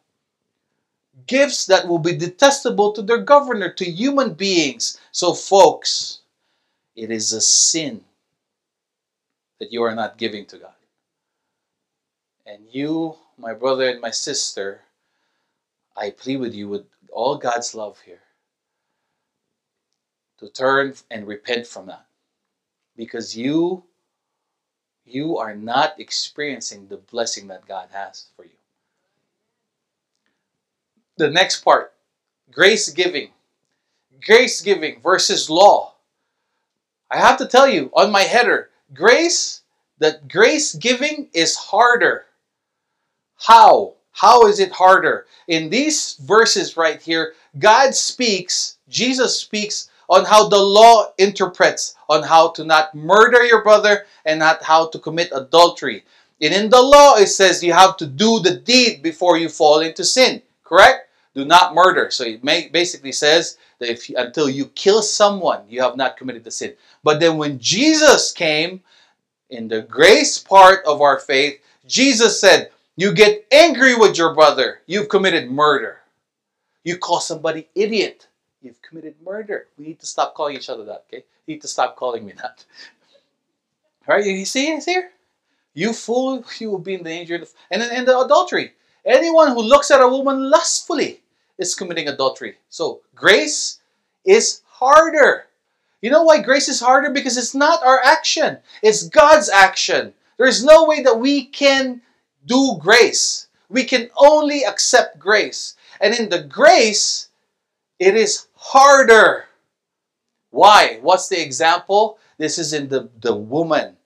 Gifts 1.29 1.67
that 1.67 1.87
will 1.87 2.01
be 2.01 2.17
detestable 2.17 2.93
to 2.95 3.03
their 3.03 3.19
governor, 3.23 3.71
to 3.75 3.85
human 3.85 4.35
beings. 4.35 5.01
So, 5.13 5.35
folks, 5.35 6.21
it 6.97 7.11
is 7.13 7.33
a 7.33 7.41
sin 7.41 8.05
that 9.61 9.73
you 9.73 9.83
are 9.83 9.95
not 9.95 10.19
giving 10.19 10.47
to 10.47 10.59
God. 10.59 10.73
And 12.47 12.65
you, 12.71 13.17
my 13.39 13.55
brother 13.55 13.89
and 13.91 14.01
my 14.01 14.11
sister, 14.11 14.81
I 15.97 16.11
plead 16.11 16.39
with 16.39 16.55
you 16.55 16.69
with 16.69 16.87
all 17.13 17.37
God's 17.37 17.75
love 17.75 18.01
here 18.01 18.23
to 20.39 20.49
turn 20.49 20.95
and 21.11 21.27
repent 21.27 21.67
from 21.67 21.87
that. 21.87 22.07
Because 22.97 23.37
you 23.37 23.85
you 25.05 25.39
are 25.39 25.55
not 25.55 25.99
experiencing 25.99 26.87
the 26.87 26.99
blessing 26.99 27.49
that 27.49 27.67
God 27.67 27.89
has 27.93 28.27
for 28.37 28.45
you. 28.45 28.58
The 31.19 31.29
next 31.29 31.65
part, 31.65 31.93
grace 32.53 32.91
giving. 32.91 33.31
Grace 34.25 34.61
giving 34.61 35.01
versus 35.03 35.51
law. 35.51 35.95
I 37.11 37.19
have 37.19 37.39
to 37.39 37.47
tell 37.47 37.69
you 37.69 37.91
on 37.93 38.13
my 38.13 38.23
header, 38.23 38.71
grace 38.95 39.63
that 39.99 40.29
grace 40.29 40.77
giving 40.77 41.29
is 41.33 41.57
harder. 41.57 42.27
How? 43.37 43.95
How 44.13 44.47
is 44.47 44.61
it 44.61 44.71
harder? 44.71 45.27
In 45.49 45.71
these 45.71 46.15
verses 46.23 46.77
right 46.77 47.03
here, 47.03 47.35
God 47.59 47.97
speaks, 47.97 48.79
Jesus 48.89 49.41
speaks 49.41 49.91
on 50.09 50.25
how 50.25 50.49
the 50.49 50.57
law 50.57 51.13
interprets 51.19 51.97
on 52.09 52.23
how 52.23 52.51
to 52.51 52.65
not 52.65 52.95
murder 52.95 53.45
your 53.45 53.65
brother 53.65 54.07
and 54.25 54.39
not 54.39 54.63
how 54.63 54.87
to 54.91 55.01
commit 55.01 55.31
adultery. 55.33 56.05
And 56.41 56.55
in 56.55 56.71
the 56.71 56.81
law, 56.81 57.17
it 57.17 57.27
says 57.27 57.65
you 57.65 57.73
have 57.73 57.97
to 57.97 58.07
do 58.07 58.39
the 58.39 58.55
deed 58.55 59.03
before 59.03 59.37
you 59.37 59.49
fall 59.49 59.81
into 59.81 60.05
sin. 60.05 60.43
Correct? 60.63 61.08
Do 61.39 61.45
not 61.45 61.73
murder. 61.73 62.11
So 62.11 62.25
it 62.25 62.43
basically 62.73 63.13
says 63.13 63.59
that 63.79 63.89
if 63.89 64.09
until 64.09 64.51
you 64.51 64.67
kill 64.75 65.03
someone, 65.03 65.61
you 65.69 65.81
have 65.83 65.97
not 65.97 66.17
committed 66.17 66.43
the 66.43 66.51
sin. 66.51 66.75
But 67.05 67.21
then 67.21 67.37
when 67.37 67.61
Jesus 67.61 68.33
came, 68.33 68.83
in 69.51 69.69
the 69.69 69.83
grace 69.83 70.37
part 70.37 70.85
of 70.85 71.01
our 71.01 71.21
faith, 71.21 71.61
Jesus 71.87 72.41
said, 72.41 72.73
You 72.97 73.13
get 73.13 73.47
angry 73.53 73.95
with 73.95 74.19
your 74.19 74.35
brother, 74.35 74.81
you've 74.87 75.09
committed 75.09 75.49
murder. 75.49 76.01
You 76.83 76.99
call 76.99 77.21
somebody 77.21 77.69
idiot, 77.77 78.27
You've 78.61 78.83
committed 78.83 79.15
murder. 79.25 79.69
We 79.79 79.87
need 79.87 80.01
to 80.01 80.07
stop 80.07 80.35
calling 80.35 80.57
each 80.57 80.69
other 80.69 80.85
that, 80.87 81.05
okay? 81.07 81.23
You 81.47 81.55
need 81.55 81.63
to 81.63 81.69
stop 81.69 81.95
calling 81.95 82.27
me 82.27 82.33
that. 82.33 82.65
All 84.09 84.17
right, 84.17 84.27
you 84.27 84.45
see 84.45 84.73
it's 84.73 84.87
here? 84.87 85.13
You 85.73 85.93
fool, 85.93 86.45
you 86.59 86.69
will 86.69 86.81
be 86.81 86.95
in 86.95 87.05
danger. 87.05 87.41
And 87.71 87.81
then 87.81 87.95
in 87.95 88.07
the 88.07 88.19
adultery. 88.19 88.73
Anyone 89.05 89.53
who 89.53 89.63
looks 89.63 89.93
at 89.93 90.03
a 90.03 90.09
woman 90.09 90.51
lustfully 90.51 91.23
is 91.59 91.75
committing 91.75 92.09
adultery. 92.09 92.57
So 92.69 93.01
grace 93.15 93.81
is 94.25 94.63
harder. 94.67 95.47
You 96.01 96.11
know 96.11 96.23
why 96.23 96.41
grace 96.41 96.69
is 96.69 96.81
harder? 96.81 97.11
Because 97.11 97.37
it's 97.37 97.55
not 97.55 97.85
our 97.85 98.01
action, 98.03 98.59
it's 98.83 99.09
God's 99.09 99.49
action. 99.49 100.15
There's 100.37 100.65
no 100.65 100.85
way 100.85 101.03
that 101.03 101.19
we 101.19 101.47
can 101.47 102.01
do 102.47 102.79
grace. 102.81 103.49
We 103.69 103.85
can 103.85 104.09
only 104.17 104.65
accept 104.65 105.19
grace. 105.19 105.75
And 106.01 106.15
in 106.15 106.29
the 106.29 106.43
grace, 106.43 107.29
it 107.99 108.15
is 108.15 108.47
harder. 108.55 109.47
Why? 110.51 111.01
What's 111.03 111.29
the 111.29 111.43
example? 111.43 112.19
This 112.39 112.57
is 112.57 112.73
in 112.73 112.89
the, 112.89 113.11
the 113.21 113.35
woman 113.35 113.97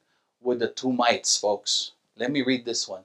with 0.41 0.59
the 0.59 0.69
two 0.69 0.91
mites, 0.91 1.37
folks. 1.37 1.93
Let 2.17 2.33
me 2.33 2.41
read 2.41 2.65
this 2.65 2.89
one. 2.89 3.03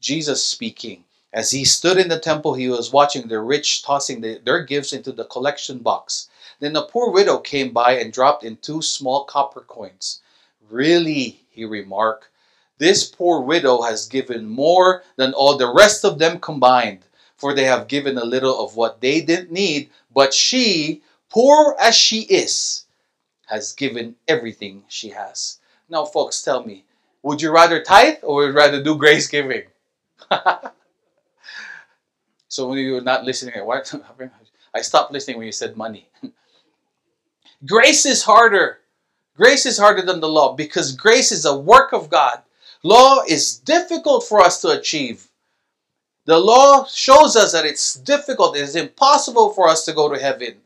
Jesus 0.00 0.44
speaking. 0.44 1.04
As 1.36 1.50
he 1.50 1.66
stood 1.66 1.98
in 1.98 2.08
the 2.08 2.18
temple, 2.18 2.54
he 2.54 2.66
was 2.70 2.94
watching 2.94 3.28
the 3.28 3.40
rich 3.40 3.82
tossing 3.82 4.22
the, 4.22 4.40
their 4.42 4.64
gifts 4.64 4.94
into 4.94 5.12
the 5.12 5.26
collection 5.26 5.80
box. 5.80 6.30
Then 6.60 6.74
a 6.74 6.80
poor 6.80 7.10
widow 7.10 7.36
came 7.36 7.74
by 7.74 7.98
and 7.98 8.10
dropped 8.10 8.42
in 8.42 8.56
two 8.56 8.80
small 8.80 9.24
copper 9.24 9.60
coins. 9.60 10.22
Really, 10.70 11.44
he 11.50 11.66
remarked, 11.66 12.28
this 12.78 13.04
poor 13.04 13.42
widow 13.42 13.82
has 13.82 14.08
given 14.08 14.48
more 14.48 15.04
than 15.16 15.34
all 15.34 15.58
the 15.58 15.70
rest 15.70 16.06
of 16.06 16.18
them 16.18 16.40
combined, 16.40 17.04
for 17.36 17.52
they 17.52 17.64
have 17.64 17.86
given 17.86 18.16
a 18.16 18.24
little 18.24 18.58
of 18.64 18.74
what 18.74 19.02
they 19.02 19.20
didn't 19.20 19.52
need, 19.52 19.90
but 20.14 20.32
she, 20.32 21.02
poor 21.28 21.76
as 21.78 21.94
she 21.94 22.22
is, 22.22 22.86
has 23.48 23.74
given 23.74 24.16
everything 24.26 24.84
she 24.88 25.10
has. 25.10 25.58
Now, 25.90 26.06
folks, 26.06 26.40
tell 26.40 26.64
me, 26.64 26.86
would 27.22 27.42
you 27.42 27.52
rather 27.52 27.82
tithe 27.82 28.20
or 28.22 28.36
would 28.36 28.46
you 28.46 28.52
rather 28.52 28.82
do 28.82 28.96
grace 28.96 29.28
giving? 29.28 29.64
so 32.48 32.68
when 32.68 32.78
you're 32.78 33.00
not 33.00 33.24
listening? 33.24 33.54
I 34.74 34.80
stopped 34.82 35.12
listening 35.12 35.38
when 35.38 35.46
you 35.46 35.52
said 35.52 35.76
money. 35.76 36.08
grace 37.66 38.06
is 38.06 38.22
harder. 38.22 38.78
Grace 39.36 39.66
is 39.66 39.78
harder 39.78 40.02
than 40.02 40.20
the 40.20 40.28
law 40.28 40.54
because 40.54 40.92
grace 40.92 41.32
is 41.32 41.44
a 41.44 41.56
work 41.56 41.92
of 41.92 42.10
God. 42.10 42.42
Law 42.82 43.22
is 43.28 43.58
difficult 43.58 44.24
for 44.24 44.40
us 44.40 44.60
to 44.62 44.70
achieve. 44.70 45.28
The 46.26 46.38
law 46.38 46.86
shows 46.86 47.36
us 47.36 47.52
that 47.52 47.64
it's 47.64 47.94
difficult, 47.94 48.56
it 48.56 48.62
is 48.62 48.76
impossible 48.76 49.52
for 49.52 49.68
us 49.68 49.84
to 49.84 49.92
go 49.92 50.12
to 50.12 50.20
heaven 50.20 50.56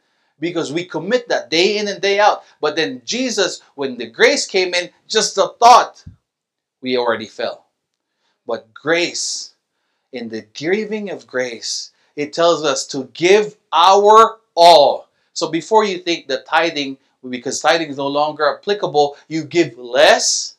because 0.41 0.73
we 0.73 0.85
commit 0.85 1.29
that 1.29 1.51
day 1.51 1.79
in 1.79 1.87
and 1.87 2.01
day 2.01 2.19
out. 2.19 2.45
But 2.61 2.77
then 2.77 3.03
Jesus, 3.05 3.61
when 3.75 3.99
the 3.99 4.07
grace 4.07 4.47
came 4.47 4.75
in, 4.75 4.91
just 5.07 5.35
the 5.35 5.55
thought, 5.61 6.03
we 6.81 6.97
already 6.97 7.27
fell. 7.27 7.67
But 8.47 8.73
grace, 8.73 9.50
in 10.13 10.29
the 10.29 10.47
giving 10.55 11.11
of 11.11 11.27
grace, 11.27 11.93
it 12.17 12.33
tells 12.33 12.65
us 12.65 12.87
to 12.89 13.05
give 13.15 13.57
our 13.73 14.39
all. 14.55 15.09
So 15.33 15.49
before 15.49 15.85
you 15.85 15.99
think 15.99 16.29
that 16.29 16.47
tithing, 16.47 16.99
because 17.29 17.61
tithing 17.61 17.91
is 17.91 17.97
no 17.97 18.09
longer 18.09 18.57
applicable, 18.57 19.17
you 19.29 19.45
give 19.45 19.79
less, 19.79 20.57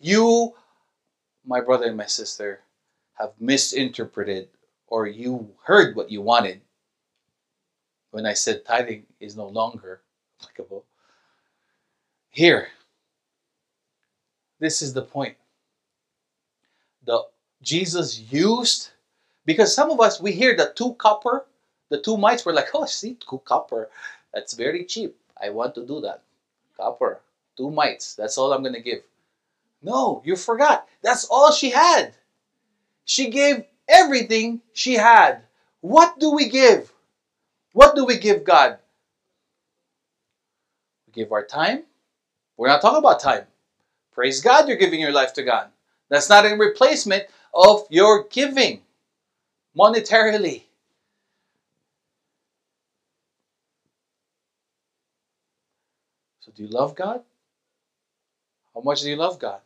you, 0.00 0.54
my 1.44 1.60
brother 1.60 1.86
and 1.86 1.96
my 1.96 2.06
sister, 2.06 2.60
have 3.14 3.32
misinterpreted 3.40 4.48
or 4.86 5.06
you 5.06 5.50
heard 5.64 5.96
what 5.96 6.10
you 6.10 6.20
wanted 6.20 6.60
when 8.10 8.26
I 8.26 8.34
said 8.34 8.64
tithing 8.64 9.04
is 9.20 9.36
no 9.36 9.48
longer 9.48 10.02
applicable. 10.40 10.84
Here, 12.30 12.68
this 14.60 14.80
is 14.80 14.92
the 14.92 15.02
point. 15.02 15.36
The 17.04 17.24
Jesus 17.62 18.18
used 18.30 18.90
because 19.44 19.74
some 19.74 19.90
of 19.90 20.00
us 20.00 20.20
we 20.20 20.32
hear 20.32 20.56
the 20.56 20.72
two 20.74 20.94
copper, 20.94 21.46
the 21.88 22.00
two 22.00 22.16
mites, 22.16 22.44
we're 22.44 22.52
like, 22.52 22.70
oh, 22.74 22.86
see, 22.86 23.14
two 23.14 23.40
copper, 23.44 23.88
that's 24.32 24.54
very 24.54 24.84
cheap. 24.84 25.16
I 25.40 25.50
want 25.50 25.74
to 25.74 25.86
do 25.86 26.00
that. 26.02 26.22
Copper, 26.76 27.20
two 27.56 27.70
mites, 27.70 28.14
that's 28.14 28.38
all 28.38 28.52
I'm 28.52 28.62
gonna 28.62 28.80
give. 28.80 29.02
No, 29.82 30.22
you 30.24 30.36
forgot. 30.36 30.86
That's 31.02 31.24
all 31.24 31.50
she 31.50 31.70
had. 31.70 32.14
She 33.04 33.30
gave 33.30 33.64
everything 33.88 34.60
she 34.72 34.94
had. 34.94 35.42
What 35.80 36.20
do 36.20 36.30
we 36.30 36.48
give? 36.48 36.92
What 37.72 37.96
do 37.96 38.04
we 38.04 38.18
give 38.18 38.44
God? 38.44 38.78
We 41.06 41.12
give 41.12 41.32
our 41.32 41.44
time. 41.44 41.82
We're 42.56 42.68
not 42.68 42.80
talking 42.80 42.98
about 42.98 43.20
time. 43.20 43.44
Praise 44.12 44.40
God, 44.40 44.68
you're 44.68 44.76
giving 44.76 45.00
your 45.00 45.12
life 45.12 45.32
to 45.34 45.42
God. 45.42 45.68
That's 46.08 46.28
not 46.28 46.44
a 46.44 46.54
replacement 46.54 47.24
of 47.54 47.86
your 47.90 48.28
giving 48.28 48.82
monetarily. 49.78 50.64
So, 56.40 56.52
do 56.54 56.62
you 56.62 56.68
love 56.68 56.94
God? 56.94 57.22
How 58.74 58.80
much 58.80 59.02
do 59.02 59.10
you 59.10 59.16
love 59.16 59.38
God? 59.38 59.60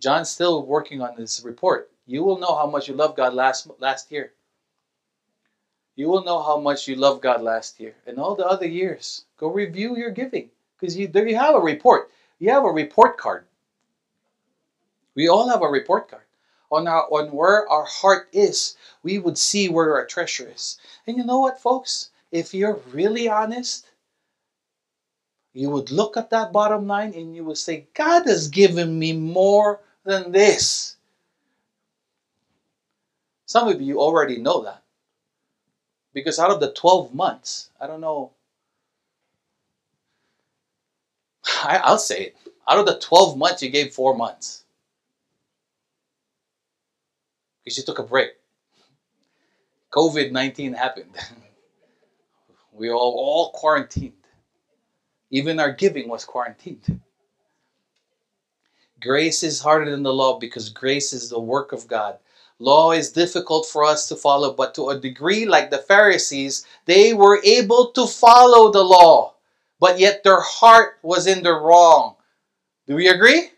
John's 0.00 0.30
still 0.30 0.64
working 0.64 1.02
on 1.02 1.16
this 1.16 1.42
report. 1.44 1.90
You 2.06 2.24
will 2.24 2.38
know 2.38 2.54
how 2.54 2.66
much 2.66 2.88
you 2.88 2.94
love 2.94 3.16
God 3.16 3.34
last 3.34 3.68
last 3.78 4.10
year. 4.10 4.32
You 5.96 6.08
will 6.08 6.22
know 6.22 6.42
how 6.42 6.58
much 6.58 6.86
you 6.86 6.94
love 6.94 7.20
God 7.20 7.42
last 7.42 7.80
year 7.80 7.94
and 8.06 8.18
all 8.18 8.34
the 8.36 8.46
other 8.46 8.66
years. 8.66 9.24
Go 9.36 9.48
review 9.48 9.96
your 9.96 10.10
giving 10.10 10.50
because 10.78 10.96
you 10.96 11.08
there 11.08 11.26
you 11.26 11.36
have 11.36 11.56
a 11.56 11.60
report. 11.60 12.10
You 12.38 12.50
have 12.50 12.64
a 12.64 12.70
report 12.70 13.18
card. 13.18 13.44
We 15.14 15.28
all 15.28 15.48
have 15.48 15.62
a 15.62 15.68
report 15.68 16.08
card 16.08 16.22
on 16.70 16.86
our 16.86 17.04
on 17.10 17.32
where 17.32 17.68
our 17.68 17.84
heart 17.84 18.28
is. 18.32 18.76
We 19.02 19.18
would 19.18 19.38
see 19.38 19.68
where 19.68 19.94
our 19.94 20.06
treasure 20.06 20.50
is. 20.54 20.78
And 21.06 21.16
you 21.16 21.24
know 21.24 21.40
what, 21.40 21.60
folks? 21.60 22.10
If 22.30 22.52
you're 22.52 22.80
really 22.92 23.28
honest, 23.28 23.86
you 25.52 25.70
would 25.70 25.90
look 25.90 26.16
at 26.16 26.30
that 26.30 26.52
bottom 26.52 26.86
line 26.86 27.14
and 27.14 27.34
you 27.34 27.44
would 27.44 27.58
say, 27.58 27.86
God 27.94 28.26
has 28.26 28.48
given 28.48 28.98
me 28.98 29.12
more 29.12 29.80
than 30.04 30.30
this. 30.32 30.96
Some 33.46 33.68
of 33.68 33.80
you 33.80 34.00
already 34.00 34.36
know 34.38 34.62
that. 34.64 34.82
Because 36.12 36.38
out 36.38 36.50
of 36.50 36.60
the 36.60 36.72
12 36.72 37.14
months, 37.14 37.70
I 37.80 37.86
don't 37.86 38.00
know, 38.00 38.32
I, 41.64 41.80
I'll 41.82 41.98
say 41.98 42.26
it. 42.26 42.36
Out 42.68 42.78
of 42.78 42.86
the 42.86 42.98
12 42.98 43.38
months, 43.38 43.62
you 43.62 43.70
gave 43.70 43.94
four 43.94 44.14
months. 44.14 44.64
You 47.76 47.84
took 47.84 47.98
a 47.98 48.04
break. 48.04 48.30
COVID 49.92 50.32
19 50.32 50.74
happened. 50.74 51.14
we 52.72 52.90
all, 52.90 52.98
all 52.98 53.50
quarantined. 53.52 54.12
Even 55.30 55.60
our 55.60 55.72
giving 55.72 56.08
was 56.08 56.24
quarantined. 56.24 57.00
Grace 59.00 59.42
is 59.42 59.60
harder 59.60 59.90
than 59.90 60.02
the 60.02 60.12
law 60.12 60.38
because 60.38 60.70
grace 60.70 61.12
is 61.12 61.30
the 61.30 61.38
work 61.38 61.72
of 61.72 61.86
God. 61.86 62.18
Law 62.58 62.90
is 62.90 63.12
difficult 63.12 63.66
for 63.66 63.84
us 63.84 64.08
to 64.08 64.16
follow, 64.16 64.52
but 64.52 64.74
to 64.74 64.88
a 64.88 64.98
degree, 64.98 65.46
like 65.46 65.70
the 65.70 65.78
Pharisees, 65.78 66.66
they 66.86 67.14
were 67.14 67.40
able 67.44 67.92
to 67.92 68.06
follow 68.06 68.72
the 68.72 68.82
law, 68.82 69.34
but 69.78 70.00
yet 70.00 70.24
their 70.24 70.40
heart 70.40 70.98
was 71.02 71.28
in 71.28 71.44
the 71.44 71.52
wrong. 71.52 72.16
Do 72.88 72.96
we 72.96 73.08
agree? 73.08 73.50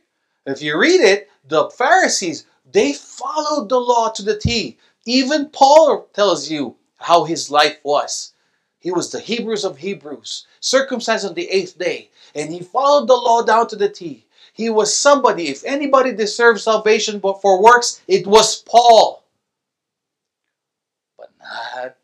If 0.44 0.60
you 0.60 0.78
read 0.78 1.00
it, 1.00 1.28
the 1.48 1.70
Pharisees, 1.70 2.44
they 2.72 2.92
followed 2.92 3.68
the 3.68 3.80
law 3.80 4.10
to 4.10 4.22
the 4.22 4.38
T. 4.38 4.78
Even 5.06 5.48
Paul 5.48 6.08
tells 6.12 6.50
you 6.50 6.76
how 6.98 7.24
his 7.24 7.50
life 7.50 7.78
was. 7.82 8.32
He 8.78 8.90
was 8.90 9.10
the 9.10 9.20
Hebrews 9.20 9.64
of 9.64 9.78
Hebrews, 9.78 10.46
circumcised 10.60 11.26
on 11.26 11.34
the 11.34 11.48
eighth 11.50 11.78
day, 11.78 12.10
and 12.34 12.50
he 12.50 12.60
followed 12.60 13.08
the 13.08 13.14
law 13.14 13.42
down 13.42 13.68
to 13.68 13.76
the 13.76 13.88
T. 13.88 14.26
He 14.52 14.70
was 14.70 14.94
somebody. 14.94 15.48
If 15.48 15.64
anybody 15.64 16.12
deserved 16.12 16.60
salvation 16.60 17.18
but 17.18 17.40
for 17.40 17.62
works, 17.62 18.02
it 18.08 18.26
was 18.26 18.62
Paul. 18.62 19.24
But 21.18 21.30
not, 21.38 21.96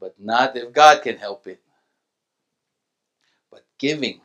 but 0.00 0.14
not 0.18 0.56
if 0.56 0.72
God 0.72 1.02
can 1.02 1.16
help 1.16 1.46
it. 1.46 1.60
But 3.50 3.64
giving 3.78 4.20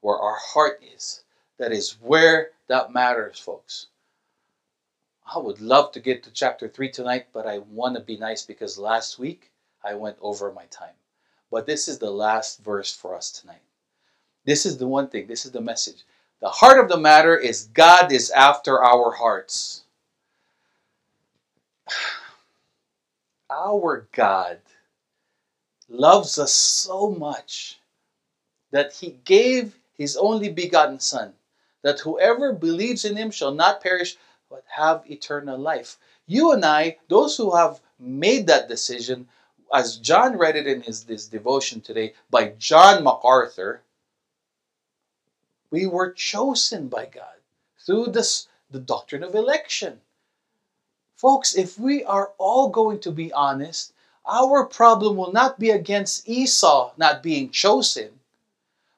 where 0.00 0.18
our 0.18 0.36
heart 0.38 0.82
is, 0.94 1.24
that 1.58 1.72
is 1.72 1.96
where 2.00 2.50
that 2.68 2.92
matters, 2.92 3.38
folks. 3.38 3.88
I 5.34 5.38
would 5.38 5.60
love 5.60 5.90
to 5.92 6.00
get 6.00 6.22
to 6.22 6.30
chapter 6.30 6.68
3 6.68 6.90
tonight, 6.90 7.26
but 7.32 7.44
I 7.44 7.58
want 7.58 7.96
to 7.96 8.00
be 8.00 8.16
nice 8.16 8.44
because 8.44 8.78
last 8.78 9.18
week 9.18 9.50
I 9.82 9.94
went 9.94 10.16
over 10.20 10.52
my 10.52 10.66
time. 10.66 10.94
But 11.50 11.66
this 11.66 11.88
is 11.88 11.98
the 11.98 12.10
last 12.10 12.62
verse 12.62 12.94
for 12.94 13.16
us 13.16 13.32
tonight. 13.32 13.62
This 14.44 14.64
is 14.64 14.78
the 14.78 14.86
one 14.86 15.08
thing, 15.08 15.26
this 15.26 15.44
is 15.44 15.50
the 15.50 15.60
message. 15.60 16.04
The 16.40 16.48
heart 16.48 16.78
of 16.78 16.88
the 16.88 16.98
matter 16.98 17.36
is 17.36 17.68
God 17.74 18.12
is 18.12 18.30
after 18.30 18.82
our 18.82 19.10
hearts. 19.10 19.82
Our 23.50 24.08
God 24.12 24.58
loves 25.88 26.38
us 26.38 26.52
so 26.52 27.10
much 27.10 27.80
that 28.70 28.92
he 28.94 29.18
gave 29.24 29.78
his 29.96 30.16
only 30.16 30.48
begotten 30.48 30.98
Son, 30.98 31.34
that 31.82 32.00
whoever 32.00 32.52
believes 32.52 33.04
in 33.04 33.16
him 33.16 33.30
shall 33.30 33.54
not 33.54 33.82
perish 33.82 34.16
but 34.54 34.62
have 34.68 35.02
eternal 35.10 35.58
life. 35.58 35.98
You 36.28 36.52
and 36.52 36.64
I, 36.64 36.98
those 37.08 37.36
who 37.36 37.56
have 37.56 37.80
made 37.98 38.46
that 38.46 38.68
decision, 38.68 39.26
as 39.74 39.96
John 39.96 40.38
read 40.38 40.54
it 40.54 40.68
in 40.68 40.80
his 40.80 41.02
this 41.02 41.26
devotion 41.26 41.80
today 41.80 42.14
by 42.30 42.50
John 42.56 43.02
MacArthur, 43.02 43.82
we 45.72 45.86
were 45.86 46.12
chosen 46.12 46.86
by 46.86 47.06
God 47.06 47.34
through 47.84 48.12
this, 48.12 48.46
the 48.70 48.78
doctrine 48.78 49.24
of 49.24 49.34
election. 49.34 50.00
Folks, 51.16 51.56
if 51.56 51.76
we 51.76 52.04
are 52.04 52.30
all 52.38 52.68
going 52.68 53.00
to 53.00 53.10
be 53.10 53.32
honest, 53.32 53.92
our 54.24 54.66
problem 54.66 55.16
will 55.16 55.32
not 55.32 55.58
be 55.58 55.70
against 55.70 56.28
Esau 56.28 56.92
not 56.96 57.24
being 57.24 57.50
chosen. 57.50 58.20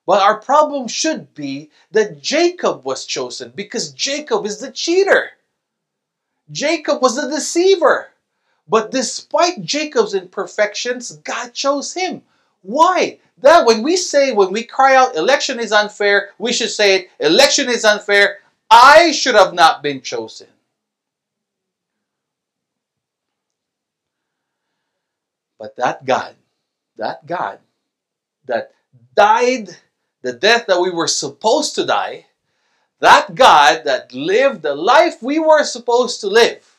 But 0.05 0.21
our 0.21 0.39
problem 0.39 0.87
should 0.87 1.35
be 1.35 1.71
that 1.93 2.21
Jacob 2.21 2.85
was 2.85 3.07
chosen 3.07 3.53
because 3.57 3.91
Jacob 3.93 4.45
is 4.45 4.59
the 4.59 4.71
cheater. 4.71 5.31
Jacob 6.51 7.03
was 7.03 7.19
a 7.19 7.31
deceiver. 7.31 8.09
But 8.69 8.91
despite 8.91 9.63
Jacob's 9.63 10.15
imperfections, 10.15 11.13
God 11.19 11.53
chose 11.55 11.95
him. 11.95 12.23
Why? 12.63 13.21
That 13.39 13.65
when 13.67 13.83
we 13.83 13.97
say, 13.97 14.33
when 14.33 14.53
we 14.53 14.65
cry 14.65 14.97
out, 14.97 15.15
election 15.15 15.61
is 15.61 15.73
unfair, 15.73 16.31
we 16.39 16.53
should 16.53 16.71
say 16.71 16.97
it, 16.97 17.11
election 17.21 17.69
is 17.69 17.85
unfair. 17.85 18.39
I 18.71 19.13
should 19.13 19.37
have 19.37 19.55
not 19.55 19.83
been 19.83 20.01
chosen. 20.01 20.49
But 25.59 25.77
that 25.77 26.05
God, 26.05 26.35
that 26.97 27.25
God 27.27 27.61
that 28.47 28.73
died 29.15 29.77
the 30.23 30.33
death 30.33 30.67
that 30.67 30.81
we 30.81 30.91
were 30.91 31.09
supposed 31.09 31.75
to 31.75 31.87
die, 31.87 32.27
that 33.01 33.35
God 33.35 33.83
that 33.85 34.13
lived 34.13 34.63
the 34.63 34.75
life 34.75 35.23
we 35.23 35.39
were 35.39 35.65
supposed 35.65 36.21
to 36.21 36.29
live, 36.29 36.77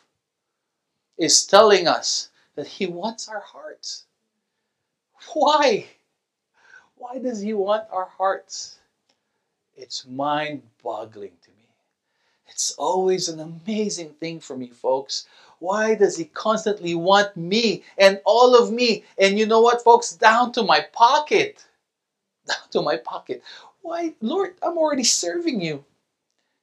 is 1.18 1.46
telling 1.46 1.88
us 1.88 2.30
that 2.56 2.68
He 2.68 2.86
wants 2.86 3.28
our 3.28 3.40
hearts. 3.40 4.06
Why? 5.34 5.88
Why 6.96 7.20
does 7.20 7.42
He 7.42 7.54
want 7.54 7.86
our 7.92 8.06
hearts? 8.06 8.80
It's 9.76 10.06
mind 10.08 10.64
boggling 10.84 11.34
to 11.44 11.50
me. 11.52 11.70
It's 12.48 12.74
always 12.78 13.30
an 13.30 13.40
amazing 13.40 14.10
thing 14.14 14.40
for 14.40 14.58
me, 14.58 14.70
folks. 14.70 15.28
Why 15.60 15.96
does 15.96 16.18
He 16.18 16.26
constantly 16.26 16.96
want 16.96 17.38
me 17.38 17.84
and 17.98 18.20
all 18.26 18.56
of 18.56 18.72
me? 18.72 19.04
And 19.20 19.38
you 19.38 19.46
know 19.46 19.62
what, 19.62 19.84
folks? 19.84 20.14
Down 20.14 20.52
to 20.54 20.64
my 20.64 20.82
pocket. 20.94 21.64
Down 22.48 22.70
to 22.72 22.82
my 22.82 22.98
pocket. 22.98 23.44
Why, 23.82 24.16
Lord, 24.22 24.56
I'm 24.64 24.78
already 24.78 25.04
serving 25.04 25.62
you. 25.62 25.84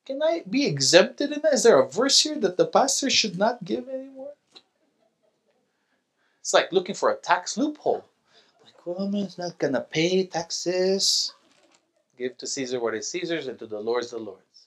Can 0.06 0.22
I 0.22 0.42
be 0.48 0.66
exempted 0.66 1.32
in 1.32 1.40
that? 1.42 1.54
Is 1.54 1.62
there 1.62 1.80
a 1.80 1.88
verse 1.88 2.20
here 2.20 2.38
that 2.40 2.56
the 2.56 2.66
pastor 2.66 3.08
should 3.08 3.38
not 3.38 3.64
give 3.64 3.88
anymore? 3.88 4.32
It's 6.40 6.52
like 6.52 6.72
looking 6.72 6.94
for 6.94 7.10
a 7.10 7.16
tax 7.16 7.56
loophole. 7.56 8.04
Like, 8.62 8.86
well, 8.86 8.98
I'm 8.98 9.28
not 9.38 9.58
gonna 9.58 9.80
pay 9.80 10.26
taxes. 10.26 11.32
Give 12.18 12.36
to 12.36 12.46
Caesar 12.46 12.80
what 12.80 12.94
is 12.94 13.08
Caesar's, 13.10 13.46
and 13.46 13.58
to 13.58 13.66
the 13.66 13.80
Lord's 13.80 14.10
the 14.10 14.18
Lord's. 14.18 14.66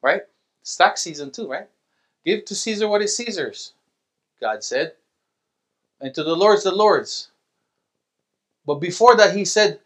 Right? 0.00 0.22
It's 0.62 0.76
tax 0.76 1.02
season 1.02 1.30
too, 1.30 1.48
right? 1.48 1.68
Give 2.24 2.44
to 2.46 2.54
Caesar 2.54 2.88
what 2.88 3.02
is 3.02 3.14
Caesar's, 3.16 3.74
God 4.40 4.64
said, 4.64 4.94
and 6.00 6.14
to 6.14 6.24
the 6.24 6.34
Lord's 6.34 6.64
the 6.64 6.74
Lord's. 6.74 7.30
But 8.66 8.76
before 8.76 9.16
that, 9.16 9.36
he 9.36 9.44
said, 9.44 9.80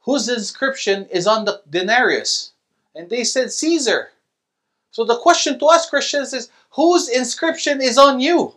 Whose 0.00 0.28
inscription 0.28 1.06
is 1.06 1.26
on 1.26 1.44
the 1.44 1.62
denarius? 1.68 2.52
And 2.96 3.10
they 3.10 3.24
said, 3.24 3.52
Caesar. 3.52 4.08
So 4.90 5.04
the 5.04 5.18
question 5.18 5.58
to 5.58 5.66
us 5.66 5.88
Christians 5.88 6.32
is, 6.32 6.50
Whose 6.70 7.08
inscription 7.08 7.82
is 7.82 7.98
on 7.98 8.20
you? 8.20 8.54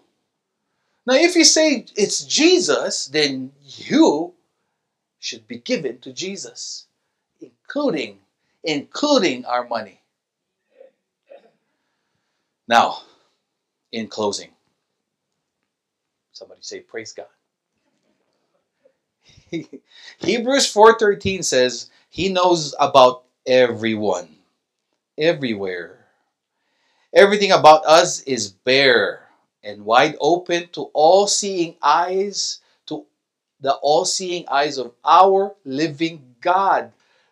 Now, 1.05 1.15
if 1.15 1.35
you 1.35 1.43
say 1.43 1.85
it's 1.95 2.23
Jesus, 2.23 3.07
then 3.07 3.51
you 3.63 4.33
should 5.19 5.47
be 5.47 5.57
given 5.57 5.99
to 5.99 6.13
Jesus, 6.13 6.87
including 7.41 8.19
including 8.63 9.45
our 9.45 9.67
money. 9.67 10.01
Now, 12.67 12.99
in 13.91 14.07
closing, 14.07 14.51
somebody 16.31 16.61
say 16.61 16.81
praise 16.81 17.13
God. 17.13 17.25
Hebrews 20.19 20.71
4:13 20.71 21.43
says 21.43 21.89
he 22.09 22.29
knows 22.29 22.75
about 22.79 23.23
everyone 23.45 24.29
everywhere. 25.17 26.05
Everything 27.13 27.51
about 27.51 27.85
us 27.85 28.21
is 28.23 28.51
bare 28.51 29.27
and 29.63 29.83
wide 29.85 30.15
open 30.21 30.69
to 30.69 30.83
all 30.93 31.27
seeing 31.27 31.75
eyes, 31.81 32.61
to 32.85 33.05
the 33.59 33.73
all 33.73 34.05
seeing 34.05 34.47
eyes 34.47 34.77
of 34.77 34.93
our 35.03 35.55
living 35.65 36.35
God. 36.41 36.91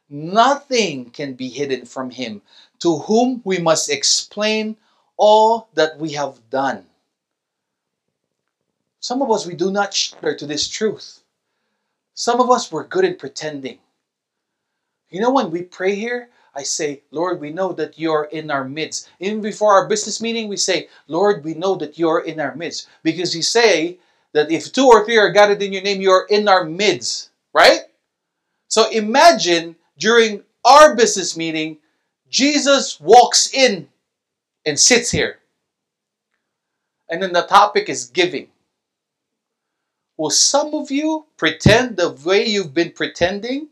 Nothing 0.10 1.10
can 1.12 1.34
be 1.34 1.50
hidden 1.50 1.86
from 1.86 2.10
Him, 2.10 2.42
to 2.80 2.98
whom 3.00 3.42
we 3.46 3.60
must 3.60 3.90
explain 3.90 4.78
all 5.16 5.70
that 5.74 5.98
we 5.98 6.14
have 6.14 6.50
done. 6.50 6.86
Some 9.00 9.22
of 9.22 9.32
us, 9.32 9.46
we 9.46 9.56
do 9.56 9.72
not 9.72 9.94
share 9.94 10.36
to 10.36 10.46
this 10.46 10.68
truth. 10.68 11.22
Some 12.14 12.42
of 12.42 12.50
us, 12.50 12.72
we're 12.72 12.88
good 12.88 13.06
in 13.06 13.16
pretending. 13.16 13.80
You 15.10 15.22
know, 15.22 15.32
when 15.32 15.52
we 15.52 15.62
pray 15.62 15.96
here, 15.96 16.30
I 16.54 16.64
say, 16.64 17.04
Lord, 17.12 17.40
we 17.40 17.52
know 17.52 17.72
that 17.74 18.00
you're 18.00 18.26
in 18.26 18.50
our 18.50 18.64
midst. 18.64 19.10
Even 19.20 19.42
before 19.42 19.74
our 19.74 19.88
business 19.88 20.20
meeting, 20.20 20.48
we 20.48 20.58
say, 20.58 20.90
Lord, 21.08 21.44
we 21.44 21.54
know 21.54 21.76
that 21.76 22.00
you're 22.00 22.22
in 22.22 22.40
our 22.40 22.56
midst. 22.56 22.88
Because 23.04 23.36
you 23.36 23.42
say 23.42 24.00
that 24.34 24.52
if 24.52 24.74
two 24.74 24.88
or 24.88 25.06
three 25.06 25.18
are 25.18 25.32
gathered 25.32 25.62
in 25.62 25.72
your 25.72 25.84
name, 25.84 26.02
you're 26.02 26.26
in 26.30 26.48
our 26.48 26.64
midst, 26.64 27.30
right? 27.54 27.82
So 28.68 28.90
imagine 28.90 29.76
during 29.98 30.44
our 30.66 30.96
business 30.96 31.38
meeting, 31.38 31.78
Jesus 32.30 33.00
walks 33.00 33.54
in 33.54 33.88
and 34.66 34.80
sits 34.80 35.12
here. 35.12 35.40
And 37.10 37.24
then 37.24 37.34
the 37.34 37.44
topic 37.44 37.88
is 37.88 38.10
giving. 38.10 38.50
Will 40.18 40.32
some 40.32 40.74
of 40.74 40.92
you 40.92 41.28
pretend 41.38 41.96
the 41.96 42.10
way 42.26 42.46
you've 42.46 42.74
been 42.74 42.92
pretending? 42.92 43.70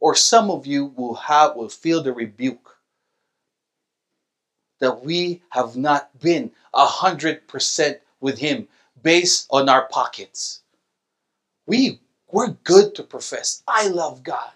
Or 0.00 0.14
some 0.14 0.50
of 0.50 0.66
you 0.66 0.86
will 0.96 1.14
have 1.14 1.54
will 1.56 1.68
feel 1.68 2.02
the 2.02 2.12
rebuke 2.12 2.76
that 4.80 5.04
we 5.04 5.42
have 5.50 5.76
not 5.76 6.18
been 6.20 6.50
a 6.74 6.86
hundred 6.86 7.46
percent 7.46 7.98
with 8.20 8.38
him 8.38 8.66
based 9.02 9.46
on 9.50 9.68
our 9.68 9.86
pockets. 9.88 10.62
We 11.66 12.00
we're 12.32 12.56
good 12.64 12.94
to 12.94 13.02
profess, 13.02 13.62
I 13.68 13.88
love 13.88 14.22
God. 14.22 14.52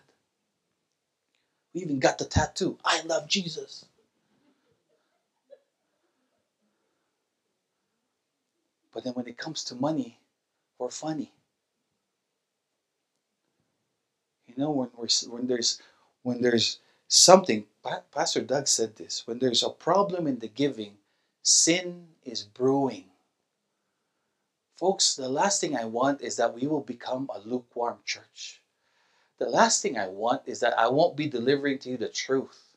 We 1.75 1.83
even 1.83 1.99
got 1.99 2.19
the 2.19 2.25
tattoo, 2.25 2.79
I 2.85 3.03
love 3.03 3.29
Jesus. 3.29 3.85
But 8.93 9.05
then 9.05 9.15
when 9.15 9.27
it 9.27 9.37
comes 9.37 9.65
to 9.65 9.75
money, 9.75 10.19
we're 10.79 10.89
funny. 10.91 11.33
You 14.57 14.63
know, 14.63 14.71
when 14.71 14.91
we're 14.97 15.09
when 15.29 15.47
there's 15.47 15.81
when 16.23 16.41
there's 16.41 16.79
something, 17.09 17.65
Pastor 18.13 18.41
Doug 18.41 18.69
said 18.69 18.97
this. 18.97 19.27
When 19.27 19.39
there's 19.39 19.63
a 19.63 19.71
problem 19.71 20.27
in 20.27 20.39
the 20.39 20.49
giving, 20.49 20.97
sin 21.43 22.07
is 22.25 22.43
brewing. 22.43 23.07
Folks, 24.77 25.15
the 25.15 25.29
last 25.29 25.61
thing 25.61 25.77
I 25.77 25.85
want 25.85 26.21
is 26.23 26.37
that 26.37 26.55
we 26.55 26.67
will 26.67 26.81
become 26.81 27.31
a 27.35 27.41
lukewarm 27.41 27.99
church. 28.05 28.63
The 29.39 29.49
last 29.49 29.83
thing 29.83 29.99
I 29.99 30.07
want 30.07 30.43
is 30.47 30.61
that 30.61 30.79
I 30.79 30.89
won't 30.89 31.17
be 31.17 31.29
delivering 31.29 31.79
to 31.81 31.91
you 31.91 31.97
the 31.97 32.09
truth. 32.09 32.77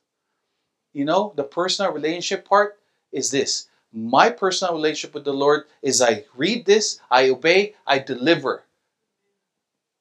You 0.94 1.06
know, 1.06 1.34
the 1.36 1.44
personal 1.44 1.92
relationship 1.92 2.48
part 2.48 2.80
is 3.12 3.30
this. 3.30 3.68
My 3.94 4.30
personal 4.30 4.74
relationship 4.74 5.14
with 5.14 5.26
the 5.26 5.34
Lord 5.34 5.66
is 5.82 6.02
I 6.02 6.26
read 6.36 6.66
this, 6.66 7.00
I 7.10 7.30
obey, 7.30 7.76
I 7.86 8.00
deliver, 8.00 8.64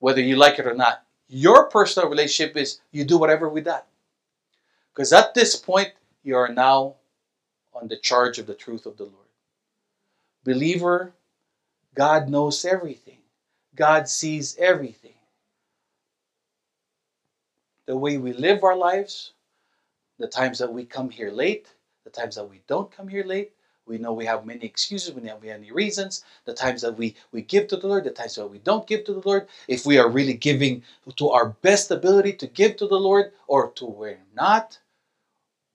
whether 0.01 0.21
you 0.21 0.37
like 0.37 0.59
it 0.59 0.67
or 0.67 0.75
not. 0.75 1.06
Your 1.29 1.69
personal 1.69 2.09
relationship 2.09 2.57
is 2.57 2.81
you 2.93 3.05
do 3.05 3.19
whatever 3.19 3.49
with 3.49 3.65
that. 3.65 3.87
Because 4.93 5.13
at 5.13 5.35
this 5.35 5.57
point, 5.57 5.93
you 6.23 6.37
are 6.37 6.49
now 6.49 6.95
on 7.75 7.89
the 7.89 7.97
charge 7.97 8.39
of 8.39 8.47
the 8.47 8.55
truth 8.55 8.87
of 8.87 8.97
the 8.97 9.05
Lord. 9.05 9.15
Believer, 10.45 11.13
God 11.95 12.29
knows 12.29 12.65
everything, 12.65 13.19
God 13.75 14.09
sees 14.09 14.57
everything. 14.59 15.13
The 17.87 17.97
way 17.97 18.19
we 18.19 18.33
live 18.33 18.65
our 18.65 18.77
lives, 18.77 19.33
the 20.19 20.27
times 20.27 20.59
that 20.59 20.73
we 20.73 20.85
come 20.85 21.11
here 21.11 21.31
late, 21.31 21.69
the 22.05 22.11
times 22.11 22.37
that 22.37 22.49
we 22.49 22.63
don't 22.67 22.91
come 22.91 23.09
here 23.09 23.25
late, 23.25 23.53
we 23.87 23.99
know 23.99 24.13
we 24.13 24.27
have 24.27 24.45
many 24.45 24.65
excuses, 24.67 25.15
we 25.15 25.29
have 25.29 25.43
many 25.43 25.71
reasons. 25.71 26.25
The 26.45 26.55
times 26.55 26.83
that 26.83 26.99
we, 26.99 27.15
we 27.33 27.43
give 27.43 27.69
to 27.69 27.77
the 27.77 27.87
Lord, 27.87 28.05
the 28.05 28.11
times 28.11 28.35
that 28.35 28.47
we 28.47 28.59
don't 28.59 28.87
give 28.87 29.05
to 29.05 29.13
the 29.15 29.23
Lord. 29.25 29.49
If 29.69 29.87
we 29.87 29.97
are 29.99 30.11
really 30.11 30.35
giving 30.35 30.83
to 31.17 31.31
our 31.31 31.51
best 31.63 31.91
ability 31.91 32.35
to 32.35 32.47
give 32.49 32.77
to 32.77 32.89
the 32.89 32.99
Lord 32.99 33.33
or 33.47 33.71
to 33.73 33.87
we're 33.87 34.19
not. 34.35 34.81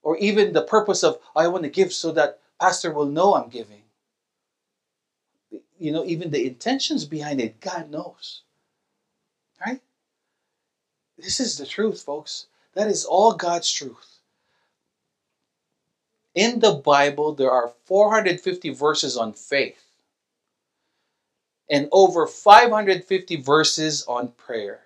Or 0.03 0.17
even 0.17 0.51
the 0.51 0.63
purpose 0.63 1.03
of, 1.03 1.19
I 1.35 1.47
want 1.47 1.63
to 1.63 1.69
give 1.69 1.93
so 1.93 2.11
that 2.13 2.39
Pastor 2.59 2.91
will 2.91 3.05
know 3.05 3.35
I'm 3.35 3.49
giving. 3.49 3.83
You 5.79 5.91
know, 5.91 6.03
even 6.05 6.31
the 6.31 6.45
intentions 6.45 7.05
behind 7.05 7.39
it, 7.39 7.59
God 7.61 7.89
knows. 7.89 8.41
Right? 9.65 9.81
This 11.17 11.39
is 11.39 11.57
the 11.57 11.65
truth, 11.65 12.01
folks. 12.01 12.47
That 12.73 12.87
is 12.87 13.05
all 13.05 13.33
God's 13.33 13.71
truth. 13.71 14.10
In 16.33 16.59
the 16.59 16.73
Bible, 16.73 17.33
there 17.33 17.51
are 17.51 17.73
450 17.85 18.69
verses 18.69 19.17
on 19.17 19.33
faith 19.33 19.83
and 21.69 21.87
over 21.91 22.27
550 22.27 23.35
verses 23.37 24.05
on 24.05 24.29
prayer. 24.33 24.81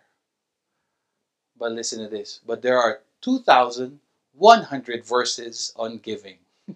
But 1.58 1.72
listen 1.72 2.00
to 2.04 2.08
this. 2.08 2.40
But 2.46 2.62
there 2.62 2.78
are 2.80 3.02
2,100 3.22 5.06
verses 5.06 5.74
on 5.76 5.98
giving. 5.98 6.38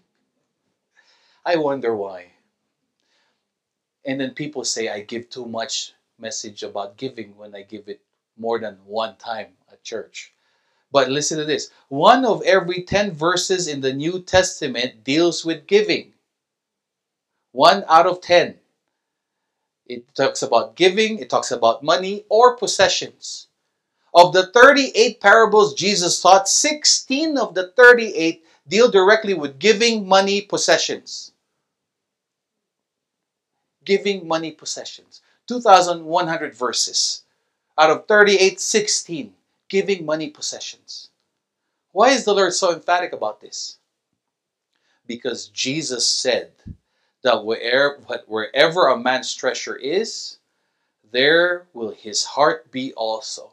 I 1.45 1.55
wonder 1.57 1.95
why. 1.95 2.31
And 4.05 4.19
then 4.19 4.33
people 4.33 4.63
say 4.63 4.89
I 4.89 5.01
give 5.01 5.29
too 5.29 5.45
much 5.45 5.93
message 6.17 6.63
about 6.63 6.97
giving 6.97 7.37
when 7.37 7.55
I 7.55 7.61
give 7.61 7.87
it 7.87 8.01
more 8.37 8.59
than 8.59 8.77
one 8.85 9.15
time 9.17 9.57
at 9.71 9.83
church. 9.83 10.33
But 10.91 11.09
listen 11.09 11.37
to 11.37 11.45
this 11.45 11.69
one 11.89 12.25
of 12.25 12.41
every 12.43 12.83
10 12.83 13.11
verses 13.11 13.67
in 13.67 13.81
the 13.81 13.93
New 13.93 14.21
Testament 14.21 15.03
deals 15.03 15.45
with 15.45 15.67
giving. 15.67 16.13
One 17.51 17.83
out 17.87 18.07
of 18.07 18.21
10. 18.21 18.55
It 19.85 20.15
talks 20.15 20.41
about 20.41 20.75
giving, 20.75 21.19
it 21.19 21.29
talks 21.29 21.51
about 21.51 21.83
money 21.83 22.25
or 22.29 22.57
possessions. 22.57 23.47
Of 24.13 24.33
the 24.33 24.47
38 24.47 25.19
parables 25.21 25.73
Jesus 25.75 26.21
taught, 26.21 26.49
16 26.49 27.37
of 27.37 27.53
the 27.53 27.71
38 27.75 28.43
deal 28.67 28.89
directly 28.89 29.33
with 29.33 29.59
giving, 29.59 30.07
money, 30.07 30.41
possessions. 30.41 31.31
Giving, 33.83 34.27
money, 34.27 34.51
possessions. 34.51 35.21
2,100 35.47 36.55
verses. 36.55 37.23
Out 37.77 37.89
of 37.89 38.07
38, 38.07 38.59
16 38.59 39.33
giving 39.69 40.05
money 40.05 40.29
possessions. 40.29 41.09
Why 41.91 42.09
is 42.09 42.25
the 42.25 42.35
Lord 42.35 42.53
so 42.53 42.73
emphatic 42.73 43.13
about 43.13 43.41
this? 43.41 43.77
Because 45.07 45.47
Jesus 45.47 46.07
said 46.09 46.51
that 47.23 47.45
wherever, 47.45 47.99
wherever 48.27 48.87
a 48.87 48.99
man's 48.99 49.33
treasure 49.33 49.75
is, 49.75 50.37
there 51.11 51.67
will 51.73 51.91
his 51.91 52.23
heart 52.23 52.71
be 52.71 52.93
also. 52.93 53.51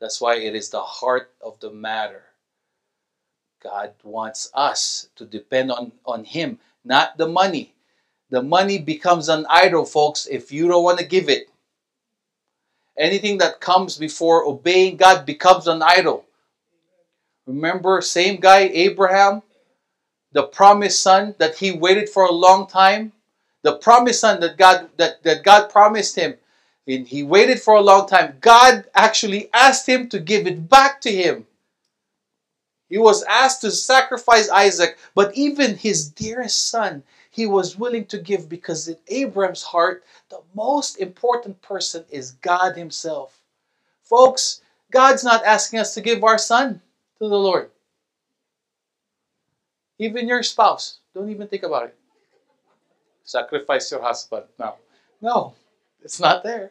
That's 0.00 0.20
why 0.20 0.36
it 0.36 0.54
is 0.54 0.70
the 0.70 0.82
heart 0.82 1.32
of 1.40 1.58
the 1.60 1.70
matter. 1.70 2.22
God 3.62 3.94
wants 4.02 4.50
us 4.52 5.08
to 5.16 5.24
depend 5.24 5.72
on, 5.72 5.92
on 6.04 6.24
Him, 6.24 6.58
not 6.84 7.16
the 7.16 7.26
money. 7.26 7.74
The 8.28 8.42
money 8.42 8.78
becomes 8.78 9.28
an 9.30 9.46
idol, 9.48 9.86
folks, 9.86 10.26
if 10.26 10.52
you 10.52 10.68
don't 10.68 10.84
want 10.84 10.98
to 10.98 11.06
give 11.06 11.30
it. 11.30 11.48
Anything 12.96 13.38
that 13.38 13.60
comes 13.60 13.98
before 13.98 14.44
obeying 14.44 14.96
God 14.96 15.26
becomes 15.26 15.66
an 15.66 15.82
idol. 15.82 16.24
Remember, 17.46 18.00
same 18.00 18.40
guy, 18.40 18.60
Abraham, 18.60 19.42
the 20.32 20.44
promised 20.44 21.02
son 21.02 21.34
that 21.38 21.56
he 21.56 21.72
waited 21.72 22.08
for 22.08 22.24
a 22.24 22.32
long 22.32 22.66
time, 22.66 23.12
the 23.62 23.76
promised 23.76 24.20
son 24.20 24.40
that 24.40 24.56
God 24.56 24.88
that, 24.96 25.22
that 25.22 25.42
God 25.42 25.70
promised 25.70 26.16
him, 26.16 26.34
and 26.86 27.06
he 27.06 27.22
waited 27.22 27.60
for 27.60 27.74
a 27.74 27.80
long 27.80 28.06
time. 28.06 28.36
God 28.40 28.84
actually 28.94 29.50
asked 29.52 29.88
him 29.88 30.08
to 30.10 30.18
give 30.18 30.46
it 30.46 30.68
back 30.68 31.00
to 31.02 31.12
him. 31.12 31.46
He 32.88 32.98
was 32.98 33.22
asked 33.24 33.62
to 33.62 33.70
sacrifice 33.70 34.48
Isaac, 34.50 34.98
but 35.14 35.34
even 35.34 35.76
his 35.76 36.08
dearest 36.10 36.68
son, 36.68 37.02
he 37.34 37.46
was 37.46 37.76
willing 37.76 38.04
to 38.06 38.18
give 38.18 38.48
because 38.48 38.86
in 38.86 38.96
Abraham's 39.08 39.64
heart, 39.64 40.04
the 40.28 40.40
most 40.54 40.98
important 40.98 41.60
person 41.62 42.04
is 42.08 42.30
God 42.30 42.76
Himself. 42.76 43.42
Folks, 44.04 44.60
God's 44.92 45.24
not 45.24 45.44
asking 45.44 45.80
us 45.80 45.94
to 45.94 46.00
give 46.00 46.22
our 46.22 46.38
son 46.38 46.80
to 47.18 47.28
the 47.28 47.36
Lord. 47.36 47.72
Even 49.98 50.28
your 50.28 50.44
spouse, 50.44 50.98
don't 51.12 51.28
even 51.28 51.48
think 51.48 51.64
about 51.64 51.86
it. 51.86 51.96
Sacrifice 53.24 53.90
your 53.90 54.00
husband. 54.00 54.44
No. 54.60 54.76
No, 55.20 55.54
it's 56.04 56.20
not 56.20 56.44
there. 56.44 56.70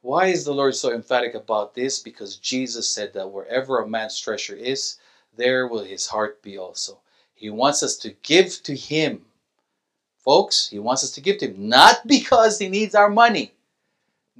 Why 0.00 0.26
is 0.26 0.44
the 0.44 0.52
Lord 0.52 0.74
so 0.74 0.92
emphatic 0.92 1.34
about 1.34 1.76
this? 1.76 2.00
Because 2.00 2.38
Jesus 2.38 2.90
said 2.90 3.12
that 3.12 3.30
wherever 3.30 3.78
a 3.78 3.88
man's 3.88 4.18
treasure 4.18 4.56
is, 4.56 4.98
there 5.36 5.68
will 5.68 5.84
his 5.84 6.08
heart 6.08 6.42
be 6.42 6.58
also. 6.58 6.98
He 7.38 7.50
wants 7.50 7.84
us 7.84 7.96
to 7.98 8.10
give 8.24 8.62
to 8.64 8.74
Him. 8.74 9.24
Folks, 10.24 10.68
He 10.68 10.80
wants 10.80 11.04
us 11.04 11.12
to 11.12 11.20
give 11.20 11.38
to 11.38 11.46
Him, 11.46 11.68
not 11.68 12.04
because 12.06 12.58
He 12.58 12.68
needs 12.68 12.96
our 12.96 13.08
money. 13.08 13.52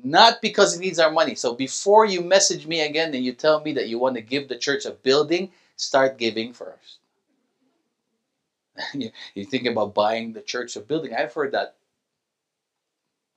Not 0.03 0.43
because 0.43 0.75
He 0.75 0.81
needs 0.81 0.99
our 0.99 1.13
money. 1.13 1.37
So 1.37 1.55
before 1.55 2.07
you 2.07 2.23
message 2.23 2.67
me 2.67 2.81
again 2.81 3.15
and 3.15 3.25
you 3.25 3.33
tell 3.33 3.61
me 3.61 3.73
that 3.75 3.89
you 3.89 4.01
want 4.01 4.17
to 4.17 4.21
give 4.21 4.49
the 4.49 4.59
church 4.59 4.85
a 4.85 4.91
building, 4.91 5.53
start 5.77 6.19
giving 6.19 6.53
first. 6.53 6.99
you 8.95 9.45
think 9.45 9.67
about 9.67 9.95
buying 9.95 10.33
the 10.33 10.43
church 10.43 10.75
a 10.75 10.81
building. 10.81 11.15
I've 11.15 11.33
heard 11.33 11.53
that. 11.53 11.77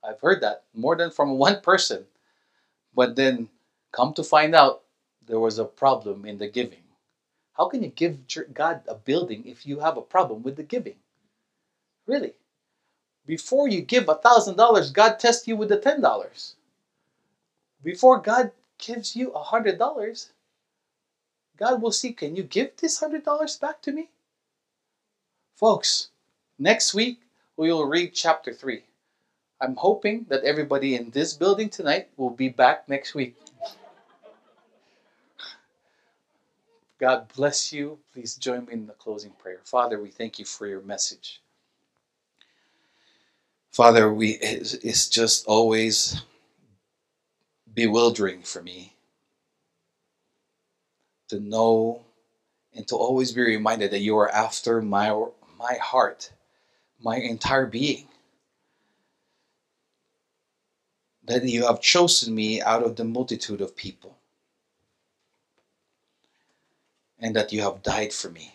I've 0.04 0.20
heard 0.20 0.40
that 0.42 0.64
more 0.74 0.96
than 0.96 1.12
from 1.12 1.38
one 1.38 1.60
person. 1.60 2.04
But 2.94 3.14
then 3.14 3.48
come 3.92 4.12
to 4.14 4.24
find 4.24 4.56
out 4.56 4.82
there 5.24 5.38
was 5.38 5.60
a 5.60 5.64
problem 5.64 6.26
in 6.26 6.38
the 6.38 6.48
giving. 6.48 6.81
How 7.62 7.68
can 7.68 7.84
you 7.84 7.90
give 7.90 8.18
God 8.52 8.82
a 8.88 8.96
building 8.96 9.46
if 9.46 9.64
you 9.64 9.78
have 9.78 9.96
a 9.96 10.02
problem 10.02 10.42
with 10.42 10.56
the 10.56 10.64
giving? 10.64 10.96
Really? 12.08 12.32
Before 13.24 13.68
you 13.68 13.82
give 13.82 14.08
a 14.08 14.16
thousand 14.16 14.56
dollars, 14.56 14.90
God 14.90 15.20
tests 15.20 15.46
you 15.46 15.54
with 15.54 15.68
the 15.68 15.78
ten 15.78 16.00
dollars. 16.00 16.56
Before 17.80 18.18
God 18.18 18.50
gives 18.78 19.14
you 19.14 19.30
a 19.30 19.44
hundred 19.44 19.78
dollars, 19.78 20.32
God 21.56 21.80
will 21.80 21.92
see, 21.92 22.12
can 22.12 22.34
you 22.34 22.42
give 22.42 22.74
this 22.78 22.98
hundred 22.98 23.24
dollars 23.24 23.56
back 23.56 23.80
to 23.82 23.92
me? 23.92 24.10
Folks, 25.54 26.08
next 26.58 26.94
week 26.94 27.20
we 27.56 27.72
will 27.72 27.86
read 27.86 28.12
chapter 28.12 28.52
3. 28.52 28.82
I'm 29.60 29.76
hoping 29.76 30.26
that 30.30 30.42
everybody 30.42 30.96
in 30.96 31.10
this 31.10 31.32
building 31.34 31.70
tonight 31.70 32.08
will 32.16 32.30
be 32.30 32.48
back 32.48 32.88
next 32.88 33.14
week. 33.14 33.36
God 37.02 37.26
bless 37.34 37.72
you. 37.72 37.98
Please 38.12 38.36
join 38.36 38.66
me 38.66 38.74
in 38.74 38.86
the 38.86 38.92
closing 38.92 39.32
prayer. 39.32 39.58
Father, 39.64 40.00
we 40.00 40.08
thank 40.08 40.38
you 40.38 40.44
for 40.44 40.68
your 40.68 40.82
message. 40.82 41.42
Father, 43.72 44.14
we 44.14 44.38
it's 44.40 45.08
just 45.08 45.44
always 45.48 46.22
bewildering 47.74 48.42
for 48.42 48.62
me 48.62 48.94
to 51.26 51.40
know 51.40 52.02
and 52.72 52.86
to 52.86 52.94
always 52.94 53.32
be 53.32 53.40
reminded 53.40 53.90
that 53.90 53.98
you 53.98 54.16
are 54.16 54.30
after 54.30 54.80
my 54.80 55.08
my 55.58 55.74
heart, 55.82 56.30
my 57.00 57.16
entire 57.16 57.66
being. 57.66 58.06
That 61.24 61.42
you 61.42 61.66
have 61.66 61.80
chosen 61.80 62.32
me 62.32 62.62
out 62.62 62.84
of 62.84 62.94
the 62.94 63.04
multitude 63.04 63.60
of 63.60 63.74
people 63.74 64.18
and 67.22 67.36
that 67.36 67.52
you 67.52 67.62
have 67.62 67.82
died 67.82 68.12
for 68.12 68.28
me. 68.30 68.52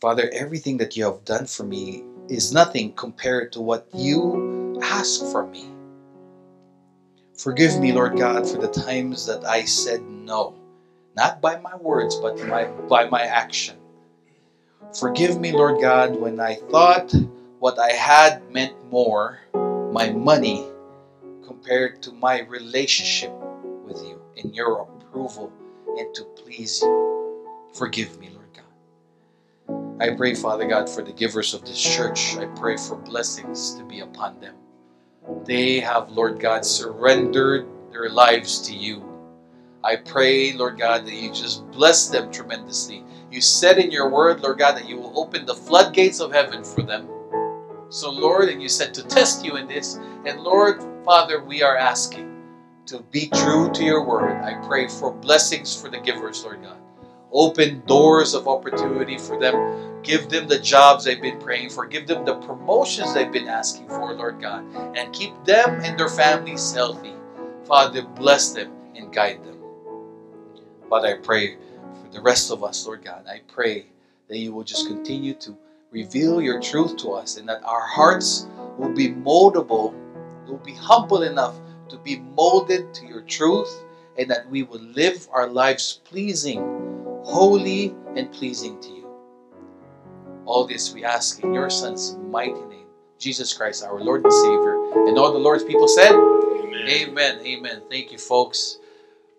Father, 0.00 0.30
everything 0.32 0.78
that 0.78 0.96
you 0.96 1.04
have 1.04 1.24
done 1.24 1.46
for 1.46 1.62
me 1.64 2.02
is 2.28 2.52
nothing 2.52 2.92
compared 2.94 3.52
to 3.52 3.60
what 3.60 3.86
you 3.94 4.80
ask 4.82 5.24
from 5.30 5.50
me. 5.50 5.68
Forgive 7.36 7.78
me, 7.80 7.92
Lord 7.92 8.16
God, 8.16 8.48
for 8.48 8.58
the 8.58 8.68
times 8.68 9.26
that 9.26 9.44
I 9.44 9.64
said 9.64 10.02
no, 10.02 10.54
not 11.14 11.40
by 11.40 11.58
my 11.60 11.76
words, 11.76 12.16
but 12.16 12.38
my, 12.46 12.64
by 12.64 13.08
my 13.08 13.22
action. 13.22 13.76
Forgive 14.98 15.38
me, 15.40 15.52
Lord 15.52 15.80
God, 15.80 16.16
when 16.16 16.40
I 16.40 16.54
thought 16.54 17.12
what 17.58 17.78
I 17.78 17.92
had 17.92 18.50
meant 18.50 18.74
more, 18.90 19.40
my 19.92 20.10
money, 20.10 20.64
compared 21.44 22.02
to 22.02 22.12
my 22.12 22.40
relationship 22.40 23.32
with 23.84 24.02
you 24.04 24.20
and 24.36 24.54
your 24.54 24.82
approval 24.82 25.52
and 25.98 26.14
to 26.14 26.24
please 26.36 26.82
you. 26.82 27.04
Forgive 27.74 28.18
me, 28.20 28.30
Lord 28.30 28.48
God. 28.54 30.02
I 30.02 30.14
pray, 30.14 30.34
Father 30.34 30.66
God, 30.66 30.88
for 30.88 31.02
the 31.02 31.12
givers 31.12 31.54
of 31.54 31.64
this 31.64 31.80
church. 31.80 32.36
I 32.36 32.46
pray 32.46 32.76
for 32.76 32.96
blessings 32.96 33.74
to 33.74 33.84
be 33.84 34.00
upon 34.00 34.40
them. 34.40 34.54
They 35.44 35.80
have, 35.80 36.10
Lord 36.10 36.40
God, 36.40 36.64
surrendered 36.64 37.66
their 37.92 38.08
lives 38.10 38.60
to 38.62 38.74
you. 38.74 39.02
I 39.84 39.96
pray, 39.96 40.52
Lord 40.52 40.78
God, 40.78 41.06
that 41.06 41.14
you 41.14 41.32
just 41.32 41.70
bless 41.70 42.08
them 42.08 42.32
tremendously. 42.32 43.04
You 43.30 43.40
said 43.40 43.78
in 43.78 43.90
your 43.90 44.08
word, 44.10 44.40
Lord 44.40 44.58
God, 44.58 44.76
that 44.76 44.88
you 44.88 44.96
will 44.96 45.18
open 45.18 45.46
the 45.46 45.54
floodgates 45.54 46.20
of 46.20 46.32
heaven 46.32 46.64
for 46.64 46.82
them. 46.82 47.08
So, 47.90 48.10
Lord, 48.10 48.48
and 48.48 48.62
you 48.62 48.68
said 48.68 48.94
to 48.94 49.02
test 49.04 49.44
you 49.44 49.56
in 49.56 49.68
this. 49.68 49.98
And 50.26 50.40
Lord, 50.40 50.82
Father, 51.04 51.42
we 51.42 51.62
are 51.62 51.76
asking 51.76 52.33
to 52.86 53.00
be 53.10 53.28
true 53.28 53.70
to 53.72 53.84
your 53.84 54.04
word. 54.04 54.42
I 54.42 54.54
pray 54.66 54.88
for 54.88 55.12
blessings 55.12 55.80
for 55.80 55.88
the 55.88 55.98
givers, 55.98 56.44
Lord 56.44 56.62
God. 56.62 56.76
Open 57.32 57.82
doors 57.86 58.34
of 58.34 58.46
opportunity 58.46 59.18
for 59.18 59.38
them. 59.40 60.02
Give 60.02 60.28
them 60.28 60.46
the 60.46 60.58
jobs 60.58 61.04
they've 61.04 61.20
been 61.20 61.40
praying 61.40 61.70
for. 61.70 61.86
Give 61.86 62.06
them 62.06 62.24
the 62.24 62.36
promotions 62.36 63.14
they've 63.14 63.32
been 63.32 63.48
asking 63.48 63.88
for, 63.88 64.14
Lord 64.14 64.40
God. 64.40 64.64
And 64.96 65.12
keep 65.12 65.32
them 65.44 65.80
and 65.82 65.98
their 65.98 66.08
families 66.08 66.72
healthy. 66.72 67.14
Father, 67.64 68.02
bless 68.02 68.52
them 68.52 68.70
and 68.94 69.12
guide 69.12 69.42
them. 69.44 69.58
Father, 70.88 71.08
I 71.08 71.18
pray 71.18 71.56
for 71.56 72.12
the 72.12 72.20
rest 72.20 72.50
of 72.52 72.62
us, 72.62 72.86
Lord 72.86 73.02
God. 73.02 73.26
I 73.26 73.40
pray 73.48 73.86
that 74.28 74.38
you 74.38 74.52
will 74.52 74.62
just 74.62 74.86
continue 74.86 75.34
to 75.34 75.56
reveal 75.90 76.40
your 76.40 76.60
truth 76.60 76.96
to 76.98 77.12
us 77.12 77.36
and 77.36 77.48
that 77.48 77.64
our 77.64 77.86
hearts 77.86 78.46
will 78.78 78.92
be 78.92 79.08
moldable, 79.08 79.94
will 80.46 80.58
be 80.58 80.74
humble 80.74 81.22
enough 81.22 81.56
to 81.88 81.98
be 81.98 82.16
molded 82.16 82.92
to 82.94 83.06
your 83.06 83.22
truth 83.22 83.84
and 84.16 84.30
that 84.30 84.48
we 84.48 84.62
will 84.62 84.80
live 84.80 85.28
our 85.32 85.48
lives 85.48 86.00
pleasing, 86.04 86.58
holy, 87.24 87.94
and 88.16 88.32
pleasing 88.32 88.80
to 88.80 88.88
you. 88.88 89.08
All 90.46 90.66
this 90.66 90.92
we 90.92 91.04
ask 91.04 91.42
in 91.42 91.52
your 91.52 91.70
Son's 91.70 92.16
mighty 92.30 92.52
name, 92.52 92.86
Jesus 93.18 93.52
Christ, 93.52 93.84
our 93.84 94.00
Lord 94.00 94.24
and 94.24 94.32
Savior. 94.32 94.74
And 95.08 95.18
all 95.18 95.32
the 95.32 95.38
Lord's 95.38 95.64
people 95.64 95.88
said, 95.88 96.12
Amen. 96.12 96.88
Amen. 96.88 97.38
Amen. 97.44 97.82
Thank 97.90 98.12
you, 98.12 98.18
folks. 98.18 98.78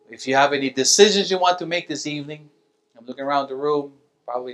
If 0.09 0.27
you 0.27 0.35
have 0.35 0.53
any 0.53 0.69
decisions 0.69 1.31
you 1.31 1.39
want 1.39 1.59
to 1.59 1.65
make 1.65 1.87
this 1.87 2.05
evening, 2.05 2.49
I'm 2.97 3.05
looking 3.05 3.23
around 3.23 3.49
the 3.49 3.55
room, 3.55 3.93
probably 4.25 4.53